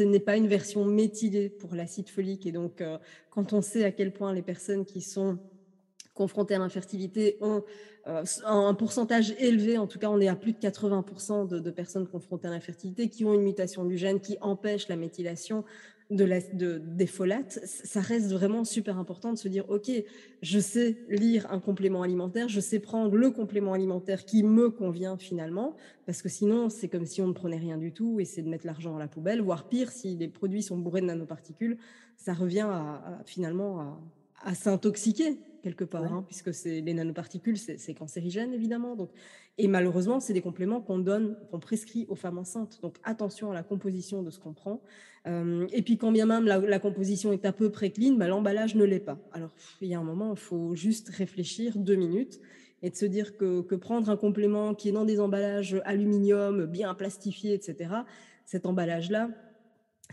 n'est 0.00 0.18
pas 0.18 0.36
une 0.36 0.48
version 0.48 0.84
méthylée 0.84 1.48
pour 1.48 1.76
l'acide 1.76 2.08
folique. 2.08 2.46
Et 2.46 2.52
donc, 2.52 2.80
euh, 2.80 2.98
quand 3.30 3.52
on 3.52 3.62
sait 3.62 3.84
à 3.84 3.92
quel 3.92 4.12
point 4.12 4.32
les 4.32 4.42
personnes 4.42 4.84
qui 4.84 5.00
sont 5.00 5.38
confrontés 6.14 6.54
à 6.54 6.58
l'infertilité 6.58 7.36
ont 7.40 7.62
euh, 8.06 8.24
un 8.44 8.74
pourcentage 8.74 9.34
élevé, 9.38 9.78
en 9.78 9.86
tout 9.86 9.98
cas 9.98 10.10
on 10.10 10.20
est 10.20 10.28
à 10.28 10.36
plus 10.36 10.52
de 10.52 10.58
80% 10.58 11.48
de, 11.48 11.70
personnes 11.70 12.06
confrontées 12.06 12.48
à 12.48 12.50
l'infertilité 12.50 13.08
qui 13.08 13.24
ont 13.24 13.32
une 13.32 13.42
mutation 13.42 13.84
du 13.84 13.96
gène 13.96 14.20
qui 14.20 14.36
empêche 14.40 14.88
la 14.88 14.96
méthylation 14.96 15.64
de 16.10 16.26
des 16.78 17.06
folates, 17.06 17.58
ça 17.64 18.00
reste 18.00 18.32
vraiment 18.32 18.64
super 18.64 18.98
important 18.98 19.32
de 19.32 19.38
se 19.38 19.48
dire, 19.48 19.64
OK, 19.70 19.90
je 20.42 20.58
sais 20.58 20.98
lire 21.08 21.50
un 21.50 21.58
complément 21.58 22.02
alimentaire, 22.02 22.50
je 22.50 22.60
sais 22.60 22.80
prendre 22.80 23.16
le 23.16 23.30
complément 23.30 23.72
alimentaire 23.72 24.26
qui 24.26 24.42
me 24.42 24.68
convient 24.68 25.16
finalement, 25.16 25.74
parce 26.04 26.20
que 26.20 26.28
sinon 26.28 26.68
c'est 26.68 26.88
comme 26.88 27.06
si 27.06 27.22
on 27.22 27.28
ne 27.28 27.32
prenait 27.32 27.56
rien 27.56 27.78
du 27.78 27.92
tout 27.92 28.20
et 28.20 28.26
c'est 28.26 28.42
de 28.42 28.48
mettre 28.50 28.66
l'argent 28.66 28.96
à 28.96 28.98
la 28.98 29.08
poubelle, 29.08 29.40
voire 29.40 29.68
pire, 29.68 29.90
si 29.90 30.16
les 30.16 30.28
produits 30.28 30.62
sont 30.62 30.76
bourrés 30.76 31.00
de 31.00 31.06
nanoparticules, 31.06 31.78
ça 32.18 32.34
revient 32.34 32.68
finalement 33.24 33.98
à 34.44 34.54
s'intoxiquer 34.54 35.38
quelque 35.62 35.84
part, 35.84 36.12
hein, 36.12 36.24
puisque 36.26 36.52
c'est 36.52 36.80
les 36.80 36.94
nanoparticules, 36.94 37.56
c'est 37.56 37.94
cancérigène 37.94 38.52
évidemment. 38.52 38.96
Donc, 38.96 39.10
et 39.58 39.68
malheureusement, 39.68 40.20
c'est 40.20 40.32
des 40.32 40.40
compléments 40.40 40.80
qu'on 40.80 40.98
donne, 40.98 41.36
qu'on 41.50 41.60
prescrit 41.60 42.06
aux 42.08 42.14
femmes 42.14 42.38
enceintes. 42.38 42.80
Donc 42.82 42.96
attention 43.04 43.50
à 43.50 43.54
la 43.54 43.62
composition 43.62 44.22
de 44.22 44.30
ce 44.30 44.38
qu'on 44.38 44.52
prend. 44.52 44.82
Euh, 45.26 45.66
et 45.72 45.82
puis 45.82 45.98
quand 45.98 46.10
bien 46.10 46.26
même 46.26 46.44
la, 46.44 46.78
composition 46.78 47.32
est 47.32 47.44
à 47.44 47.52
peu 47.52 47.70
près 47.70 47.90
clean, 47.90 48.14
bah, 48.14 48.28
l'emballage 48.28 48.74
ne 48.74 48.84
l'est 48.84 48.98
pas. 48.98 49.18
Alors 49.32 49.54
il 49.80 49.88
y 49.88 49.94
a 49.94 49.98
un 49.98 50.04
moment, 50.04 50.32
il 50.32 50.38
faut 50.38 50.74
juste 50.74 51.10
réfléchir 51.10 51.78
deux 51.78 51.94
minutes 51.94 52.40
et 52.82 52.90
de 52.90 52.96
se 52.96 53.06
dire 53.06 53.36
que, 53.36 53.62
que 53.62 53.76
prendre 53.76 54.10
un 54.10 54.16
complément 54.16 54.74
qui 54.74 54.88
est 54.88 54.92
dans 54.92 55.04
des 55.04 55.20
emballages 55.20 55.80
aluminium 55.84 56.66
bien 56.66 56.92
plastifiés, 56.94 57.54
etc. 57.54 57.94
Cet 58.44 58.66
emballage-là, 58.66 59.30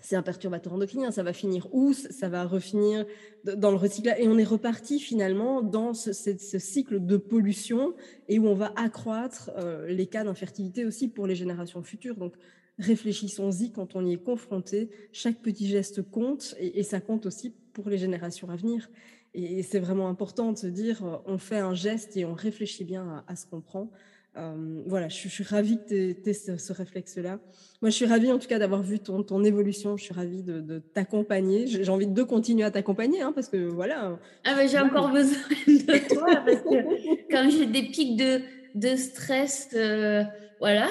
c'est 0.01 0.15
un 0.15 0.21
perturbateur 0.21 0.73
endocrinien, 0.73 1.11
ça 1.11 1.23
va 1.23 1.33
finir 1.33 1.67
où 1.71 1.93
Ça 1.93 2.29
va 2.29 2.45
refinir 2.45 3.05
dans 3.43 3.71
le 3.71 3.77
recyclage. 3.77 4.19
Et 4.19 4.27
on 4.27 4.37
est 4.37 4.43
reparti 4.43 4.99
finalement 4.99 5.61
dans 5.61 5.93
ce, 5.93 6.11
cycle 6.13 7.05
de 7.05 7.17
pollution 7.17 7.93
et 8.27 8.39
où 8.39 8.47
on 8.47 8.55
va 8.55 8.73
accroître 8.75 9.51
euh, 9.57 9.87
les 9.87 10.07
cas 10.07 10.23
d'infertilité 10.23 10.85
aussi 10.85 11.07
pour 11.07 11.27
les 11.27 11.35
générations 11.35 11.81
futures. 11.81 12.15
Donc 12.15 12.33
réfléchissons-y 12.77 13.71
quand 13.71 13.95
on 13.95 14.05
y 14.05 14.13
est 14.13 14.23
confronté. 14.23 14.89
Chaque 15.11 15.41
petit 15.41 15.67
geste 15.67 16.01
compte 16.01 16.55
et, 16.59 16.83
ça 16.83 17.01
compte 17.01 17.25
aussi 17.25 17.53
pour 17.73 17.89
les 17.89 17.97
générations 17.97 18.49
à 18.49 18.55
venir. 18.55 18.89
Et, 19.33 19.63
c'est 19.63 19.79
vraiment 19.79 20.07
important 20.09 20.53
de 20.53 20.57
se 20.57 20.67
dire, 20.67 21.03
euh, 21.05 21.17
on 21.25 21.37
fait 21.37 21.59
un 21.59 21.73
geste 21.73 22.17
et 22.17 22.25
on 22.25 22.33
réfléchit 22.33 22.83
bien 22.83 23.23
à 23.27 23.35
ce 23.35 23.45
qu'on 23.45 23.61
prend. 23.61 23.91
Euh, 24.37 24.83
voilà, 24.85 25.09
je, 25.09 25.27
suis 25.27 25.43
ravie 25.43 25.77
que 25.77 26.11
tu 26.13 26.29
aies, 26.29 26.33
ce, 26.33 26.71
réflexe-là. 26.71 27.39
Moi, 27.81 27.89
je 27.89 27.95
suis 27.95 28.05
ravie 28.05 28.31
en 28.31 28.37
tout 28.37 28.47
cas 28.47 28.59
d'avoir 28.59 28.81
vu 28.83 28.99
ton, 28.99 29.43
évolution. 29.43 29.97
Je 29.97 30.03
suis 30.03 30.13
ravie 30.13 30.43
de, 30.43 30.79
t'accompagner. 30.93 31.67
J'ai 31.67 31.89
envie 31.89 32.07
de 32.07 32.23
continuer 32.23 32.63
à 32.63 32.71
t'accompagner 32.71 33.21
hein, 33.21 33.31
parce 33.33 33.49
que 33.49 33.57
voilà. 33.57 34.19
Ah, 34.45 34.67
j'ai 34.67 34.79
encore 34.79 35.11
besoin 35.11 35.39
de 35.67 36.13
toi 36.13 36.35
parce 36.45 36.61
que 36.61 37.31
quand 37.31 37.49
j'ai 37.49 37.65
des 37.65 37.83
pics 37.83 38.17
de, 38.17 38.95
stress, 38.95 39.69
euh, 39.73 40.23
voilà. 40.59 40.87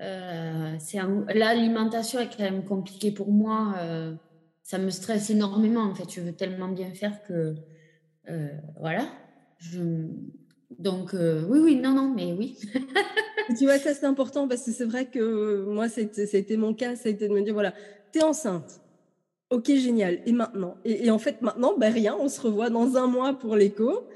Euh, 0.00 0.76
L'alimentation 1.34 2.20
est 2.20 2.34
quand 2.34 2.44
même 2.44 2.64
compliquée 2.64 3.12
pour 3.12 3.30
moi. 3.30 3.74
Euh, 3.78 4.14
ça 4.62 4.78
me 4.78 4.90
stresse 4.90 5.28
énormément 5.28 5.82
en 5.82 5.94
fait. 5.94 6.10
Je 6.10 6.20
veux 6.22 6.32
tellement 6.32 6.68
bien 6.68 6.92
faire 6.92 7.22
que 7.24 7.56
voilà. 8.78 9.04
Donc, 10.78 11.14
euh, 11.14 11.42
oui, 11.48 11.58
oui, 11.58 11.76
non, 11.76 11.92
non, 11.92 12.12
mais 12.14 12.32
oui. 12.32 12.56
tu 13.58 13.64
vois, 13.64 13.78
ça, 13.78 13.92
c'est 13.92 14.06
important 14.06 14.46
parce 14.46 14.64
que 14.64 14.70
c'est 14.70 14.84
vrai 14.84 15.06
que 15.06 15.64
moi, 15.64 15.88
ça 15.88 16.00
a 16.00 16.36
été 16.36 16.56
mon 16.56 16.74
cas, 16.74 16.96
ça 16.96 17.08
a 17.08 17.12
été 17.12 17.28
de 17.28 17.32
me 17.32 17.42
dire, 17.42 17.54
voilà, 17.54 17.74
t'es 18.12 18.22
enceinte. 18.22 18.80
Ok, 19.50 19.66
génial. 19.66 20.20
Et 20.26 20.32
maintenant? 20.32 20.76
Et, 20.84 21.10
en 21.10 21.18
fait, 21.18 21.42
maintenant, 21.42 21.76
ben, 21.76 21.92
rien, 21.92 22.16
on 22.18 22.28
se 22.28 22.40
revoit 22.40 22.70
dans 22.70 22.96
un 22.96 23.08
mois 23.08 23.34
pour 23.34 23.56
l'écho. 23.56 24.06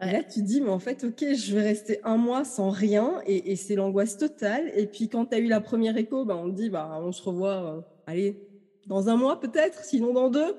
là, 0.00 0.22
tu 0.22 0.42
dis, 0.42 0.62
mais 0.62 0.70
en 0.70 0.78
fait, 0.78 1.04
ok, 1.04 1.34
je 1.34 1.54
vais 1.54 1.62
rester 1.62 2.00
un 2.04 2.16
mois 2.16 2.44
sans 2.44 2.70
rien 2.70 3.20
et, 3.26 3.54
c'est 3.56 3.74
l'angoisse 3.74 4.16
totale. 4.16 4.72
Et 4.74 4.86
puis, 4.86 5.08
quand 5.08 5.26
tu 5.26 5.34
as 5.34 5.38
eu 5.38 5.46
la 5.46 5.60
première 5.60 5.98
écho, 5.98 6.24
ben, 6.24 6.36
on 6.36 6.50
te 6.50 6.56
dit, 6.56 6.70
bah, 6.70 6.98
on 7.02 7.12
se 7.12 7.22
revoit, 7.22 7.76
euh, 7.76 7.80
allez, 8.06 8.48
dans 8.86 9.10
un 9.10 9.16
mois 9.16 9.38
peut-être, 9.38 9.84
sinon 9.84 10.14
dans 10.14 10.30
deux. 10.30 10.56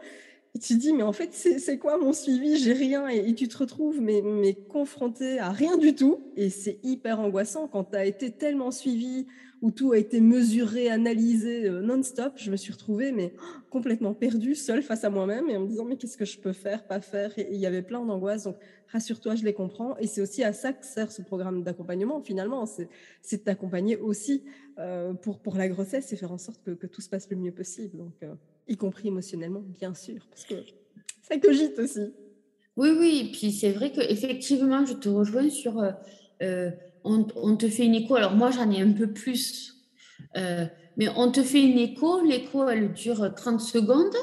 Et 0.56 0.60
tu 0.60 0.76
dis, 0.76 0.94
mais 0.94 1.04
en 1.04 1.14
fait, 1.14 1.34
c'est 1.34 1.78
quoi 1.78 1.98
mon 1.98 2.12
suivi? 2.12 2.58
J'ai 2.58 2.74
rien. 2.74 3.08
Et, 3.08 3.34
tu 3.36 3.48
te 3.48 3.58
retrouves 3.58 4.02
mais, 4.02 4.22
mais 4.24 4.56
confronté 4.56 5.40
à 5.40 5.52
rien 5.52 5.78
du 5.78 5.94
tout. 5.94 6.22
Et 6.36 6.50
c'est 6.50 6.80
hyper 6.84 7.20
angoissant 7.20 7.68
quand 7.68 7.86
tu 7.86 7.96
as 7.96 8.06
été 8.06 8.32
tellement 8.32 8.72
suivi, 8.72 9.28
où 9.62 9.72
tout 9.72 9.92
a 9.92 9.98
été 9.98 10.22
mesuré, 10.22 10.90
analysé 10.90 11.68
euh, 11.68 11.82
non-stop. 11.82 12.34
Je 12.38 12.50
me 12.50 12.56
suis 12.56 12.72
retrouvée 12.72 13.12
mais 13.12 13.34
complètement 13.70 14.14
perdue, 14.14 14.56
seule 14.56 14.82
face 14.82 15.04
à 15.04 15.10
moi-même 15.10 15.50
et 15.50 15.58
en 15.58 15.62
me 15.62 15.68
disant, 15.68 15.86
mais 15.86 15.98
qu'est-ce 15.98 16.18
que 16.18 16.26
je 16.26 16.40
peux 16.40 16.54
faire, 16.54 16.88
pas 16.88 17.02
faire? 17.02 17.38
Et 17.38 17.50
il 17.52 17.60
y 17.60 17.66
avait 17.66 17.82
plein 17.82 18.04
d'angoisses. 18.04 18.44
Donc, 18.44 18.56
rassure-toi, 18.92 19.36
je 19.36 19.44
les 19.44 19.54
comprends. 19.54 19.98
Et 19.98 20.08
c'est 20.08 20.22
aussi 20.22 20.44
à 20.44 20.54
ça 20.54 20.74
que 20.74 20.86
sert 20.86 21.12
ce 21.12 21.22
programme 21.22 21.64
d'accompagnement, 21.64 22.22
finalement. 22.22 22.66
C'est 22.66 23.38
de 23.38 23.44
t'accompagner 23.44 23.98
aussi 23.98 24.44
euh, 24.78 25.14
pour, 25.14 25.40
pour 25.40 25.58
la 25.58 25.68
grossesse 25.68 26.12
et 26.14 26.16
faire 26.16 26.32
en 26.32 26.38
sorte 26.38 26.64
que, 26.64 26.72
que, 26.72 26.88
tout 26.88 27.02
se 27.02 27.10
passe 27.10 27.30
le 27.30 27.38
mieux 27.38 27.52
possible. 27.52 27.98
Donc, 27.98 28.14
euh, 28.24 28.34
y 28.70 28.78
compris 28.78 29.08
émotionnellement, 29.10 29.64
bien 29.80 29.94
sûr, 29.94 30.26
parce 30.30 30.46
que 30.46 30.56
ça 31.24 31.38
cogite 31.38 31.78
aussi. 31.80 32.14
Oui, 32.78 32.96
oui, 32.98 33.26
et 33.26 33.32
puis 33.32 33.52
c'est 33.52 33.72
vrai 33.72 33.92
qu'effectivement, 33.92 34.86
je 34.86 34.94
te 34.94 35.10
rejoins 35.10 35.50
sur, 35.50 35.80
euh, 35.80 35.92
euh, 36.44 36.72
on, 37.04 37.56
te 37.58 37.68
fait 37.68 37.86
une 37.86 37.96
écho, 37.96 38.16
alors 38.16 38.36
moi 38.36 38.52
j'en 38.52 38.70
ai 38.72 38.82
un 38.82 38.92
peu 38.92 39.08
plus, 39.08 39.76
euh, 40.38 40.66
mais 40.96 41.10
on 41.18 41.32
te 41.32 41.42
fait 41.42 41.62
une 41.62 41.78
écho, 41.78 42.22
l'écho 42.22 42.70
elle 42.70 42.94
dure 42.94 43.34
30 43.36 43.60
secondes, 43.60 44.16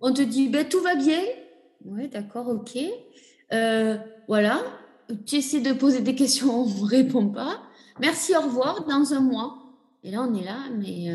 on 0.00 0.12
te 0.12 0.22
dit, 0.22 0.48
ben, 0.48 0.66
tout 0.66 0.80
va 0.80 0.94
bien, 0.94 1.20
oui, 1.84 2.08
d'accord, 2.08 2.48
ok, 2.48 2.78
voilà, 4.26 4.62
tu 5.26 5.36
essaies 5.36 5.60
de 5.60 5.72
poser 5.72 6.00
des 6.00 6.14
questions, 6.14 6.62
on 6.62 6.66
ne 6.66 6.88
répond 6.88 7.28
pas, 7.28 7.62
merci, 8.00 8.34
au 8.36 8.40
revoir, 8.40 8.86
dans 8.86 9.12
un 9.12 9.20
mois. 9.20 9.60
Et 10.02 10.10
là, 10.10 10.26
on 10.28 10.34
est 10.34 10.44
là, 10.44 10.58
mais 10.70 11.08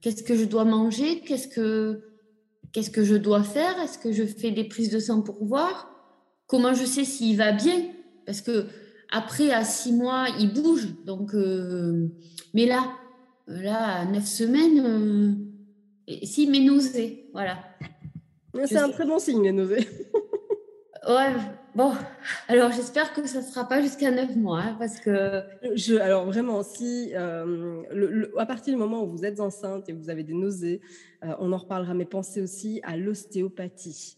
Qu'est-ce 0.00 0.22
que 0.22 0.34
je 0.34 0.44
dois 0.44 0.64
manger? 0.64 1.20
Qu'est-ce 1.20 1.48
que 1.48 2.02
qu'est-ce 2.72 2.90
que 2.90 3.04
je 3.04 3.16
dois 3.16 3.42
faire? 3.42 3.78
Est-ce 3.80 3.98
que 3.98 4.12
je 4.12 4.24
fais 4.24 4.50
des 4.50 4.64
prises 4.64 4.90
de 4.90 4.98
sang 4.98 5.22
pour 5.22 5.44
voir? 5.44 5.90
Comment 6.46 6.74
je 6.74 6.84
sais 6.84 7.04
s'il 7.04 7.36
va 7.36 7.52
bien? 7.52 7.90
Parce 8.26 8.40
que 8.40 8.66
après, 9.10 9.50
à 9.50 9.64
six 9.64 9.92
mois, 9.92 10.26
il 10.38 10.52
bouge. 10.52 10.88
Donc, 11.04 11.34
euh, 11.34 12.08
mais 12.54 12.66
là, 12.66 12.92
là, 13.46 14.00
à 14.00 14.04
neuf 14.04 14.26
semaines, 14.26 14.80
euh, 16.08 16.24
s'il 16.24 16.50
met 16.50 16.60
nausée, 16.60 17.28
voilà. 17.32 17.58
C'est 18.64 18.78
un 18.78 18.90
très 18.90 19.06
bon 19.06 19.18
signe, 19.18 19.42
les 19.42 19.52
nausées. 19.52 19.88
ouais, 21.08 21.34
Bon, 21.74 21.92
alors 22.48 22.72
j'espère 22.72 23.12
que 23.12 23.26
ça 23.26 23.38
ne 23.38 23.44
sera 23.44 23.68
pas 23.68 23.80
jusqu'à 23.80 24.10
9 24.10 24.34
mois, 24.36 24.60
hein, 24.60 24.76
parce 24.78 24.98
que... 24.98 25.42
Je, 25.74 25.94
alors 25.96 26.26
vraiment, 26.26 26.64
si, 26.64 27.12
euh, 27.14 27.82
à 28.36 28.46
partir 28.46 28.74
du 28.74 28.78
moment 28.78 29.04
où 29.04 29.10
vous 29.10 29.24
êtes 29.24 29.38
enceinte 29.38 29.88
et 29.88 29.92
vous 29.92 30.10
avez 30.10 30.24
des 30.24 30.34
nausées, 30.34 30.80
on 31.22 31.52
en 31.52 31.58
reparlera, 31.58 31.94
mais 31.94 32.04
pensez 32.04 32.40
aussi 32.40 32.80
à 32.82 32.96
l'ostéopathie. 32.96 34.16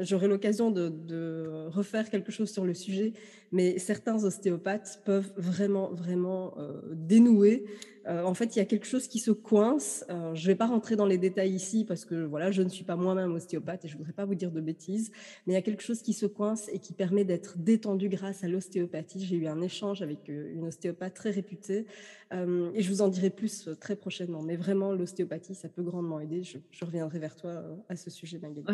J'aurai 0.00 0.28
l'occasion 0.28 0.70
de, 0.70 1.68
refaire 1.68 2.10
quelque 2.10 2.32
chose 2.32 2.50
sur 2.50 2.64
le 2.64 2.74
sujet, 2.74 3.12
mais 3.52 3.78
certains 3.78 4.24
ostéopathes 4.24 5.02
peuvent 5.04 5.32
vraiment, 5.36 5.90
vraiment 5.92 6.54
dénouer 6.92 7.64
euh, 8.08 8.22
en 8.22 8.34
fait, 8.34 8.54
il 8.54 8.58
y 8.60 8.62
a 8.62 8.64
quelque 8.64 8.86
chose 8.86 9.08
qui 9.08 9.18
se 9.18 9.30
coince. 9.30 10.04
je 10.08 10.14
ne 10.14 10.46
vais 10.46 10.54
pas 10.54 10.66
rentrer 10.66 10.96
dans 10.96 11.06
les 11.06 11.18
détails 11.18 11.52
ici 11.52 11.84
parce 11.84 12.04
que 12.04 12.14
voilà, 12.24 12.50
je 12.50 12.62
ne 12.62 12.68
suis 12.68 12.84
pas 12.84 12.96
moi-même 12.96 13.32
ostéopathe 13.32 13.84
et 13.84 13.88
je 13.88 13.94
ne 13.94 13.98
voudrais 13.98 14.12
pas 14.12 14.24
vous 14.24 14.34
dire 14.34 14.52
de 14.52 14.60
bêtises, 14.60 15.10
mais 15.46 15.54
il 15.54 15.56
y 15.56 15.58
a 15.58 15.62
quelque 15.62 15.82
chose 15.82 16.02
qui 16.02 16.12
se 16.12 16.26
coince 16.26 16.68
et 16.72 16.78
qui 16.78 16.92
permet 16.92 17.24
d'être 17.24 17.58
détendu 17.58 18.08
grâce 18.08 18.44
à 18.44 18.48
l'ostéopathie. 18.48 19.24
J'ai 19.24 19.36
eu 19.36 19.46
un 19.48 19.60
échange 19.60 20.02
avec 20.02 20.28
euh, 20.28 20.54
une 20.54 20.66
ostéopathe 20.66 21.14
très 21.14 21.30
réputée 21.30 21.86
euh, 22.32 22.70
et 22.74 22.82
je 22.82 22.88
vous 22.90 23.02
en 23.02 23.08
dirai 23.08 23.30
plus 23.30 23.68
très 23.80 23.96
prochainement. 23.96 24.42
Mais 24.42 24.56
vraiment, 24.56 24.92
l'ostéopathie, 24.92 25.54
ça 25.54 25.68
peut 25.68 25.82
grandement 25.82 26.05
aider. 26.20 26.42
Je, 26.42 26.84
reviendrai 26.84 27.18
vers 27.18 27.36
toi 27.36 27.62
à 27.88 27.96
ce 27.96 28.10
sujet, 28.10 28.38
Magali. 28.38 28.66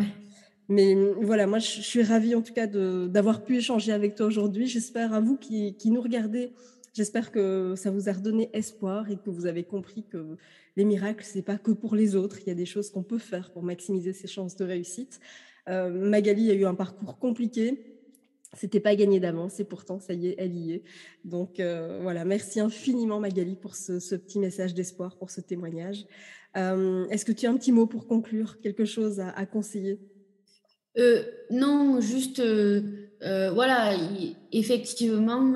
Mais 0.68 0.94
voilà, 1.20 1.46
moi, 1.46 1.58
je 1.58 1.80
suis 1.80 2.02
ravie 2.02 2.34
en 2.34 2.42
tout 2.42 2.52
cas 2.54 2.66
d'avoir 2.66 3.44
pu 3.44 3.56
échanger 3.56 3.92
avec 3.92 4.14
toi 4.14 4.26
aujourd'hui. 4.26 4.66
J'espère 4.66 5.12
à 5.12 5.20
vous 5.20 5.36
qui, 5.36 5.74
qui 5.76 5.90
nous 5.90 6.00
regardez 6.00 6.52
J'espère 6.94 7.32
que 7.32 7.72
ça 7.74 7.90
vous 7.90 8.10
a 8.10 8.12
redonné 8.12 8.50
espoir 8.52 9.10
et 9.10 9.16
que 9.16 9.30
vous 9.30 9.46
avez 9.46 9.64
compris 9.64 10.04
que 10.04 10.36
les 10.76 10.84
miracles, 10.84 11.24
c'est 11.24 11.42
pas 11.42 11.56
que 11.56 11.70
pour 11.70 11.94
les 11.94 12.16
autres. 12.16 12.40
Il 12.40 12.48
y 12.48 12.50
a 12.50 12.54
des 12.54 12.66
choses 12.66 12.90
qu'on 12.90 13.02
peut 13.02 13.18
faire 13.18 13.50
pour 13.50 13.62
maximiser 13.62 14.12
ses 14.12 14.26
chances 14.26 14.56
de 14.56 14.64
réussite. 14.64 15.18
Euh, 15.68 15.88
Magali 15.88 16.50
a 16.50 16.54
eu 16.54 16.66
un 16.66 16.74
parcours 16.74 17.18
compliqué. 17.18 17.82
C'était 18.54 18.80
pas 18.80 18.94
gagné 18.94 19.20
d'avance 19.20 19.58
et 19.58 19.64
pourtant, 19.64 20.00
ça 20.00 20.12
y 20.12 20.28
est, 20.28 20.34
elle 20.36 20.54
y 20.54 20.72
est. 20.72 20.82
Donc 21.24 21.60
euh, 21.60 22.00
voilà, 22.02 22.26
merci 22.26 22.60
infiniment 22.60 23.18
Magali 23.18 23.56
pour 23.56 23.74
ce, 23.74 24.14
petit 24.14 24.38
message 24.38 24.74
d'espoir, 24.74 25.16
pour 25.16 25.30
ce 25.30 25.40
témoignage. 25.40 26.04
Euh, 26.56 27.06
est-ce 27.08 27.24
que 27.24 27.32
tu 27.32 27.46
as 27.46 27.50
un 27.50 27.56
petit 27.56 27.72
mot 27.72 27.86
pour 27.86 28.06
conclure, 28.06 28.60
quelque 28.60 28.84
chose 28.84 29.20
à, 29.20 29.46
conseiller? 29.46 29.98
Non, 31.50 32.00
juste, 32.00 32.42
voilà, 33.20 33.94
effectivement, 34.52 35.54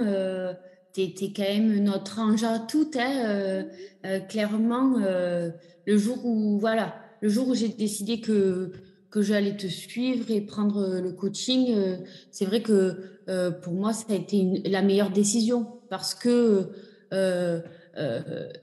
tu 1.04 1.32
quand 1.32 1.42
même 1.42 1.78
notre 1.84 2.20
ange 2.20 2.44
à 2.44 2.58
tout. 2.58 2.90
Hein, 2.96 3.24
euh, 3.24 3.62
euh, 4.04 4.20
clairement, 4.20 4.98
euh, 5.04 5.50
le 5.86 5.98
jour 5.98 6.24
où 6.24 6.58
voilà, 6.58 6.96
le 7.20 7.28
jour 7.28 7.48
où 7.48 7.54
j'ai 7.54 7.68
décidé 7.68 8.20
que 8.20 8.72
j'allais 9.18 9.56
te 9.56 9.66
suivre 9.66 10.30
et 10.30 10.42
prendre 10.42 11.00
le 11.00 11.12
coaching, 11.12 11.74
c'est 12.30 12.44
vrai 12.44 12.60
que 12.60 13.00
pour 13.62 13.72
moi 13.72 13.94
ça 13.94 14.04
a 14.10 14.14
été 14.14 14.62
la 14.66 14.82
meilleure 14.82 15.10
décision 15.10 15.66
parce 15.88 16.14
que 16.14 16.68
euh, 17.14 17.60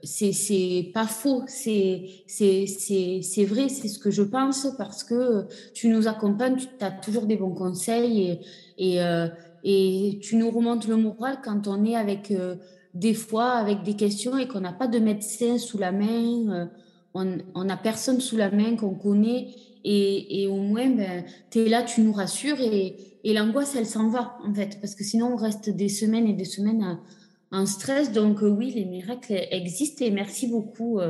c'est 0.02 0.90
pas 0.94 1.06
faux, 1.06 1.44
c'est 1.46 2.24
vrai, 2.28 3.68
c'est 3.68 3.88
ce 3.88 3.98
que 3.98 4.10
je 4.10 4.22
pense 4.22 4.68
parce 4.78 5.04
que 5.04 5.46
tu 5.72 5.88
nous 5.88 6.06
accompagnes, 6.08 6.56
tu 6.56 6.84
as 6.84 6.90
toujours 6.90 7.26
des 7.26 7.36
bons 7.36 7.54
conseils 7.54 8.40
et, 8.78 8.96
et, 8.96 9.00
et 9.64 10.18
tu 10.22 10.36
nous 10.36 10.50
remontes 10.50 10.86
le 10.86 10.96
moral 10.96 11.38
quand 11.42 11.66
on 11.66 11.84
est 11.84 11.96
avec 11.96 12.30
euh, 12.30 12.56
des 12.92 13.14
fois 13.14 13.52
avec 13.52 13.82
des 13.82 13.94
questions 13.94 14.36
et 14.36 14.46
qu'on 14.46 14.60
n'a 14.60 14.72
pas 14.72 14.86
de 14.86 14.98
médecin 14.98 15.58
sous 15.58 15.78
la 15.78 15.90
main, 15.90 16.50
euh, 16.50 16.66
on 17.14 17.64
n'a 17.64 17.76
personne 17.76 18.20
sous 18.20 18.36
la 18.36 18.50
main 18.50 18.76
qu'on 18.76 18.94
connaît 18.94 19.48
et, 19.84 20.42
et, 20.42 20.46
au 20.48 20.56
moins 20.56 20.90
ben, 20.90 21.24
tu 21.50 21.60
es 21.60 21.68
là, 21.68 21.82
tu 21.82 22.02
nous 22.02 22.12
rassures 22.12 22.60
et, 22.60 22.96
et 23.24 23.32
l'angoisse 23.32 23.74
elle 23.76 23.86
s'en 23.86 24.08
va 24.08 24.36
en 24.44 24.52
fait 24.52 24.78
parce 24.80 24.94
que 24.94 25.04
sinon 25.04 25.32
on 25.32 25.36
reste 25.36 25.70
des 25.70 25.88
semaines 25.88 26.26
et 26.26 26.32
des 26.34 26.44
semaines 26.44 26.98
en 27.54 27.66
stress. 27.66 28.12
Donc 28.12 28.42
euh, 28.42 28.48
oui, 28.48 28.70
les 28.72 28.84
miracles 28.84 29.34
existent 29.50 30.04
et 30.04 30.10
merci 30.10 30.46
beaucoup. 30.46 31.00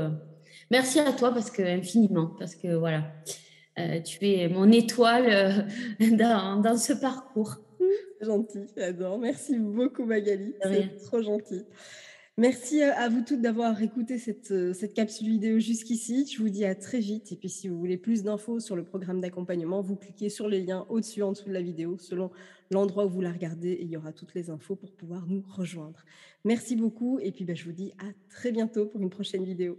merci 0.71 0.99
à 1.01 1.13
toi 1.13 1.33
parce 1.33 1.51
que 1.51 1.63
infiniment 1.63 2.35
parce 2.39 2.55
que 2.55 2.75
voilà. 2.75 3.05
tu 4.05 4.27
es 4.27 4.49
mon 4.49 4.71
étoile 4.71 5.67
dans, 6.01 6.61
dans 6.61 6.77
ce 6.77 6.93
parcours 6.93 7.57
gentil, 8.21 8.67
j'adore. 8.77 9.19
Merci 9.19 9.59
beaucoup 9.59 10.05
Magali, 10.05 10.55
c'est 10.63 10.97
trop 11.05 11.23
gentil. 11.23 11.65
Merci 12.37 12.83
à 12.83 13.09
vous 13.09 13.23
toutes 13.23 13.41
d'avoir 13.41 13.81
écouté 13.81 14.19
cette, 14.19 14.51
euh, 14.51 14.73
cette, 14.73 14.93
capsule 14.93 15.29
vidéo 15.29 15.61
jusqu'ici. 15.61 16.27
Je 16.27 16.43
vous 16.43 16.49
dis 16.49 16.65
à 16.65 16.75
très 16.75 16.99
vite. 16.99 17.31
Et 17.31 17.37
puis, 17.37 17.49
si 17.49 17.69
vous 17.69 17.79
voulez 17.79 17.97
plus 17.97 18.25
d'infos 18.25 18.59
sur 18.59 18.75
le 18.75 18.83
programme 18.83 19.21
d'accompagnement, 19.21 19.83
vous 19.83 19.95
cliquez 19.95 20.29
sur 20.31 20.49
les 20.49 20.61
liens 20.61 20.85
au-dessus, 20.89 21.23
en 21.23 21.31
dessous 21.31 21.49
de 21.49 21.53
la 21.53 21.63
vidéo, 21.63 21.97
selon 21.97 22.33
l'endroit 22.71 23.07
où 23.07 23.11
vous 23.11 23.21
la 23.21 23.33
regardez. 23.33 23.71
Et 23.71 23.83
il 23.83 23.91
y 23.91 23.97
aura 23.97 24.13
toutes 24.13 24.35
les 24.35 24.51
infos 24.51 24.77
pour 24.77 24.93
pouvoir 24.93 25.27
nous 25.27 25.45
rejoindre. 25.49 26.05
Merci 26.45 26.77
beaucoup. 26.77 27.19
Et 27.21 27.33
puis, 27.33 27.45
ben, 27.45 27.57
je 27.57 27.65
vous 27.65 27.73
dis 27.73 27.93
à 27.99 28.07
très 28.29 28.53
bientôt 28.53 28.87
pour 28.87 29.01
une 29.01 29.11
prochaine 29.11 29.45
vidéo. 29.45 29.79